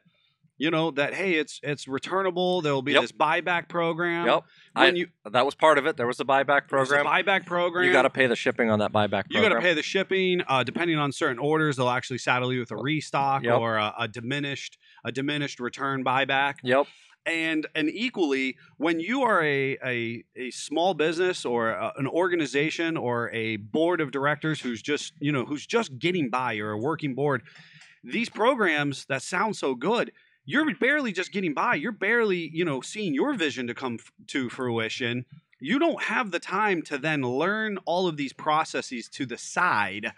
you 0.57 0.71
know, 0.71 0.91
that, 0.93 1.15
hey, 1.15 1.35
it's 1.35 1.59
it's 1.63 1.89
returnable. 1.89 2.61
There 2.63 2.73
will 2.73 2.83
be 2.83 2.93
Yep. 2.93 3.03
this 3.03 3.13
buyback 3.13 3.69
program. 3.69 4.27
Yep, 4.27 4.45
When 4.75 4.85
I- 4.87 4.97
you, 4.97 5.07
that 5.31 5.45
was 5.45 5.55
part 5.55 5.79
of 5.79 5.87
it. 5.87 5.97
There 5.97 6.07
was 6.07 6.21
a 6.21 6.25
buyback 6.25 6.69
there's 6.69 6.91
a 6.91 6.95
program. 6.95 7.07
buyback 7.07 7.47
program. 7.47 7.87
You 7.87 7.93
got 7.93 8.03
to 8.03 8.11
pay 8.11 8.27
the 8.27 8.37
shipping 8.37 8.71
on 8.71 8.79
that 8.79 8.93
buyback 8.93 9.25
You 9.31 9.41
got 9.41 9.49
to 9.51 9.61
pay 9.61 9.75
the 9.75 9.83
shipping. 9.83 10.43
Uh, 10.47 10.63
depending 10.63 10.99
on 10.99 11.11
certain 11.13 11.39
orders, 11.39 11.77
they'll 11.77 11.89
actually 11.89 12.19
saddle 12.19 12.53
you 12.53 12.61
with 12.61 12.71
a 12.71 12.77
restock 12.77 13.43
Yep. 13.43 13.59
or 13.59 13.77
a, 13.77 13.95
a 14.01 14.09
diminished 14.09 14.79
a 15.05 15.11
diminished 15.13 15.59
return 15.61 16.05
buyback. 16.05 16.55
Yep. 16.63 16.87
and 17.27 17.67
and 17.75 17.89
equally 17.91 18.57
when 18.77 19.01
you 19.01 19.23
are 19.23 19.43
a 19.43 19.79
a, 19.85 20.25
a 20.37 20.51
small 20.51 20.93
business 20.95 21.45
or 21.47 21.71
a, 21.71 21.93
an 21.97 22.07
organization 22.07 22.97
or 22.99 23.31
a 23.33 23.57
board 23.57 24.01
of 24.03 24.11
directors 24.11 24.61
who's 24.61 24.83
just 24.83 25.15
you 25.21 25.33
know 25.33 25.45
who's 25.47 25.67
just 25.67 25.99
getting 25.99 26.29
by 26.29 26.53
you're 26.53 26.73
a 26.73 26.79
working 26.79 27.15
board 27.15 27.43
these 28.03 28.29
programs 28.29 29.07
that 29.07 29.23
sound 29.23 29.57
so 29.57 29.75
good 29.75 30.13
you're 30.45 30.75
barely 30.75 31.13
just 31.13 31.33
getting 31.33 31.55
by 31.55 31.75
you're 31.75 31.93
barely 31.93 32.51
you 32.53 32.65
know 32.65 32.81
seeing 32.81 33.15
your 33.15 33.35
vision 33.35 33.67
to 33.67 33.75
come 33.75 33.95
f- 33.95 34.13
to 34.27 34.49
fruition 34.49 35.25
you 35.61 35.79
don't 35.79 36.03
have 36.05 36.31
the 36.31 36.41
time 36.41 36.83
to 36.83 36.99
then 36.99 37.23
learn 37.23 37.79
all 37.85 38.07
of 38.07 38.17
these 38.17 38.33
processes 38.33 39.09
to 39.09 39.25
the 39.25 39.39
side 39.39 40.13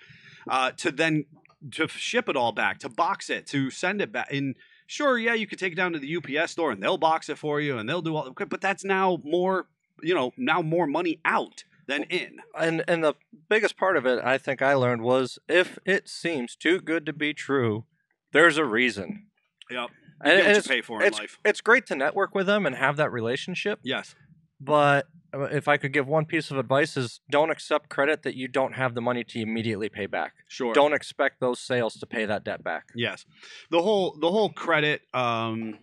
uh, 0.51 0.71
to 0.73 0.91
then 0.91 1.25
to 1.71 1.87
ship 1.89 2.29
it 2.29 2.37
all 2.37 2.53
back 2.53 2.79
to 2.79 2.89
box 2.89 3.31
it 3.31 3.47
to 3.47 3.71
send 3.71 4.01
it 4.01 4.13
back 4.13 4.33
and 4.33 4.55
sure, 4.87 5.19
yeah, 5.19 5.35
you 5.35 5.47
could 5.47 5.59
take 5.59 5.73
it 5.73 5.77
down 5.77 5.93
to 5.93 5.99
the 5.99 6.17
UPS 6.17 6.53
store 6.53 6.71
and 6.71 6.83
they'll 6.83 6.99
box 6.99 7.29
it 7.29 7.39
for 7.39 7.61
you 7.61 7.77
and 7.79 7.89
they'll 7.89 8.03
do 8.03 8.17
all 8.17 8.31
but 8.31 8.61
that's 8.61 8.85
now 8.85 9.19
more, 9.25 9.67
you 10.03 10.15
know, 10.15 10.33
now 10.37 10.63
more 10.63 10.87
money 10.87 11.21
out 11.25 11.65
than 11.87 12.05
in. 12.05 12.39
and 12.59 12.85
and 12.89 13.05
the 13.05 13.15
biggest 13.49 13.77
part 13.77 13.97
of 13.97 14.07
it 14.07 14.25
I 14.25 14.39
think 14.39 14.63
I 14.63 14.75
learned 14.75 15.03
was 15.03 15.39
if 15.49 15.79
it 15.85 16.09
seems 16.09 16.57
too 16.57 16.81
good 16.81 17.05
to 17.07 17.13
be 17.13 17.35
true, 17.35 17.85
there's 18.33 18.59
a 18.59 18.65
reason. 18.65 19.27
Yep. 19.71 19.91
And, 20.23 20.41
and 20.41 20.57
it's, 20.57 20.67
pay 20.67 20.81
for 20.81 21.01
in 21.01 21.09
it's, 21.09 21.19
life. 21.19 21.39
it's 21.45 21.61
great 21.61 21.87
to 21.87 21.95
network 21.95 22.35
with 22.35 22.47
them 22.47 22.67
and 22.67 22.75
have 22.75 22.97
that 22.97 23.13
relationship. 23.13 23.81
Yes. 23.83 24.15
But 24.61 25.07
uh, 25.35 25.43
if 25.45 25.69
I 25.69 25.77
could 25.77 25.93
give 25.93 26.07
one 26.07 26.25
piece 26.25 26.51
of 26.51 26.59
advice 26.59 26.97
is 26.97 27.21
don't 27.31 27.51
accept 27.51 27.89
credit 27.89 28.23
that 28.23 28.35
you 28.35 28.49
don't 28.49 28.73
have 28.75 28.95
the 28.95 29.01
money 29.01 29.25
to 29.25 29.41
immediately 29.41 29.89
pay 29.89 30.07
back. 30.07 30.35
Sure. 30.49 30.73
Don't 30.73 30.95
expect 30.95 31.41
those 31.41 31.61
sales 31.61 31.95
to 31.95 32.07
pay 32.07 32.25
that 32.25 32.45
debt 32.45 32.65
back. 32.65 32.87
Yes. 32.95 33.27
The 33.71 33.83
whole 33.83 34.17
the 34.21 34.31
whole 34.31 34.51
credit 34.51 35.03
um 35.13 35.79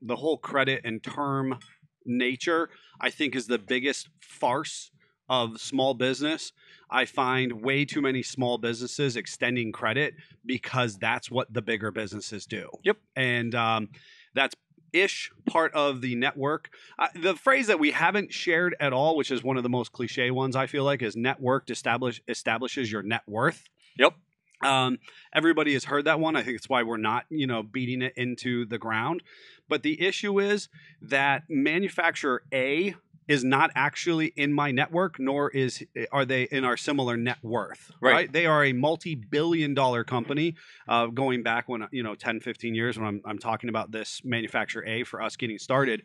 the 0.00 0.16
whole 0.16 0.36
credit 0.36 0.82
and 0.84 1.02
term 1.02 1.58
nature 2.04 2.70
I 3.00 3.10
think 3.10 3.34
is 3.34 3.46
the 3.46 3.58
biggest 3.58 4.08
farce 4.20 4.90
of 5.28 5.60
small 5.60 5.94
business. 5.94 6.52
I 6.92 7.06
find 7.06 7.62
way 7.62 7.84
too 7.84 8.02
many 8.02 8.22
small 8.22 8.58
businesses 8.58 9.16
extending 9.16 9.72
credit 9.72 10.14
because 10.44 10.98
that's 10.98 11.30
what 11.30 11.52
the 11.52 11.62
bigger 11.62 11.90
businesses 11.90 12.46
do. 12.46 12.68
Yep. 12.84 12.98
And 13.16 13.54
um, 13.54 13.88
that's 14.34 14.54
ish 14.92 15.30
part 15.46 15.72
of 15.72 16.02
the 16.02 16.14
network. 16.14 16.70
Uh, 16.98 17.08
the 17.14 17.34
phrase 17.34 17.68
that 17.68 17.80
we 17.80 17.92
haven't 17.92 18.32
shared 18.32 18.76
at 18.78 18.92
all, 18.92 19.16
which 19.16 19.30
is 19.30 19.42
one 19.42 19.56
of 19.56 19.62
the 19.62 19.68
most 19.70 19.92
cliche 19.92 20.30
ones 20.30 20.54
I 20.54 20.66
feel 20.66 20.84
like, 20.84 21.02
is 21.02 21.16
networked 21.16 21.70
establish 21.70 22.20
establishes 22.28 22.92
your 22.92 23.02
net 23.02 23.22
worth. 23.26 23.64
Yep. 23.98 24.14
Um, 24.62 24.98
everybody 25.34 25.72
has 25.72 25.84
heard 25.84 26.04
that 26.04 26.20
one. 26.20 26.36
I 26.36 26.42
think 26.42 26.56
it's 26.56 26.68
why 26.68 26.82
we're 26.82 26.96
not, 26.96 27.24
you 27.30 27.46
know, 27.46 27.62
beating 27.62 28.02
it 28.02 28.12
into 28.16 28.64
the 28.64 28.78
ground. 28.78 29.22
But 29.68 29.82
the 29.82 30.00
issue 30.00 30.38
is 30.38 30.68
that 31.00 31.44
manufacturer 31.48 32.42
A 32.52 32.94
is 33.28 33.44
not 33.44 33.70
actually 33.74 34.32
in 34.36 34.52
my 34.52 34.70
network, 34.70 35.18
nor 35.18 35.50
is 35.50 35.84
are 36.10 36.24
they 36.24 36.44
in 36.44 36.64
our 36.64 36.76
similar 36.76 37.16
net 37.16 37.38
worth. 37.42 37.92
Right. 38.00 38.30
They 38.30 38.46
are 38.46 38.64
a 38.64 38.72
multi-billion 38.72 39.74
dollar 39.74 40.04
company. 40.04 40.56
Uh, 40.88 41.06
going 41.06 41.42
back 41.42 41.68
when 41.68 41.86
you 41.92 42.02
know 42.02 42.14
10, 42.14 42.40
15 42.40 42.74
years 42.74 42.98
when 42.98 43.06
I'm 43.06 43.20
I'm 43.24 43.38
talking 43.38 43.68
about 43.68 43.92
this 43.92 44.22
manufacturer 44.24 44.84
A 44.86 45.04
for 45.04 45.22
us 45.22 45.36
getting 45.36 45.58
started. 45.58 46.02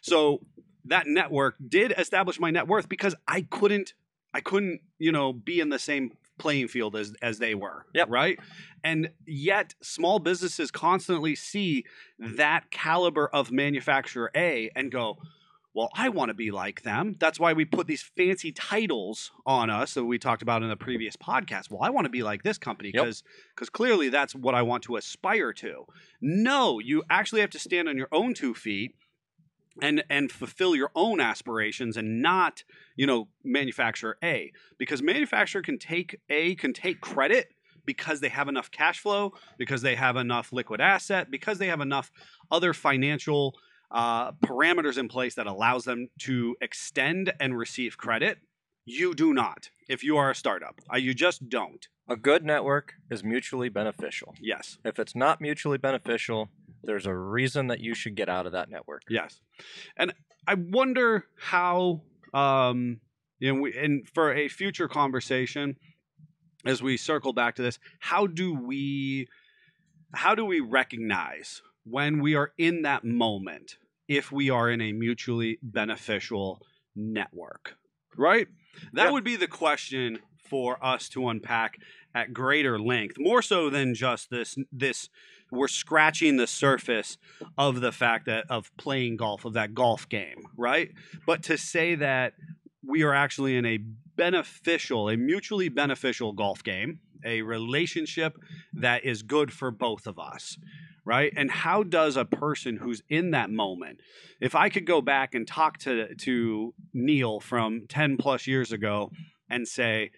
So 0.00 0.40
that 0.86 1.06
network 1.06 1.56
did 1.66 1.92
establish 1.96 2.40
my 2.40 2.50
net 2.50 2.66
worth 2.66 2.88
because 2.88 3.14
I 3.26 3.42
couldn't 3.42 3.94
I 4.32 4.40
couldn't, 4.40 4.80
you 4.98 5.12
know, 5.12 5.32
be 5.32 5.60
in 5.60 5.70
the 5.70 5.78
same 5.78 6.12
playing 6.38 6.68
field 6.68 6.96
as 6.96 7.14
as 7.20 7.38
they 7.38 7.54
were. 7.54 7.86
Yep. 7.94 8.08
Right. 8.10 8.38
And 8.82 9.10
yet 9.26 9.74
small 9.82 10.18
businesses 10.18 10.70
constantly 10.70 11.34
see 11.34 11.84
that 12.18 12.70
caliber 12.70 13.28
of 13.28 13.52
manufacturer 13.52 14.30
A 14.34 14.70
and 14.74 14.90
go, 14.90 15.18
well, 15.72 15.88
I 15.94 16.08
want 16.08 16.30
to 16.30 16.34
be 16.34 16.50
like 16.50 16.82
them. 16.82 17.14
That's 17.18 17.38
why 17.38 17.52
we 17.52 17.64
put 17.64 17.86
these 17.86 18.02
fancy 18.02 18.50
titles 18.50 19.30
on 19.46 19.70
us 19.70 19.94
that 19.94 20.04
we 20.04 20.18
talked 20.18 20.42
about 20.42 20.62
in 20.62 20.68
the 20.68 20.76
previous 20.76 21.16
podcast. 21.16 21.70
Well, 21.70 21.82
I 21.82 21.90
want 21.90 22.06
to 22.06 22.10
be 22.10 22.22
like 22.22 22.42
this 22.42 22.58
company 22.58 22.90
Yep. 22.92 23.04
because 23.04 23.22
because 23.54 23.70
clearly 23.70 24.08
that's 24.08 24.34
what 24.34 24.54
I 24.54 24.62
want 24.62 24.82
to 24.84 24.96
aspire 24.96 25.52
to. 25.54 25.86
No, 26.20 26.78
you 26.80 27.04
actually 27.08 27.40
have 27.40 27.50
to 27.50 27.58
stand 27.58 27.88
on 27.88 27.96
your 27.96 28.08
own 28.10 28.34
two 28.34 28.54
feet 28.54 28.96
and 29.80 30.02
and 30.10 30.32
fulfill 30.32 30.74
your 30.74 30.90
own 30.96 31.20
aspirations 31.20 31.96
and 31.96 32.20
not 32.20 32.64
you 32.96 33.06
know 33.06 33.28
manufacturer 33.44 34.16
A 34.24 34.52
because 34.78 35.02
manufacturer 35.02 35.62
can 35.62 35.78
take 35.78 36.20
A 36.28 36.56
can 36.56 36.72
take 36.72 37.00
credit 37.00 37.54
because 37.86 38.20
they 38.20 38.28
have 38.28 38.48
enough 38.48 38.70
cash 38.70 38.98
flow 38.98 39.32
because 39.56 39.82
they 39.82 39.94
have 39.94 40.16
enough 40.16 40.52
liquid 40.52 40.80
asset 40.80 41.30
because 41.30 41.58
they 41.58 41.68
have 41.68 41.80
enough 41.80 42.10
other 42.50 42.74
financial 42.74 43.54
uh, 43.90 44.32
parameters 44.32 44.98
in 44.98 45.08
place 45.08 45.34
that 45.34 45.46
allows 45.46 45.84
them 45.84 46.08
to 46.20 46.56
extend 46.60 47.32
and 47.40 47.56
receive 47.56 47.96
credit. 47.96 48.38
You 48.84 49.14
do 49.14 49.34
not. 49.34 49.70
If 49.88 50.02
you 50.02 50.16
are 50.16 50.30
a 50.30 50.34
startup, 50.34 50.80
uh, 50.92 50.96
you 50.96 51.14
just 51.14 51.48
don't. 51.48 51.86
A 52.08 52.16
good 52.16 52.44
network 52.44 52.94
is 53.10 53.22
mutually 53.22 53.68
beneficial. 53.68 54.34
Yes. 54.40 54.78
If 54.84 54.98
it's 54.98 55.14
not 55.14 55.40
mutually 55.40 55.78
beneficial, 55.78 56.48
there's 56.82 57.06
a 57.06 57.14
reason 57.14 57.68
that 57.68 57.80
you 57.80 57.94
should 57.94 58.16
get 58.16 58.28
out 58.28 58.46
of 58.46 58.52
that 58.52 58.70
network. 58.70 59.02
Yes. 59.08 59.40
And 59.96 60.12
I 60.46 60.54
wonder 60.54 61.26
how 61.38 62.02
um 62.32 63.00
you 63.38 63.52
know 63.52 63.60
we, 63.60 63.76
and 63.76 64.08
for 64.08 64.32
a 64.32 64.48
future 64.48 64.88
conversation 64.88 65.76
as 66.64 66.82
we 66.82 66.96
circle 66.96 67.32
back 67.32 67.56
to 67.56 67.62
this, 67.62 67.78
how 68.00 68.26
do 68.26 68.54
we 68.54 69.28
how 70.12 70.34
do 70.34 70.44
we 70.44 70.60
recognize 70.60 71.62
when 71.90 72.20
we 72.20 72.34
are 72.34 72.52
in 72.58 72.82
that 72.82 73.04
moment 73.04 73.76
if 74.08 74.32
we 74.32 74.50
are 74.50 74.70
in 74.70 74.80
a 74.80 74.92
mutually 74.92 75.58
beneficial 75.62 76.60
network? 76.96 77.76
Right? 78.16 78.48
That 78.92 79.06
Yeah. 79.06 79.10
would 79.10 79.24
be 79.24 79.36
the 79.36 79.48
question 79.48 80.20
for 80.48 80.84
us 80.84 81.08
to 81.10 81.28
unpack 81.28 81.78
at 82.14 82.32
greater 82.32 82.78
length, 82.78 83.16
more 83.18 83.40
so 83.42 83.70
than 83.70 83.94
just 83.94 84.30
this 84.30 84.56
this 84.72 85.08
we're 85.52 85.68
scratching 85.68 86.36
the 86.36 86.46
surface 86.46 87.18
of 87.58 87.80
the 87.80 87.90
fact 87.92 88.26
that 88.26 88.44
of 88.48 88.70
playing 88.76 89.16
golf 89.16 89.44
of 89.44 89.52
that 89.54 89.74
golf 89.74 90.08
game, 90.08 90.46
right? 90.56 90.90
But 91.26 91.42
to 91.44 91.58
say 91.58 91.96
that 91.96 92.34
we 92.84 93.02
are 93.02 93.14
actually 93.14 93.56
in 93.56 93.66
a 93.66 93.78
beneficial, 93.78 95.08
a 95.08 95.16
mutually 95.16 95.68
beneficial 95.68 96.32
golf 96.32 96.62
game, 96.62 97.00
a 97.24 97.42
relationship 97.42 98.36
that 98.74 99.04
is 99.04 99.22
good 99.22 99.52
for 99.52 99.70
both 99.70 100.06
of 100.06 100.18
us, 100.18 100.56
right? 101.04 101.32
And 101.36 101.50
how 101.50 101.82
does 101.82 102.16
a 102.16 102.24
person 102.24 102.76
who's 102.76 103.02
in 103.08 103.30
that 103.32 103.50
moment, 103.50 104.00
if 104.40 104.54
I 104.54 104.68
could 104.68 104.86
go 104.86 105.00
back 105.00 105.34
and 105.34 105.46
talk 105.46 105.78
to 105.78 106.14
to 106.14 106.74
Neil 106.92 107.40
from 107.40 107.86
10 107.88 108.16
plus 108.16 108.46
years 108.46 108.72
ago 108.72 109.10
and 109.48 109.66
say, 109.66 110.10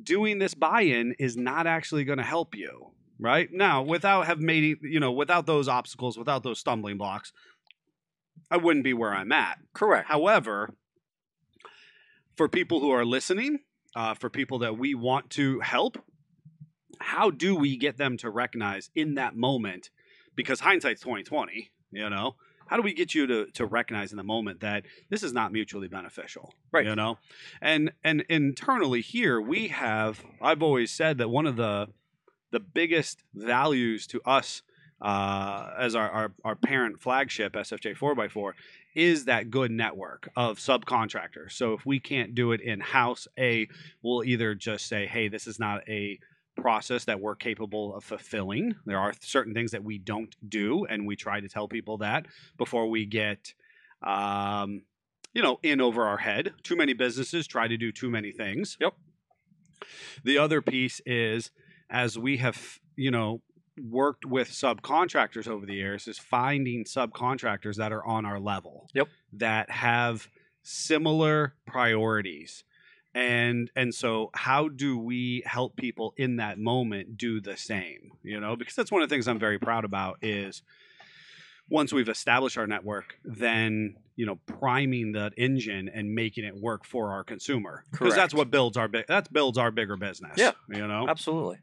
doing 0.00 0.38
this 0.38 0.54
buy-in 0.54 1.14
is 1.18 1.36
not 1.36 1.66
actually 1.66 2.04
going 2.04 2.18
to 2.18 2.24
help 2.24 2.54
you 2.56 2.90
right 3.18 3.50
now 3.52 3.82
without 3.82 4.26
have 4.26 4.40
made 4.40 4.78
you 4.82 4.98
know 4.98 5.12
without 5.12 5.46
those 5.46 5.68
obstacles 5.68 6.18
without 6.18 6.42
those 6.42 6.58
stumbling 6.58 6.98
blocks 6.98 7.32
i 8.50 8.56
wouldn't 8.56 8.84
be 8.84 8.92
where 8.92 9.14
i'm 9.14 9.30
at 9.30 9.58
Correct. 9.72 10.08
however 10.08 10.74
for 12.36 12.48
people 12.48 12.80
who 12.80 12.90
are 12.90 13.04
listening 13.04 13.60
uh, 13.94 14.14
for 14.14 14.28
people 14.28 14.58
that 14.58 14.76
we 14.76 14.94
want 14.94 15.30
to 15.30 15.60
help 15.60 15.96
how 17.00 17.30
do 17.30 17.54
we 17.54 17.76
get 17.76 17.96
them 17.96 18.16
to 18.16 18.28
recognize 18.28 18.90
in 18.96 19.14
that 19.14 19.36
moment 19.36 19.90
because 20.36 20.60
hindsight's 20.60 21.00
2020 21.00 21.70
you 21.94 22.10
know? 22.10 22.34
How 22.66 22.76
do 22.76 22.82
we 22.82 22.94
get 22.94 23.14
you 23.14 23.26
to, 23.26 23.46
to 23.52 23.66
recognize 23.66 24.10
in 24.10 24.16
the 24.16 24.24
moment 24.24 24.60
that 24.60 24.84
this 25.10 25.22
is 25.22 25.32
not 25.32 25.52
mutually 25.52 25.86
beneficial 25.86 26.54
Right. 26.72 26.86
you 26.86 26.96
know? 26.96 27.18
And 27.60 27.92
and 28.02 28.22
internally 28.28 29.00
here 29.00 29.40
we 29.40 29.68
have 29.68 30.24
i've 30.40 30.62
always 30.62 30.90
said 30.90 31.18
that 31.18 31.28
one 31.28 31.46
of 31.46 31.56
the 31.56 31.88
the 32.50 32.60
biggest 32.60 33.22
values 33.34 34.06
to 34.08 34.20
us 34.24 34.62
uh, 35.00 35.70
as 35.78 35.94
our, 35.94 36.08
our, 36.08 36.32
our 36.44 36.54
parent 36.54 37.00
flagship 37.00 37.52
sfj 37.54 37.96
4x4 37.96 38.52
is 38.94 39.24
that 39.24 39.50
good 39.50 39.72
network 39.72 40.30
of 40.36 40.58
subcontractors. 40.58 41.50
So 41.52 41.72
if 41.74 41.84
we 41.84 41.98
can't 41.98 42.34
do 42.34 42.52
it 42.52 42.60
in 42.60 42.80
house 42.80 43.26
a 43.38 43.68
we'll 44.02 44.24
either 44.24 44.54
just 44.54 44.86
say 44.86 45.06
hey 45.06 45.28
this 45.28 45.46
is 45.46 45.58
not 45.58 45.86
a 45.88 46.18
process 46.56 47.04
that 47.04 47.20
we're 47.20 47.34
capable 47.34 47.94
of 47.94 48.04
fulfilling. 48.04 48.74
There 48.86 48.98
are 48.98 49.12
certain 49.20 49.54
things 49.54 49.72
that 49.72 49.84
we 49.84 49.98
don't 49.98 50.34
do 50.48 50.84
and 50.86 51.06
we 51.06 51.16
try 51.16 51.40
to 51.40 51.48
tell 51.48 51.68
people 51.68 51.98
that 51.98 52.26
before 52.56 52.88
we 52.88 53.06
get 53.06 53.54
um, 54.02 54.82
you 55.32 55.42
know 55.42 55.58
in 55.62 55.80
over 55.80 56.04
our 56.04 56.18
head. 56.18 56.52
Too 56.62 56.76
many 56.76 56.92
businesses 56.92 57.46
try 57.46 57.68
to 57.68 57.76
do 57.76 57.92
too 57.92 58.10
many 58.10 58.32
things. 58.32 58.76
Yep. 58.80 58.94
the 60.24 60.38
other 60.38 60.62
piece 60.62 61.00
is 61.04 61.50
as 61.90 62.18
we 62.18 62.38
have 62.38 62.78
you 62.96 63.10
know 63.10 63.42
worked 63.82 64.24
with 64.24 64.48
subcontractors 64.48 65.48
over 65.48 65.66
the 65.66 65.74
years 65.74 66.06
is 66.06 66.18
finding 66.18 66.84
subcontractors 66.84 67.76
that 67.76 67.92
are 67.92 68.06
on 68.06 68.24
our 68.24 68.38
level. 68.38 68.88
Yep. 68.94 69.08
that 69.32 69.70
have 69.70 70.28
similar 70.62 71.54
priorities 71.66 72.64
and 73.14 73.70
and 73.76 73.94
so 73.94 74.30
how 74.34 74.68
do 74.68 74.98
we 74.98 75.42
help 75.46 75.76
people 75.76 76.12
in 76.16 76.36
that 76.36 76.58
moment 76.58 77.16
do 77.16 77.40
the 77.40 77.56
same 77.56 78.10
you 78.22 78.40
know 78.40 78.56
because 78.56 78.74
that's 78.74 78.90
one 78.90 79.02
of 79.02 79.08
the 79.08 79.14
things 79.14 79.28
i'm 79.28 79.38
very 79.38 79.58
proud 79.58 79.84
about 79.84 80.18
is 80.22 80.62
once 81.70 81.92
we've 81.92 82.08
established 82.08 82.58
our 82.58 82.66
network 82.66 83.18
then 83.24 83.94
you 84.16 84.26
know 84.26 84.36
priming 84.46 85.12
that 85.12 85.32
engine 85.36 85.88
and 85.88 86.14
making 86.14 86.44
it 86.44 86.56
work 86.56 86.84
for 86.84 87.10
our 87.12 87.24
consumer 87.24 87.84
because 87.92 88.14
that's 88.14 88.34
what 88.34 88.50
builds 88.50 88.76
our 88.76 88.88
big 88.88 89.06
that 89.06 89.32
builds 89.32 89.58
our 89.58 89.70
bigger 89.70 89.96
business 89.96 90.32
Yeah. 90.36 90.52
you 90.68 90.86
know 90.86 91.06
Absolutely. 91.08 91.58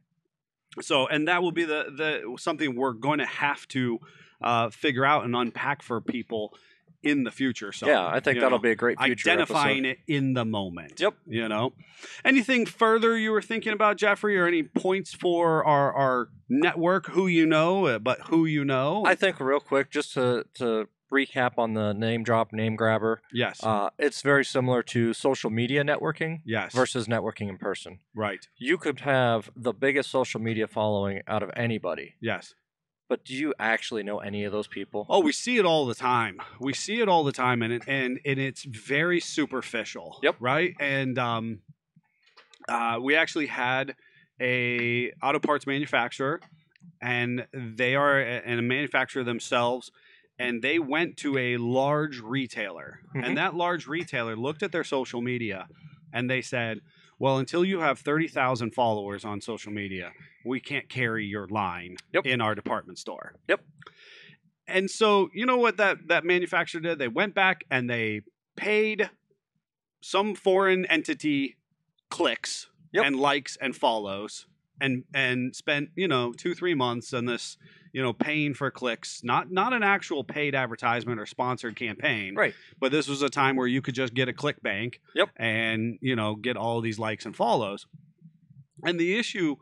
so 0.82 1.08
and 1.08 1.28
that 1.28 1.42
will 1.44 1.52
be 1.52 1.66
the 1.66 1.86
the 1.96 2.38
something 2.40 2.76
we're 2.76 2.94
going 2.94 3.20
to 3.20 3.26
have 3.26 3.68
to 3.70 4.00
uh, 4.42 4.70
figure 4.72 5.06
out 5.06 5.24
and 5.24 5.36
unpack 5.36 5.84
for 5.84 6.02
people 6.02 6.56
in 7.04 7.24
the 7.24 7.32
future 7.32 7.72
so 7.72 7.88
yeah, 7.88 8.06
I 8.06 8.20
think 8.20 8.40
that'll 8.40 8.58
know, 8.60 8.62
be 8.62 8.72
a 8.72 8.76
great 8.76 9.00
future 9.00 9.30
identifying 9.32 9.86
episode. 9.86 9.98
it 10.08 10.14
in 10.14 10.34
the 10.34 10.46
moment 10.46 11.00
Yep. 11.00 11.14
you 11.28 11.48
know 11.50 11.74
anything 12.24 12.66
further 12.66 13.18
you 13.18 13.32
were 13.32 13.42
thinking 13.42 13.74
about 13.74 13.98
jeffrey 13.98 14.38
or 14.38 14.46
any 14.48 14.64
points 14.64 15.14
for 15.14 15.66
our 15.66 15.92
our 15.94 16.30
network 16.50 17.08
who 17.08 17.28
you 17.28 17.46
know 17.46 17.86
uh, 17.86 18.00
but 18.00 18.20
who 18.28 18.46
you 18.46 18.64
know 18.66 19.04
I 19.06 19.16
think 19.16 19.40
real 19.40 19.60
quick, 19.60 19.90
just 19.90 20.14
to 20.14 20.46
to 20.56 20.88
recap 21.12 21.58
on 21.58 21.74
the 21.74 21.92
name 21.94 22.24
drop, 22.24 22.54
name 22.54 22.76
grabber. 22.78 23.22
yes 23.34 23.62
Uh, 23.64 23.90
it's 24.00 24.22
very 24.22 24.46
similar 24.46 24.82
to 24.84 25.14
social 25.14 25.50
media 25.50 25.84
networking 25.84 26.40
yes 26.46 26.74
versus 26.74 27.08
networking 27.08 27.50
in 27.50 27.58
person. 27.58 28.00
right 28.16 28.48
You 28.58 28.78
could 28.78 29.02
have 29.02 29.50
the 29.56 29.74
biggest 29.74 30.10
social 30.10 30.40
media 30.40 30.68
following 30.68 31.22
out 31.28 31.44
of 31.44 31.52
anybody, 31.56 32.16
yes 32.22 32.54
but 33.12 33.26
do 33.26 33.34
you 33.36 33.54
actually 33.60 34.04
know 34.04 34.20
any 34.20 34.46
of 34.46 34.54
those 34.54 34.68
people? 34.68 35.06
Oh, 35.10 35.20
we 35.20 35.34
see 35.34 35.58
it 35.58 35.66
all 35.66 35.86
the 35.86 35.94
time. 35.94 36.40
We 36.62 36.72
see 36.74 37.02
it 37.02 37.10
all 37.10 37.26
the 37.26 37.34
time, 37.34 37.62
and 37.62 37.74
it, 37.74 37.84
and 37.86 38.22
and 38.26 38.40
it's 38.40 38.64
very 38.64 39.20
superficial. 39.20 40.18
Yep. 40.24 40.38
Right. 40.40 40.74
And 40.80 41.20
um, 41.20 41.60
uh, 42.70 43.00
we 43.02 43.18
actually 43.18 43.48
had 43.48 43.96
a 44.40 45.12
auto 45.22 45.40
parts 45.40 45.68
manufacturer, 45.68 46.40
and 47.02 47.46
they 47.54 47.96
are 47.96 48.18
a, 48.18 48.24
and 48.46 48.60
a 48.60 48.64
manufacturer 48.64 49.26
themselves, 49.26 49.92
and 50.40 50.62
they 50.62 50.80
went 50.80 51.18
to 51.18 51.38
a 51.38 51.58
large 51.58 52.22
retailer, 52.22 53.02
Mhm. 53.14 53.26
and 53.28 53.38
that 53.38 53.56
large 53.56 53.88
retailer 53.88 54.38
looked 54.38 54.64
at 54.64 54.72
their 54.72 54.86
social 54.86 55.22
media, 55.22 55.68
and 56.14 56.30
they 56.30 56.42
said. 56.42 56.80
Well, 57.20 57.38
until 57.38 57.64
you 57.64 57.82
have 57.82 58.00
30,000 58.00 58.72
followers 58.74 59.24
on 59.24 59.42
social 59.42 59.72
media, 59.72 60.12
we 60.46 60.60
can't 60.60 60.90
carry 60.90 61.26
your 61.26 61.48
line 61.48 61.98
Yep. 62.14 62.26
in 62.26 62.42
our 62.42 62.56
department 62.56 62.98
store. 63.00 63.34
Yep. 63.48 63.62
And 64.68 64.90
so, 64.90 65.30
you 65.34 65.46
know 65.46 65.58
what 65.58 65.78
that 65.78 66.08
that 66.08 66.24
manufacturer 66.26 66.82
did? 66.82 67.00
They 67.00 67.08
went 67.08 67.34
back 67.36 67.64
and 67.70 67.90
they 67.90 68.22
paid 68.56 69.10
some 70.02 70.36
foreign 70.36 70.86
entity 70.86 71.58
clicks 72.10 72.68
Yep. 72.94 73.06
and 73.06 73.16
likes 73.20 73.58
and 73.62 73.76
follows 73.76 74.48
and 74.80 75.04
and 75.14 75.56
spent, 75.56 75.90
you 75.96 76.08
know, 76.08 76.32
2-3 76.34 76.76
months 76.76 77.14
on 77.14 77.26
this, 77.26 77.58
you 77.94 78.02
know, 78.02 78.14
paying 78.14 78.54
for 78.54 78.72
clicks, 78.72 79.24
not 79.24 79.52
not 79.52 79.74
an 79.74 79.84
actual 79.84 80.24
paid 80.24 80.56
advertisement 80.56 81.20
or 81.20 81.26
sponsored 81.26 81.76
campaign. 81.76 82.36
Right. 82.36 82.54
But 82.80 82.92
this 82.92 83.08
was 83.08 83.22
a 83.22 83.30
time 83.30 83.56
where 83.56 83.68
you 83.68 83.82
could 83.82 83.96
just 83.96 84.14
get 84.14 84.28
a 84.30 84.34
click 84.34 84.62
bank 84.64 85.02
Yep. 85.16 85.30
and, 85.38 85.98
you 86.02 86.16
know, 86.16 86.36
get 86.36 86.56
all 86.58 86.82
these 86.82 86.98
likes 87.00 87.26
and 87.26 87.36
follows. 87.36 87.86
And 88.84 89.00
the 89.00 89.18
issue 89.18 89.58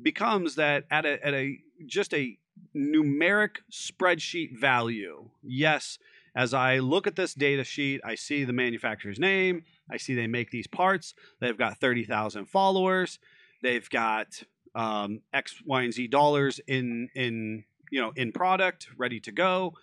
becomes 0.00 0.54
that 0.56 0.84
at 0.90 1.04
a 1.06 1.24
at 1.24 1.34
a 1.34 1.58
just 1.86 2.14
a 2.14 2.38
numeric 2.74 3.58
spreadsheet 3.70 4.58
value. 4.58 5.28
Yes, 5.42 5.98
as 6.34 6.52
I 6.52 6.78
look 6.78 7.06
at 7.06 7.16
this 7.16 7.34
data 7.34 7.64
sheet, 7.64 8.00
I 8.04 8.14
see 8.14 8.44
the 8.44 8.52
manufacturer's 8.52 9.18
name. 9.18 9.64
I 9.90 9.96
see 9.96 10.14
they 10.14 10.26
make 10.26 10.50
these 10.50 10.66
parts. 10.66 11.14
They've 11.40 11.56
got 11.56 11.78
30,000 11.78 12.46
followers. 12.46 13.18
They've 13.62 13.88
got 13.88 14.42
um, 14.74 15.22
X, 15.32 15.62
Y, 15.64 15.82
and 15.82 15.94
Z 15.94 16.08
dollars 16.08 16.60
in 16.66 17.08
in 17.14 17.64
you 17.90 18.00
know 18.00 18.12
in 18.16 18.32
product 18.32 18.88
ready 18.96 19.20
to 19.20 19.32
go. 19.32 19.74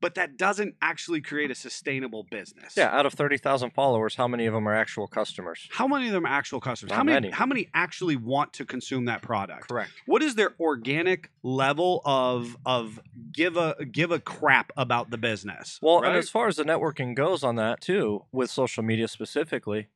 But 0.00 0.14
that 0.14 0.38
doesn't 0.38 0.76
actually 0.80 1.20
create 1.20 1.50
a 1.50 1.54
sustainable 1.54 2.24
business. 2.30 2.74
Yeah, 2.76 2.88
out 2.88 3.04
of 3.04 3.12
thirty 3.12 3.36
thousand 3.36 3.70
followers, 3.72 4.14
how 4.14 4.26
many 4.26 4.46
of 4.46 4.54
them 4.54 4.66
are 4.66 4.74
actual 4.74 5.06
customers? 5.06 5.68
How 5.70 5.86
many 5.86 6.06
of 6.06 6.12
them 6.12 6.24
are 6.24 6.32
actual 6.32 6.60
customers? 6.60 6.90
Not 6.90 6.96
how 6.96 7.04
many, 7.04 7.16
many. 7.28 7.30
How 7.30 7.46
many 7.46 7.68
actually 7.74 8.16
want 8.16 8.52
to 8.54 8.64
consume 8.64 9.04
that 9.06 9.20
product? 9.20 9.68
Correct. 9.68 9.90
what 10.06 10.22
is 10.22 10.34
their 10.36 10.54
organic 10.58 11.30
level 11.42 12.00
of 12.04 12.56
of 12.64 13.00
give 13.32 13.56
a 13.56 13.76
give 13.90 14.10
a 14.10 14.18
crap 14.20 14.72
about 14.76 15.10
the 15.10 15.18
business 15.18 15.78
Well, 15.82 16.00
right? 16.00 16.08
and 16.08 16.16
as 16.16 16.30
far 16.30 16.48
as 16.48 16.56
the 16.56 16.64
networking 16.64 17.14
goes 17.14 17.44
on 17.44 17.56
that 17.56 17.80
too, 17.80 18.24
with 18.32 18.50
social 18.50 18.82
media 18.82 19.06
specifically, 19.08 19.88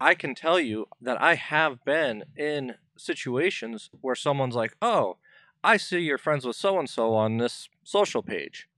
I 0.00 0.14
can 0.14 0.34
tell 0.34 0.58
you 0.58 0.88
that 1.00 1.20
I 1.22 1.34
have 1.36 1.84
been 1.84 2.24
in 2.36 2.74
situations 2.96 3.90
where 4.00 4.14
someone's 4.14 4.54
like, 4.56 4.76
"Oh, 4.82 5.18
I 5.62 5.76
see 5.76 6.00
you're 6.00 6.18
friends 6.18 6.44
with 6.44 6.56
so 6.56 6.78
and 6.78 6.88
so 6.88 7.14
on 7.14 7.38
this 7.38 7.68
social 7.82 8.22
page. 8.22 8.68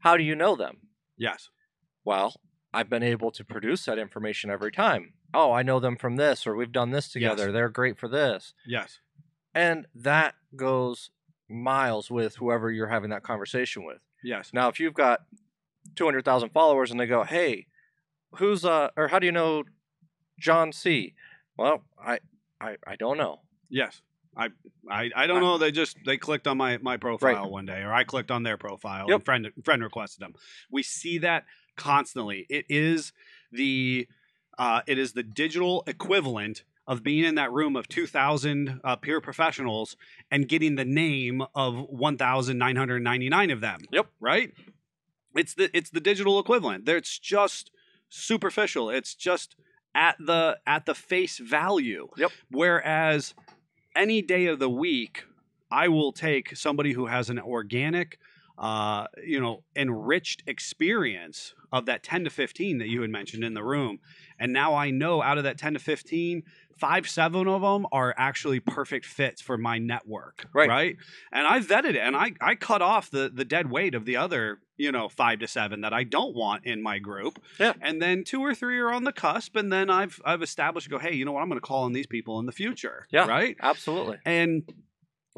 How 0.00 0.16
do 0.16 0.22
you 0.22 0.34
know 0.34 0.56
them? 0.56 0.78
Yes. 1.16 1.50
Well, 2.04 2.34
I've 2.72 2.88
been 2.88 3.02
able 3.02 3.30
to 3.32 3.44
produce 3.44 3.84
that 3.86 3.98
information 3.98 4.50
every 4.50 4.72
time. 4.72 5.14
Oh, 5.34 5.52
I 5.52 5.62
know 5.62 5.80
them 5.80 5.96
from 5.96 6.16
this, 6.16 6.46
or 6.46 6.54
we've 6.56 6.72
done 6.72 6.90
this 6.90 7.08
together. 7.08 7.46
Yes. 7.46 7.52
They're 7.52 7.68
great 7.68 7.98
for 7.98 8.08
this. 8.08 8.54
Yes. 8.66 9.00
And 9.54 9.86
that 9.94 10.34
goes 10.56 11.10
miles 11.48 12.10
with 12.10 12.36
whoever 12.36 12.70
you're 12.70 12.88
having 12.88 13.10
that 13.10 13.22
conversation 13.22 13.84
with. 13.84 13.98
Yes. 14.22 14.50
Now, 14.52 14.68
if 14.68 14.80
you've 14.80 14.94
got 14.94 15.20
200,000 15.96 16.50
followers 16.50 16.90
and 16.90 17.00
they 17.00 17.06
go, 17.06 17.24
hey, 17.24 17.66
who's, 18.36 18.64
uh, 18.64 18.88
or 18.96 19.08
how 19.08 19.18
do 19.18 19.26
you 19.26 19.32
know 19.32 19.64
John 20.38 20.72
C? 20.72 21.14
Well, 21.56 21.82
I, 22.02 22.20
I, 22.60 22.76
I 22.86 22.96
don't 22.96 23.18
know. 23.18 23.40
Yes. 23.68 24.02
I, 24.38 24.48
I 24.90 25.10
I 25.16 25.26
don't 25.26 25.40
know. 25.40 25.58
They 25.58 25.72
just 25.72 25.96
they 26.06 26.16
clicked 26.16 26.46
on 26.46 26.56
my 26.56 26.78
my 26.78 26.96
profile 26.96 27.50
one 27.50 27.66
day, 27.66 27.82
or 27.82 27.92
I 27.92 28.04
clicked 28.04 28.30
on 28.30 28.42
their 28.44 28.56
profile 28.56 29.06
Yep. 29.08 29.14
and 29.16 29.24
friend 29.24 29.48
friend 29.64 29.82
requested 29.82 30.20
them. 30.22 30.34
We 30.70 30.82
see 30.82 31.18
that 31.18 31.44
constantly. 31.76 32.46
It 32.48 32.64
is 32.68 33.12
the 33.52 34.06
uh, 34.58 34.82
it 34.86 34.98
is 34.98 35.12
the 35.12 35.22
digital 35.22 35.82
equivalent 35.86 36.62
of 36.86 37.02
being 37.02 37.24
in 37.24 37.34
that 37.34 37.52
room 37.52 37.76
of 37.76 37.88
two 37.88 38.06
thousand 38.06 38.80
uh, 38.84 38.96
peer 38.96 39.20
professionals 39.20 39.96
and 40.30 40.48
getting 40.48 40.76
the 40.76 40.84
name 40.84 41.42
of 41.54 41.76
one 41.88 42.16
thousand 42.16 42.58
nine 42.58 42.76
hundred 42.76 43.02
ninety 43.02 43.28
nine 43.28 43.50
of 43.50 43.60
them. 43.60 43.80
Yep. 43.92 44.06
Right. 44.20 44.52
It's 45.34 45.54
the 45.54 45.68
it's 45.76 45.90
the 45.90 46.00
digital 46.00 46.38
equivalent. 46.38 46.86
There, 46.86 46.96
It's 46.96 47.18
just 47.18 47.70
superficial. 48.08 48.88
It's 48.90 49.14
just 49.14 49.54
at 49.94 50.16
the 50.18 50.58
at 50.66 50.86
the 50.86 50.94
face 50.94 51.38
value. 51.38 52.08
Yep. 52.16 52.30
Whereas 52.50 53.34
any 53.98 54.22
day 54.22 54.46
of 54.46 54.60
the 54.60 54.70
week, 54.70 55.24
I 55.70 55.88
will 55.88 56.12
take 56.12 56.56
somebody 56.56 56.92
who 56.92 57.06
has 57.06 57.28
an 57.28 57.38
organic, 57.38 58.18
uh, 58.56 59.08
you 59.22 59.40
know, 59.40 59.64
enriched 59.76 60.44
experience 60.46 61.54
of 61.72 61.84
that 61.86 62.02
10 62.02 62.24
to 62.24 62.30
15 62.30 62.78
that 62.78 62.88
you 62.88 63.02
had 63.02 63.10
mentioned 63.10 63.44
in 63.44 63.54
the 63.54 63.64
room. 63.64 63.98
And 64.38 64.52
now 64.52 64.74
I 64.74 64.90
know 64.90 65.22
out 65.22 65.36
of 65.36 65.44
that 65.44 65.58
10 65.58 65.74
to 65.74 65.80
15, 65.80 66.44
five, 66.78 67.08
seven 67.08 67.48
of 67.48 67.62
them 67.62 67.86
are 67.92 68.14
actually 68.16 68.60
perfect 68.60 69.06
fits 69.06 69.40
for 69.40 69.58
my 69.58 69.78
network. 69.78 70.46
Right. 70.54 70.68
Right. 70.68 70.96
And 71.32 71.46
I 71.46 71.60
vetted 71.60 71.90
it 71.90 71.96
and 71.96 72.16
I, 72.16 72.32
I 72.40 72.54
cut 72.54 72.82
off 72.82 73.10
the, 73.10 73.30
the 73.32 73.44
dead 73.44 73.70
weight 73.70 73.94
of 73.94 74.04
the 74.04 74.16
other, 74.16 74.58
you 74.76 74.92
know, 74.92 75.08
five 75.08 75.40
to 75.40 75.48
seven 75.48 75.80
that 75.82 75.92
I 75.92 76.04
don't 76.04 76.34
want 76.34 76.64
in 76.64 76.82
my 76.82 76.98
group. 76.98 77.40
Yeah. 77.58 77.72
And 77.80 78.00
then 78.00 78.24
two 78.24 78.40
or 78.40 78.54
three 78.54 78.78
are 78.78 78.92
on 78.92 79.04
the 79.04 79.12
cusp. 79.12 79.56
And 79.56 79.72
then 79.72 79.90
I've, 79.90 80.20
I've 80.24 80.42
established, 80.42 80.88
go, 80.90 80.98
hey, 80.98 81.14
you 81.14 81.24
know 81.24 81.32
what? 81.32 81.42
I'm 81.42 81.48
going 81.48 81.60
to 81.60 81.66
call 81.66 81.84
on 81.84 81.92
these 81.92 82.06
people 82.06 82.38
in 82.38 82.46
the 82.46 82.52
future. 82.52 83.06
Yeah. 83.10 83.26
Right 83.26 83.56
Absolutely. 83.60 84.18
and 84.24 84.62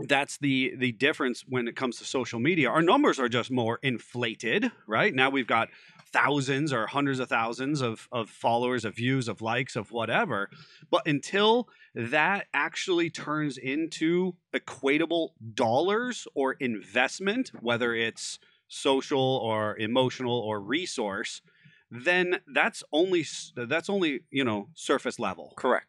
that's 0.07 0.38
the 0.38 0.74
the 0.78 0.93
difference 0.93 1.45
when 1.47 1.68
it 1.68 1.76
comes 1.76 1.99
to 1.99 2.05
social 2.05 2.41
media 2.41 2.70
our 2.70 2.80
numbers 2.80 3.18
are 3.18 3.28
just 3.28 3.51
more 3.51 3.78
inflated 3.82 4.70
right 4.86 5.14
now 5.14 5.28
we've 5.28 5.47
got 5.47 5.68
thousands 6.12 6.72
or 6.72 6.86
hundreds 6.86 7.18
of 7.20 7.28
thousands 7.28 7.80
of 7.80 8.08
of 8.12 8.28
followers 8.28 8.84
of 8.84 8.96
views 8.96 9.28
of 9.28 9.40
likes 9.40 9.76
of 9.76 9.92
whatever 9.92 10.48
but 10.90 11.06
until 11.06 11.68
that 11.94 12.46
actually 12.52 13.08
turns 13.11 13.56
into 13.56 14.34
equatable 14.52 15.30
dollars 15.54 16.26
or 16.34 16.54
investment 16.54 17.52
whether 17.61 17.94
it's 17.94 18.38
social 18.68 19.20
or 19.42 19.76
emotional 19.78 20.38
or 20.38 20.61
resource 20.61 21.42
then 21.90 22.40
that's 22.54 22.82
only 22.92 23.24
that's 23.56 23.88
only 23.90 24.20
you 24.30 24.44
know 24.44 24.68
surface 24.74 25.18
level 25.18 25.52
Correct. 25.56 25.86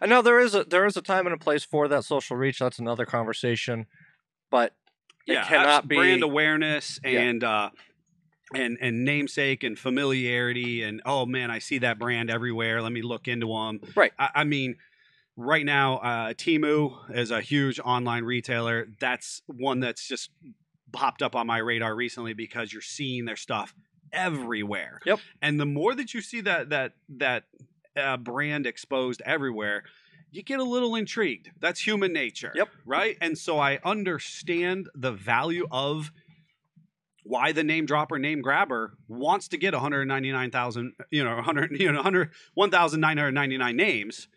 And 0.00 0.10
now 0.10 0.22
there 0.22 0.40
is 0.40 0.54
a 0.54 0.64
there 0.64 0.86
is 0.86 0.96
a 0.96 1.02
time 1.02 1.26
and 1.26 1.34
a 1.34 1.38
place 1.38 1.62
for 1.64 1.86
that 1.88 2.04
social 2.04 2.36
reach. 2.36 2.58
That's 2.58 2.78
another 2.78 3.06
conversation. 3.06 3.86
But 4.50 4.74
it 5.26 5.34
yeah, 5.34 5.44
cannot 5.44 5.88
be 5.88 5.96
brand 5.96 6.22
awareness 6.22 6.98
Yeah. 7.04 7.20
and 7.20 7.44
uh 7.44 7.70
and 8.54 8.78
and 8.80 9.04
namesake 9.04 9.62
and 9.62 9.78
familiarity 9.78 10.82
and 10.82 11.02
oh 11.04 11.26
man, 11.26 11.50
I 11.50 11.58
see 11.58 11.78
that 11.78 11.98
brand 11.98 12.30
everywhere. 12.30 12.80
Let 12.82 12.92
me 12.92 13.02
look 13.02 13.28
into 13.28 13.48
them. 13.48 13.80
Right. 13.94 14.12
I, 14.18 14.30
I 14.36 14.44
mean, 14.44 14.76
right 15.36 15.64
now, 15.64 15.98
uh, 15.98 16.32
Temu 16.34 16.96
is 17.14 17.30
a 17.30 17.40
huge 17.40 17.80
online 17.80 18.24
retailer. 18.24 18.86
That's 19.00 19.42
one 19.46 19.80
that's 19.80 20.06
just 20.06 20.30
popped 20.92 21.22
up 21.22 21.34
on 21.34 21.46
my 21.46 21.58
radar 21.58 21.94
recently 21.94 22.34
because 22.34 22.72
you're 22.72 22.82
seeing 22.82 23.24
their 23.24 23.36
stuff 23.36 23.74
everywhere. 24.12 25.00
Yep. 25.04 25.20
And 25.42 25.60
the 25.60 25.66
more 25.66 25.94
that 25.94 26.14
you 26.14 26.20
see 26.20 26.40
that 26.42 26.70
that 26.70 26.92
that 27.08 27.44
uh, 27.96 28.16
brand 28.16 28.66
exposed 28.66 29.22
everywhere, 29.24 29.84
you 30.30 30.42
get 30.42 30.60
a 30.60 30.64
little 30.64 30.94
intrigued. 30.94 31.50
That's 31.60 31.84
human 31.84 32.12
nature. 32.12 32.52
Yep. 32.54 32.68
Right. 32.84 33.16
And 33.20 33.36
so 33.36 33.58
I 33.58 33.80
understand 33.84 34.88
the 34.94 35.12
value 35.12 35.66
of 35.70 36.12
why 37.24 37.52
the 37.52 37.64
name 37.64 37.86
dropper, 37.86 38.18
name 38.18 38.40
grabber 38.42 38.96
wants 39.08 39.48
to 39.48 39.56
get 39.56 39.72
199,000, 39.74 40.92
you 41.10 41.24
know, 41.24 41.34
100, 41.36 41.72
you 41.80 41.88
know, 41.90 41.96
100, 41.98 42.30
1,999 42.54 43.76
names, 43.76 44.28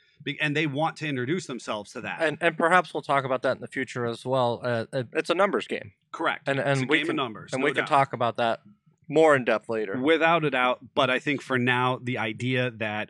and 0.41 0.55
they 0.55 0.65
want 0.67 0.97
to 0.97 1.07
introduce 1.07 1.45
themselves 1.47 1.91
to 1.93 2.01
that. 2.01 2.21
and 2.21 2.37
and 2.41 2.57
perhaps 2.57 2.93
we'll 2.93 3.03
talk 3.03 3.23
about 3.25 3.41
that 3.43 3.57
in 3.57 3.61
the 3.61 3.67
future 3.67 4.05
as 4.05 4.25
well. 4.25 4.59
Uh, 4.63 4.85
it- 4.93 5.07
it's 5.13 5.29
a 5.29 5.35
numbers 5.35 5.67
game, 5.67 5.91
Correct. 6.11 6.47
and 6.47 6.59
it's 6.59 6.67
and 6.67 6.83
a 6.83 6.87
we 6.87 6.97
game 6.97 7.07
can 7.07 7.11
of 7.19 7.23
numbers, 7.25 7.53
and 7.53 7.61
no 7.61 7.65
we 7.65 7.73
can 7.73 7.85
talk 7.85 8.13
about 8.13 8.37
that 8.37 8.61
more 9.09 9.35
in 9.35 9.45
depth 9.45 9.69
later. 9.69 9.97
without 10.01 10.43
a 10.43 10.49
doubt. 10.49 10.79
But 10.95 11.09
I 11.09 11.19
think 11.19 11.41
for 11.41 11.57
now, 11.57 11.99
the 12.01 12.17
idea 12.17 12.71
that 12.71 13.09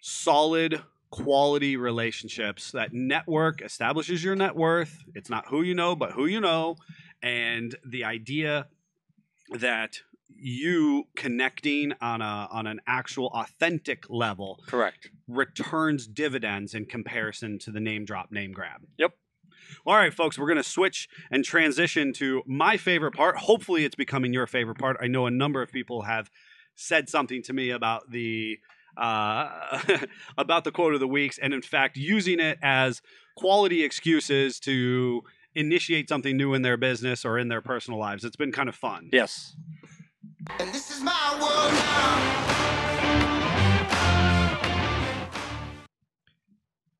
solid 0.00 0.82
quality 1.10 1.76
relationships, 1.76 2.72
that 2.72 2.92
network 2.92 3.60
establishes 3.62 4.24
your 4.24 4.34
net 4.34 4.56
worth. 4.56 5.04
It's 5.14 5.28
not 5.30 5.46
who 5.48 5.62
you 5.62 5.74
know, 5.74 5.94
but 5.94 6.12
who 6.12 6.26
you 6.26 6.40
know. 6.40 6.76
And 7.22 7.76
the 7.86 8.04
idea 8.04 8.66
that 9.58 10.00
you 10.28 11.04
connecting 11.14 11.92
on 12.00 12.20
a 12.20 12.48
on 12.50 12.66
an 12.66 12.80
actual 12.86 13.28
authentic 13.28 14.08
level 14.08 14.58
Correct. 14.66 15.10
returns 15.28 16.06
dividends 16.06 16.74
in 16.74 16.86
comparison 16.86 17.58
to 17.60 17.70
the 17.70 17.80
name 17.80 18.04
drop 18.04 18.32
name 18.32 18.52
grab. 18.52 18.82
Yep. 18.98 19.12
All 19.86 19.96
right, 19.96 20.12
folks, 20.12 20.38
we're 20.38 20.46
going 20.46 20.56
to 20.56 20.62
switch 20.62 21.08
and 21.30 21.44
transition 21.44 22.12
to 22.14 22.42
my 22.46 22.76
favorite 22.76 23.12
part. 23.12 23.36
Hopefully, 23.38 23.84
it's 23.84 23.94
becoming 23.94 24.32
your 24.32 24.46
favorite 24.46 24.78
part. 24.78 24.96
I 25.00 25.06
know 25.06 25.26
a 25.26 25.30
number 25.30 25.62
of 25.62 25.70
people 25.70 26.02
have 26.02 26.30
said 26.74 27.08
something 27.08 27.42
to 27.44 27.52
me 27.52 27.70
about 27.70 28.10
the 28.10 28.58
uh, 28.96 29.80
about 30.38 30.64
the 30.64 30.72
quote 30.72 30.94
of 30.94 31.00
the 31.00 31.08
weeks, 31.08 31.38
and 31.38 31.54
in 31.54 31.62
fact, 31.62 31.96
using 31.96 32.40
it 32.40 32.58
as 32.62 33.00
quality 33.36 33.84
excuses 33.84 34.60
to 34.60 35.22
initiate 35.54 36.08
something 36.08 36.36
new 36.36 36.54
in 36.54 36.62
their 36.62 36.76
business 36.76 37.24
or 37.24 37.38
in 37.38 37.48
their 37.48 37.60
personal 37.60 37.98
lives. 37.98 38.24
It's 38.24 38.36
been 38.36 38.52
kind 38.52 38.68
of 38.68 38.74
fun. 38.74 39.08
Yes. 39.12 39.54
And 40.58 40.72
this 40.72 40.90
is 40.90 41.02
my 41.02 41.38
world 41.40 41.72
now. 41.72 42.52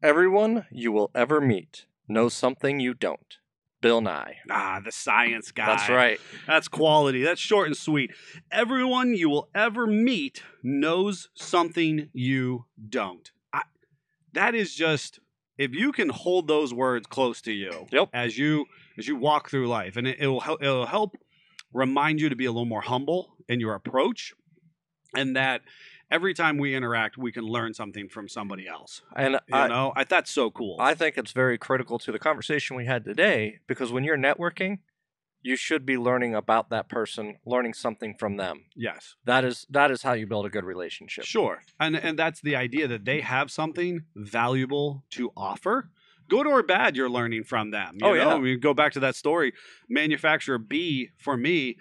Everyone 0.02 0.66
you 0.70 0.90
will 0.90 1.10
ever 1.14 1.40
meet 1.40 1.86
knows 2.08 2.34
something 2.34 2.80
you 2.80 2.92
don't. 2.92 3.38
Bill 3.80 4.00
Nye. 4.00 4.36
Ah, 4.48 4.80
the 4.82 4.92
science 4.92 5.50
guy. 5.50 5.66
That's 5.66 5.88
right. 5.88 6.20
That's 6.46 6.68
quality. 6.68 7.22
That's 7.22 7.40
short 7.40 7.66
and 7.66 7.76
sweet. 7.76 8.12
Everyone 8.50 9.14
you 9.14 9.28
will 9.28 9.48
ever 9.54 9.86
meet 9.86 10.42
knows 10.62 11.28
something 11.34 12.08
you 12.12 12.66
don't. 12.88 13.30
I, 13.52 13.62
that 14.32 14.54
is 14.54 14.74
just 14.74 15.18
if 15.62 15.72
you 15.74 15.92
can 15.92 16.08
hold 16.08 16.48
those 16.48 16.74
words 16.74 17.06
close 17.06 17.40
to 17.42 17.52
you 17.52 17.86
Yep. 17.92 18.08
as 18.12 18.36
you 18.36 18.66
as 18.98 19.06
you 19.08 19.16
walk 19.16 19.48
through 19.48 19.68
life, 19.68 19.96
and 19.96 20.06
it, 20.06 20.16
it'll 20.20 20.40
help, 20.40 20.62
it'll 20.62 20.86
help 20.86 21.16
remind 21.72 22.20
you 22.20 22.28
to 22.28 22.36
be 22.36 22.44
a 22.44 22.50
little 22.52 22.66
more 22.66 22.82
humble 22.82 23.36
in 23.48 23.60
your 23.60 23.74
approach, 23.74 24.34
and 25.14 25.36
that 25.36 25.62
every 26.10 26.34
time 26.34 26.58
we 26.58 26.74
interact, 26.74 27.16
we 27.16 27.32
can 27.32 27.44
learn 27.44 27.72
something 27.72 28.08
from 28.08 28.28
somebody 28.28 28.68
else. 28.68 29.02
And 29.16 29.34
You 29.34 29.54
I, 29.54 29.68
know, 29.68 29.92
I, 29.96 30.04
that's 30.04 30.30
so 30.30 30.50
cool. 30.50 30.76
I 30.78 30.94
think 30.94 31.16
it's 31.16 31.32
very 31.32 31.56
critical 31.56 31.98
to 32.00 32.12
the 32.12 32.18
conversation 32.18 32.76
we 32.76 32.84
had 32.86 33.04
today 33.04 33.60
because 33.66 33.90
when 33.92 34.04
you're 34.04 34.18
networking, 34.18 34.80
you 35.42 35.56
should 35.56 35.84
be 35.84 35.96
learning 35.96 36.34
about 36.34 36.70
that 36.70 36.88
person, 36.88 37.38
learning 37.44 37.74
something 37.74 38.14
from 38.18 38.36
them. 38.36 38.64
yes. 38.76 39.16
That 39.24 39.44
is 39.44 39.66
that 39.70 39.90
is 39.90 40.02
how 40.02 40.12
you 40.12 40.26
build 40.26 40.46
a 40.46 40.50
good 40.50 40.64
relationship. 40.64 41.24
Sure. 41.24 41.62
And 41.80 41.96
and 41.96 42.18
that's 42.18 42.40
the 42.40 42.54
idea 42.56 42.86
that 42.88 43.04
they 43.04 43.20
have 43.20 43.50
something 43.50 44.04
valuable 44.14 45.04
to 45.10 45.32
offer. 45.36 45.90
Good 46.28 46.46
or 46.46 46.62
bad, 46.62 46.96
you're 46.96 47.10
learning 47.10 47.44
from 47.44 47.72
them. 47.72 47.96
You 48.00 48.06
Oh, 48.06 48.14
know? 48.14 48.30
yeah. 48.34 48.36
We 48.38 48.56
go 48.56 48.72
back 48.72 48.92
to 48.92 49.00
that 49.00 49.16
story. 49.16 49.52
Manufacturer 49.88 50.58
B, 50.58 51.10
for 51.18 51.36
me, 51.36 51.76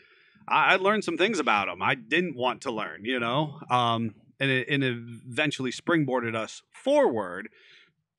I, 0.47 0.73
I 0.73 0.75
learned 0.77 1.03
some 1.03 1.17
things 1.17 1.39
about 1.39 1.67
them 1.67 1.81
I 1.81 1.95
didn't 1.95 2.35
want 2.35 2.61
to 2.63 2.71
learn, 2.71 3.05
you 3.05 3.19
know? 3.19 3.59
Um, 3.69 4.15
and 4.39 4.49
it, 4.49 4.67
and 4.69 4.83
it 4.83 4.97
eventually 5.29 5.71
springboarded 5.71 6.35
us 6.35 6.63
forward. 6.73 7.49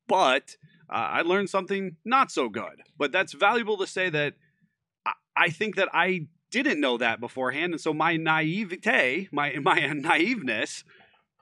But 0.07 0.55
uh, 0.89 0.93
I 1.19 1.21
learned 1.21 1.49
something 1.49 1.97
not 2.05 2.31
so 2.31 2.49
good. 2.49 2.81
But 2.97 3.11
that's 3.11 3.33
valuable 3.33 3.77
to 3.77 3.87
say 3.87 4.09
that 4.09 4.33
I, 5.35 5.49
think 5.49 5.75
that 5.75 5.89
I 5.93 6.27
didn't 6.51 6.79
know 6.79 6.97
that 6.97 7.19
beforehand. 7.19 7.73
And 7.73 7.81
so 7.81 7.93
my 7.93 8.17
naivete, 8.17 9.29
my, 9.31 9.55
my 9.61 9.79
naiveness, 9.79 10.83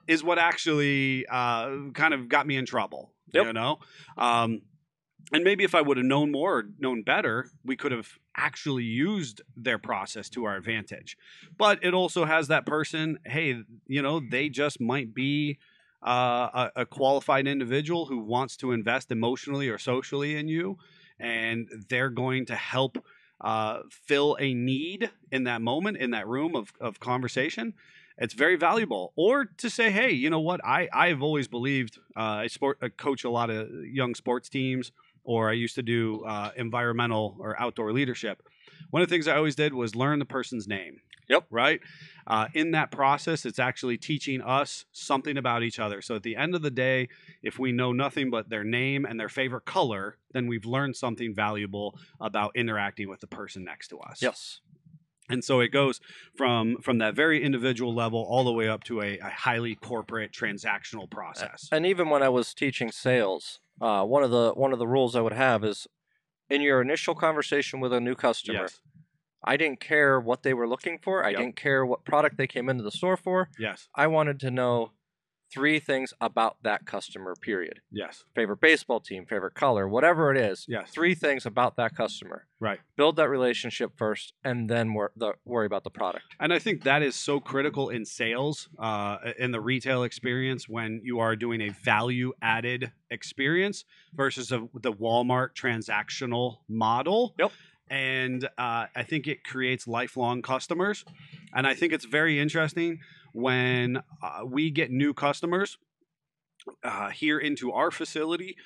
is 0.08 0.24
what 0.24 0.38
actually 0.38 1.26
uh, 1.26 1.90
kind 1.94 2.14
of 2.14 2.28
got 2.28 2.46
me 2.46 2.56
in 2.56 2.66
trouble. 2.66 3.12
Yep. 3.32 3.46
You 3.46 3.52
know, 3.54 3.78
um, 4.18 4.62
and 5.32 5.44
maybe 5.44 5.64
if 5.64 5.74
I 5.74 5.80
would 5.80 5.96
have 5.96 6.04
known 6.04 6.30
more 6.30 6.58
or 6.58 6.64
known 6.78 7.02
better, 7.02 7.50
we 7.64 7.76
could 7.76 7.92
have 7.92 8.18
actually 8.36 8.84
used 8.84 9.40
their 9.56 9.78
process 9.78 10.28
to 10.30 10.44
our 10.44 10.56
advantage. 10.56 11.16
But 11.56 11.82
it 11.82 11.94
also 11.94 12.24
has 12.24 12.48
that 12.48 12.66
person, 12.66 13.18
hey, 13.24 13.62
you 13.86 14.02
know, 14.02 14.20
they 14.20 14.48
just 14.50 14.80
might 14.80 15.14
be 15.14 15.58
uh, 16.06 16.68
a, 16.76 16.82
a 16.82 16.86
qualified 16.86 17.46
individual 17.46 18.06
who 18.06 18.18
wants 18.18 18.56
to 18.58 18.72
invest 18.72 19.10
emotionally 19.10 19.68
or 19.68 19.78
socially 19.78 20.36
in 20.36 20.48
you, 20.48 20.76
and 21.18 21.68
they're 21.88 22.10
going 22.10 22.46
to 22.46 22.56
help 22.56 22.98
uh, 23.42 23.80
fill 23.90 24.36
a 24.40 24.54
need 24.54 25.10
in 25.30 25.44
that 25.44 25.60
moment, 25.60 25.96
in 25.98 26.12
that 26.12 26.26
room 26.26 26.54
of, 26.56 26.72
of 26.80 27.00
conversation. 27.00 27.74
It's 28.18 28.34
very 28.34 28.56
valuable. 28.56 29.12
Or 29.16 29.46
to 29.58 29.70
say, 29.70 29.90
hey, 29.90 30.10
you 30.12 30.30
know 30.30 30.40
what? 30.40 30.64
I, 30.64 30.88
I've 30.92 31.22
always 31.22 31.48
believed 31.48 31.98
uh, 32.16 32.20
I, 32.20 32.46
sport, 32.46 32.78
I 32.80 32.88
coach 32.88 33.24
a 33.24 33.30
lot 33.30 33.50
of 33.50 33.68
young 33.84 34.14
sports 34.14 34.48
teams 34.48 34.92
or 35.24 35.48
I 35.48 35.54
used 35.54 35.74
to 35.76 35.82
do 35.82 36.24
uh, 36.24 36.50
environmental 36.56 37.36
or 37.40 37.60
outdoor 37.60 37.92
leadership. 37.92 38.42
One 38.90 39.02
of 39.02 39.08
the 39.08 39.14
things 39.14 39.28
I 39.28 39.36
always 39.36 39.54
did 39.54 39.74
was 39.74 39.94
learn 39.94 40.18
the 40.18 40.24
person's 40.24 40.68
name. 40.68 41.00
Yep. 41.28 41.46
Right. 41.50 41.80
Uh, 42.26 42.48
in 42.54 42.70
that 42.72 42.90
process, 42.90 43.44
it's 43.44 43.58
actually 43.58 43.98
teaching 43.98 44.40
us 44.40 44.84
something 44.92 45.36
about 45.36 45.62
each 45.62 45.78
other. 45.78 46.02
So 46.02 46.14
at 46.16 46.22
the 46.22 46.36
end 46.36 46.54
of 46.54 46.62
the 46.62 46.70
day, 46.70 47.08
if 47.42 47.58
we 47.58 47.72
know 47.72 47.92
nothing 47.92 48.30
but 48.30 48.48
their 48.48 48.64
name 48.64 49.04
and 49.04 49.18
their 49.18 49.28
favorite 49.28 49.64
color, 49.64 50.18
then 50.32 50.46
we've 50.46 50.64
learned 50.64 50.96
something 50.96 51.34
valuable 51.34 51.98
about 52.20 52.52
interacting 52.54 53.08
with 53.08 53.20
the 53.20 53.26
person 53.26 53.64
next 53.64 53.88
to 53.88 53.98
us. 53.98 54.22
Yes. 54.22 54.60
And 55.28 55.42
so 55.42 55.60
it 55.60 55.68
goes 55.68 56.00
from 56.36 56.76
from 56.82 56.98
that 56.98 57.14
very 57.14 57.42
individual 57.42 57.94
level 57.94 58.20
all 58.28 58.44
the 58.44 58.52
way 58.52 58.68
up 58.68 58.84
to 58.84 59.00
a, 59.00 59.18
a 59.18 59.30
highly 59.30 59.74
corporate 59.74 60.32
transactional 60.32 61.10
process. 61.10 61.68
And 61.72 61.86
even 61.86 62.10
when 62.10 62.22
I 62.22 62.28
was 62.28 62.52
teaching 62.52 62.90
sales, 62.90 63.60
uh, 63.80 64.04
one 64.04 64.24
of 64.24 64.30
the 64.30 64.50
one 64.50 64.72
of 64.72 64.78
the 64.78 64.86
rules 64.86 65.16
I 65.16 65.20
would 65.20 65.32
have 65.32 65.64
is 65.64 65.86
in 66.50 66.60
your 66.60 66.82
initial 66.82 67.14
conversation 67.14 67.80
with 67.80 67.92
a 67.92 68.00
new 68.00 68.14
customer, 68.14 68.62
Yes. 68.62 68.80
I 69.44 69.56
didn't 69.56 69.80
care 69.80 70.20
what 70.20 70.42
they 70.42 70.54
were 70.54 70.68
looking 70.68 70.98
for. 71.02 71.24
I 71.24 71.30
Yep. 71.30 71.38
didn't 71.40 71.56
care 71.56 71.84
what 71.84 72.04
product 72.04 72.36
they 72.36 72.46
came 72.46 72.68
into 72.68 72.82
the 72.84 72.90
store 72.90 73.16
for. 73.16 73.48
Yes. 73.58 73.88
I 73.94 74.06
wanted 74.06 74.38
to 74.40 74.50
know 74.50 74.92
three 75.52 75.78
things 75.78 76.14
about 76.18 76.56
that 76.62 76.86
customer, 76.86 77.34
period. 77.38 77.80
Yes. 77.90 78.24
Favorite 78.34 78.60
baseball 78.62 79.00
team, 79.00 79.26
favorite 79.26 79.52
color, 79.52 79.86
whatever 79.86 80.30
it 80.34 80.38
is. 80.38 80.64
Yes. 80.66 80.90
Three 80.90 81.14
things 81.14 81.44
about 81.44 81.76
that 81.76 81.94
customer. 81.94 82.46
Right. 82.58 82.80
Build 82.96 83.16
that 83.16 83.28
relationship 83.28 83.92
first 83.96 84.32
and 84.42 84.70
then 84.70 84.94
wor- 84.94 85.12
the, 85.14 85.34
worry 85.44 85.66
about 85.66 85.84
the 85.84 85.90
product. 85.90 86.24
And 86.40 86.54
I 86.54 86.58
think 86.58 86.84
that 86.84 87.02
is 87.02 87.14
so 87.16 87.38
critical 87.38 87.90
in 87.90 88.06
sales, 88.06 88.70
uh, 88.78 89.18
in 89.38 89.50
the 89.50 89.60
retail 89.60 90.04
experience, 90.04 90.70
when 90.70 91.02
you 91.04 91.18
are 91.18 91.36
doing 91.36 91.60
a 91.60 91.68
value 91.68 92.32
added 92.40 92.92
experience 93.10 93.84
versus 94.14 94.52
a, 94.52 94.66
the 94.72 94.92
Walmart 94.94 95.50
transactional 95.54 96.60
model. 96.66 97.34
Yep. 97.38 97.52
And 97.90 98.44
uh, 98.56 98.86
I 98.94 99.02
think 99.02 99.26
it 99.26 99.44
creates 99.44 99.86
lifelong 99.86 100.42
customers. 100.42 101.04
And 101.54 101.66
I 101.66 101.74
think 101.74 101.92
it's 101.92 102.06
very 102.06 102.38
interesting 102.38 103.00
when 103.32 104.02
uh, 104.22 104.40
we 104.46 104.70
get 104.70 104.90
new 104.90 105.12
customers 105.12 105.78
uh, 106.84 107.10
here 107.10 107.38
into 107.38 107.72
our 107.72 107.90
facility 107.90 108.56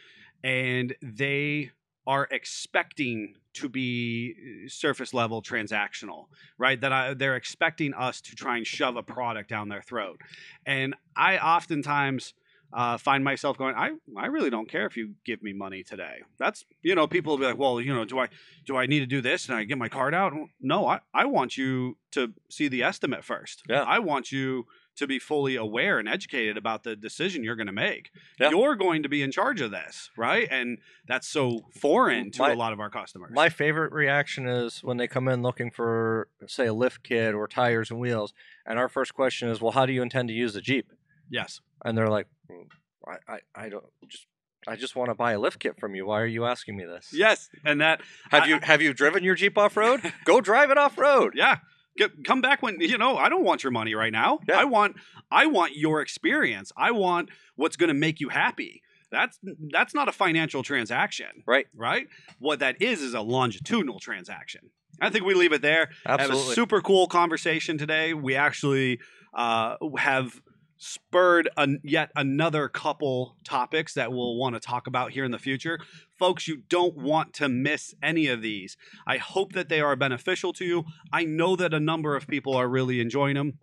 and 0.45 0.95
they 1.03 1.71
are 2.07 2.29
expecting 2.31 3.35
to 3.55 3.69
be 3.69 4.35
uh, 4.37 4.69
surface 4.69 5.15
level 5.15 5.43
transactional 5.43 6.27
right 6.59 6.81
that 6.81 6.93
I, 6.93 7.15
they're 7.15 7.37
expecting 7.37 7.95
us 7.95 8.21
to 8.23 8.37
try 8.37 8.59
and 8.59 8.67
shove 8.67 8.97
a 8.97 9.03
product 9.03 9.49
down 9.49 9.69
their 9.69 9.83
throat 9.83 10.21
and 10.67 10.95
i 11.17 11.39
oftentimes 11.39 12.35
uh, 12.73 12.99
find 12.99 13.23
myself 13.25 13.57
going 13.57 13.75
I, 13.77 13.91
I 14.17 14.27
really 14.27 14.51
don't 14.51 14.69
care 14.69 14.87
if 14.87 14.97
you 14.97 15.15
give 15.25 15.43
me 15.43 15.53
money 15.53 15.83
today 15.83 16.23
that's 16.39 16.65
you 16.83 16.95
know 16.95 17.07
people 17.07 17.33
will 17.33 17.39
be 17.39 17.47
like 17.47 17.59
well 17.59 17.81
you 17.81 17.95
know 17.95 18.05
do 18.05 18.19
i 18.19 18.29
do 18.67 18.77
i 18.77 18.87
need 18.87 19.01
to 19.01 19.07
do 19.07 19.21
this 19.21 19.49
and 19.49 19.57
i 19.57 19.65
get 19.65 19.79
my 19.79 19.89
card 19.89 20.15
out 20.15 20.33
no 20.61 20.87
i, 20.87 21.01
I 21.15 21.25
want 21.27 21.57
you 21.57 21.97
to 22.13 22.33
see 22.51 22.69
the 22.69 22.83
estimate 22.83 23.25
first 23.25 23.63
Yeah. 23.69 23.83
i 23.83 23.99
want 23.99 24.33
you 24.33 24.67
to 24.97 25.07
be 25.07 25.19
fully 25.19 25.57
aware 25.57 25.99
and 25.99 26.09
educated 26.09 26.57
about 26.57 26.83
the 26.83 26.97
decision 26.97 27.45
you're 27.45 27.55
going 27.57 27.67
to 27.67 27.73
make 27.73 28.11
Yeah. 28.41 28.49
you're 28.51 28.77
going 28.77 29.03
to 29.03 29.09
be 29.11 29.23
in 29.23 29.31
charge 29.31 29.61
of 29.61 29.71
this 29.71 30.11
right 30.17 30.49
and 30.51 30.79
that's 31.07 31.29
so 31.29 31.61
foreign 31.79 32.31
to 32.33 32.43
My- 32.43 32.53
a 32.53 32.57
lot 32.57 32.73
of 32.73 32.81
our 32.81 32.91
customers 32.91 33.31
My 33.35 33.49
favorite 33.51 33.93
reaction 33.93 34.49
is 34.49 34.83
when 34.83 34.97
they 34.97 35.07
come 35.07 35.29
in 35.29 35.43
looking 35.43 35.71
for, 35.71 36.29
say, 36.47 36.67
a 36.67 36.73
lift 36.73 37.03
kit 37.05 37.35
or 37.35 37.47
tires 37.47 37.91
and 37.91 38.01
wheels. 38.01 38.33
And 38.65 38.79
our 38.79 38.89
first 38.89 39.13
question 39.15 39.49
is, 39.51 39.61
well, 39.61 39.73
how 39.73 39.85
do 39.87 39.93
you 39.93 40.03
intend 40.03 40.29
to 40.29 40.35
use 40.35 40.55
the 40.55 40.61
Jeep? 40.63 40.91
Yes 41.31 41.61
And 41.85 41.97
they're 41.97 42.09
like, 42.09 42.27
"Mm, 42.51 42.67
I, 43.07 43.35
I, 43.35 43.39
I 43.67 43.69
don't 43.69 43.85
just. 44.09 44.27
I 44.69 44.75
just 44.75 44.97
want 44.97 45.11
to 45.11 45.15
buy 45.15 45.31
a 45.33 45.39
lift 45.39 45.61
kit 45.61 45.79
from 45.79 45.95
you. 45.95 46.07
Why 46.07 46.21
are 46.23 46.27
you 46.27 46.45
asking 46.45 46.77
me 46.77 46.85
this? 46.85 47.11
yes 47.13 47.49
and 47.65 47.81
that 47.81 48.01
Have 48.31 48.45
I- 48.45 48.47
you 48.47 48.59
have 48.63 48.83
you 48.83 48.93
driven 48.93 49.23
your 49.23 49.35
Jeep 49.37 49.57
off 49.57 49.77
road? 49.77 50.01
Go 50.25 50.41
drive 50.41 50.71
it 50.71 50.79
off 50.79 50.99
road. 50.99 51.35
Yeah. 51.37 51.59
Get, 51.97 52.25
come 52.25 52.41
back 52.43 52.63
when 52.63 52.79
you 52.81 52.99
know 52.99 53.17
I 53.17 53.29
don't 53.29 53.45
want 53.45 53.63
your 53.63 53.71
money 53.71 53.95
right 53.95 54.13
now. 54.13 54.41
Yeah. 54.49 54.59
I 54.59 54.65
want 54.65 54.97
I 55.31 55.47
want 55.47 55.77
your 55.77 56.01
experience. 56.03 56.73
I 56.77 56.91
want 56.91 57.29
what's 57.55 57.77
going 57.77 57.89
to 57.89 57.95
make 57.95 58.19
you 58.21 58.29
happy. 58.29 58.83
That's 59.13 59.39
that's 59.71 59.95
not 59.95 60.09
a 60.09 60.13
financial 60.13 60.63
transaction. 60.65 61.29
Right. 61.47 61.67
Right? 61.75 62.09
What 62.41 62.59
that 62.59 62.83
is 62.83 63.01
is 63.03 63.15
a 63.15 63.21
longitudinal 63.21 64.01
transaction. 64.01 64.63
I 65.01 65.11
think 65.11 65.25
we 65.25 65.35
leave 65.35 65.53
it 65.53 65.63
there. 65.63 65.91
Have 66.05 66.19
a 66.21 66.23
Absolutely. 66.25 66.55
super 66.55 66.81
cool 66.81 67.07
conversation 67.07 67.79
today. 67.79 68.15
We 68.15 68.35
actually 68.35 68.99
uh, 69.33 69.77
have 69.99 70.41
spurred 70.79 71.49
an, 71.57 71.81
yet 71.83 72.11
another 72.15 72.69
couple 72.69 73.37
topics 73.45 73.95
that 73.95 74.13
we'll 74.13 74.37
want 74.37 74.55
to 74.55 74.61
talk 74.61 74.87
about 74.87 75.13
here 75.13 75.25
in 75.25 75.31
the 75.31 75.39
future. 75.39 75.79
Folks, 76.19 76.49
you 76.49 76.63
don't 76.69 76.97
want 76.97 77.33
to 77.35 77.49
miss 77.49 77.95
any 78.03 78.27
of 78.27 78.43
these. 78.43 78.77
I 79.07 79.19
hope 79.19 79.53
that 79.53 79.69
they 79.69 79.81
are 79.81 79.97
beneficial 79.97 80.53
to 80.55 80.65
you. 80.65 80.85
I 81.13 81.25
know 81.25 81.57
that 81.57 81.75
a 81.75 81.81
number 81.81 82.17
of 82.17 82.27
people 82.27 82.55
are 82.55 82.69
really 82.69 83.01
enjoying 83.01 83.35
them. 83.35 83.59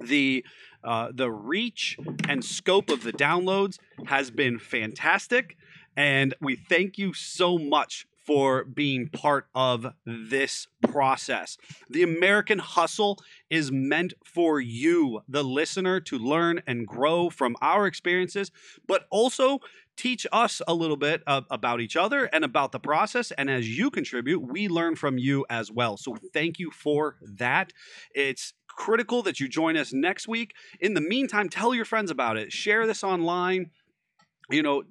The 0.00 0.44
uh, 0.82 1.08
the 1.14 1.30
reach 1.30 1.96
and 2.28 2.44
scope 2.44 2.90
of 2.90 3.04
the 3.04 3.12
downloads 3.12 3.78
has 4.06 4.30
been 4.30 4.58
fantastic, 4.58 5.56
and 5.96 6.34
we 6.40 6.56
thank 6.56 6.98
you 6.98 7.14
so 7.14 7.56
much 7.56 8.06
for 8.24 8.64
being 8.64 9.08
part 9.08 9.46
of 9.54 9.86
this 10.06 10.66
process. 10.82 11.58
The 11.90 12.02
American 12.02 12.58
Hustle 12.58 13.18
is 13.50 13.70
meant 13.70 14.14
for 14.24 14.60
you, 14.60 15.20
the 15.28 15.42
listener, 15.42 16.00
to 16.00 16.18
learn 16.18 16.62
and 16.66 16.86
grow 16.86 17.28
from 17.28 17.56
our 17.60 17.86
experiences, 17.86 18.50
but 18.86 19.06
also 19.10 19.58
teach 19.96 20.26
us 20.32 20.60
a 20.66 20.74
little 20.74 20.96
bit 20.96 21.22
uh, 21.26 21.42
about 21.50 21.80
each 21.80 21.96
other 21.96 22.24
and 22.26 22.44
about 22.44 22.72
the 22.72 22.80
process. 22.80 23.30
And 23.32 23.50
as 23.50 23.68
you 23.68 23.90
contribute, 23.90 24.40
we 24.40 24.68
learn 24.68 24.96
from 24.96 25.18
you 25.18 25.46
as 25.48 25.70
well. 25.70 25.96
So 25.96 26.16
thank 26.32 26.58
you 26.58 26.70
for 26.70 27.16
that. 27.22 27.72
It's 28.14 28.54
critical 28.66 29.22
that 29.22 29.38
you 29.38 29.48
join 29.48 29.76
us 29.76 29.92
next 29.92 30.26
week. 30.26 30.54
In 30.80 30.94
the 30.94 31.00
meantime, 31.00 31.48
tell 31.48 31.74
your 31.74 31.84
friends 31.84 32.10
about 32.10 32.36
it, 32.36 32.52
share 32.52 32.86
this 32.86 33.04
online. 33.04 33.70
You 34.50 34.62
know, 34.62 34.82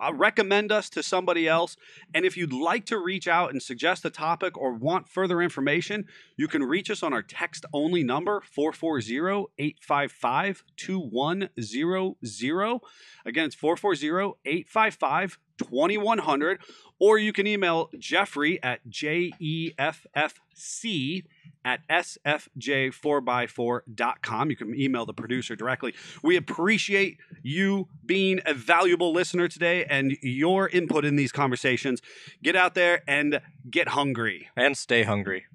uh, 0.00 0.12
recommend 0.14 0.72
us 0.72 0.88
to 0.90 1.02
somebody 1.02 1.46
else. 1.46 1.76
And 2.14 2.24
if 2.24 2.36
you'd 2.36 2.52
like 2.52 2.86
to 2.86 2.98
reach 2.98 3.28
out 3.28 3.50
and 3.50 3.62
suggest 3.62 4.04
a 4.04 4.10
topic 4.10 4.56
or 4.56 4.72
want 4.72 5.08
further 5.08 5.42
information, 5.42 6.06
you 6.36 6.48
can 6.48 6.62
reach 6.62 6.90
us 6.90 7.02
on 7.02 7.12
our 7.12 7.22
text 7.22 7.64
only 7.72 8.02
number 8.02 8.40
440 8.40 9.46
855 9.58 10.64
2100. 10.76 12.80
Again, 13.26 13.46
it's 13.46 13.54
440 13.54 14.38
855 14.44 15.38
2100. 15.58 16.60
Or 16.98 17.18
you 17.18 17.32
can 17.32 17.46
email 17.46 17.90
Jeffrey 17.98 18.62
at 18.62 18.88
J 18.88 19.32
E 19.38 19.72
F 19.78 20.06
F 20.14 20.40
C 20.54 21.24
at 21.64 21.80
sfj4x4.com. 21.88 24.50
You 24.50 24.56
can 24.56 24.74
email 24.74 25.06
the 25.06 25.14
producer 25.14 25.56
directly. 25.56 25.94
We 26.22 26.36
appreciate 26.36 27.18
you 27.42 27.88
being 28.04 28.40
a 28.46 28.54
valuable 28.54 29.12
listener 29.12 29.48
today 29.48 29.84
and 29.84 30.16
your 30.22 30.68
input 30.68 31.04
in 31.04 31.16
these 31.16 31.32
conversations. 31.32 32.00
Get 32.42 32.56
out 32.56 32.74
there 32.74 33.02
and 33.06 33.40
get 33.70 33.88
hungry. 33.88 34.48
and 34.56 34.76
stay 34.76 35.02
hungry. 35.02 35.46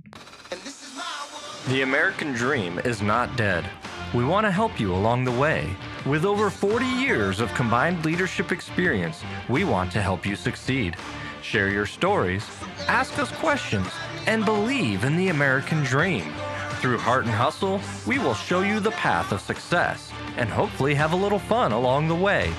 And 0.51 0.59
this 0.61 0.83
is 0.83 0.95
my 0.95 1.03
world. 1.31 1.69
The 1.69 1.81
American 1.81 2.33
dream 2.33 2.79
is 2.79 3.01
not 3.01 3.35
dead. 3.37 3.65
We 4.13 4.23
want 4.23 4.45
to 4.45 4.51
help 4.51 4.79
you 4.79 4.93
along 4.93 5.25
the 5.25 5.31
way. 5.31 5.75
With 6.05 6.23
over 6.23 6.49
40 6.49 6.85
years 6.85 7.39
of 7.39 7.53
combined 7.53 8.05
leadership 8.05 8.51
experience, 8.51 9.23
we 9.49 9.63
want 9.63 9.91
to 9.93 10.01
help 10.01 10.25
you 10.25 10.35
succeed. 10.35 10.95
Share 11.41 11.69
your 11.69 11.85
stories, 11.85 12.45
ask 12.87 13.17
us 13.19 13.31
questions, 13.31 13.87
and 14.27 14.45
believe 14.45 15.03
in 15.03 15.15
the 15.15 15.29
American 15.29 15.83
dream. 15.83 16.31
Through 16.81 16.97
Heart 16.97 17.25
and 17.25 17.33
Hustle, 17.33 17.79
we 18.05 18.19
will 18.19 18.33
show 18.33 18.61
you 18.61 18.79
the 18.79 18.91
path 18.91 19.31
of 19.31 19.41
success 19.41 20.11
and 20.37 20.49
hopefully 20.49 20.93
have 20.93 21.13
a 21.13 21.15
little 21.15 21.39
fun 21.39 21.71
along 21.71 22.07
the 22.07 22.15
way. 22.15 22.53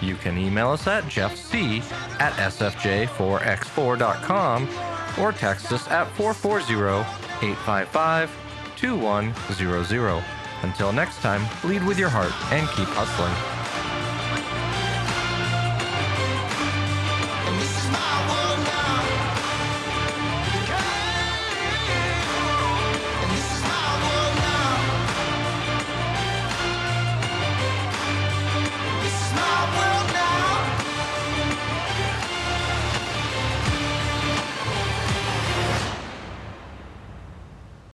You 0.00 0.16
can 0.16 0.36
email 0.38 0.70
us 0.70 0.86
at 0.86 1.04
jeffc 1.04 1.80
at 2.20 2.32
sfj4x4.com 2.32 4.68
or 5.18 5.32
text 5.32 5.72
us 5.72 5.88
at 5.88 6.10
440 6.12 6.74
855 7.46 8.30
2100. 8.76 10.24
Until 10.62 10.92
next 10.92 11.16
time, 11.18 11.42
lead 11.64 11.84
with 11.84 11.98
your 11.98 12.08
heart 12.08 12.32
and 12.52 12.68
keep 12.70 12.88
hustling. 12.88 13.69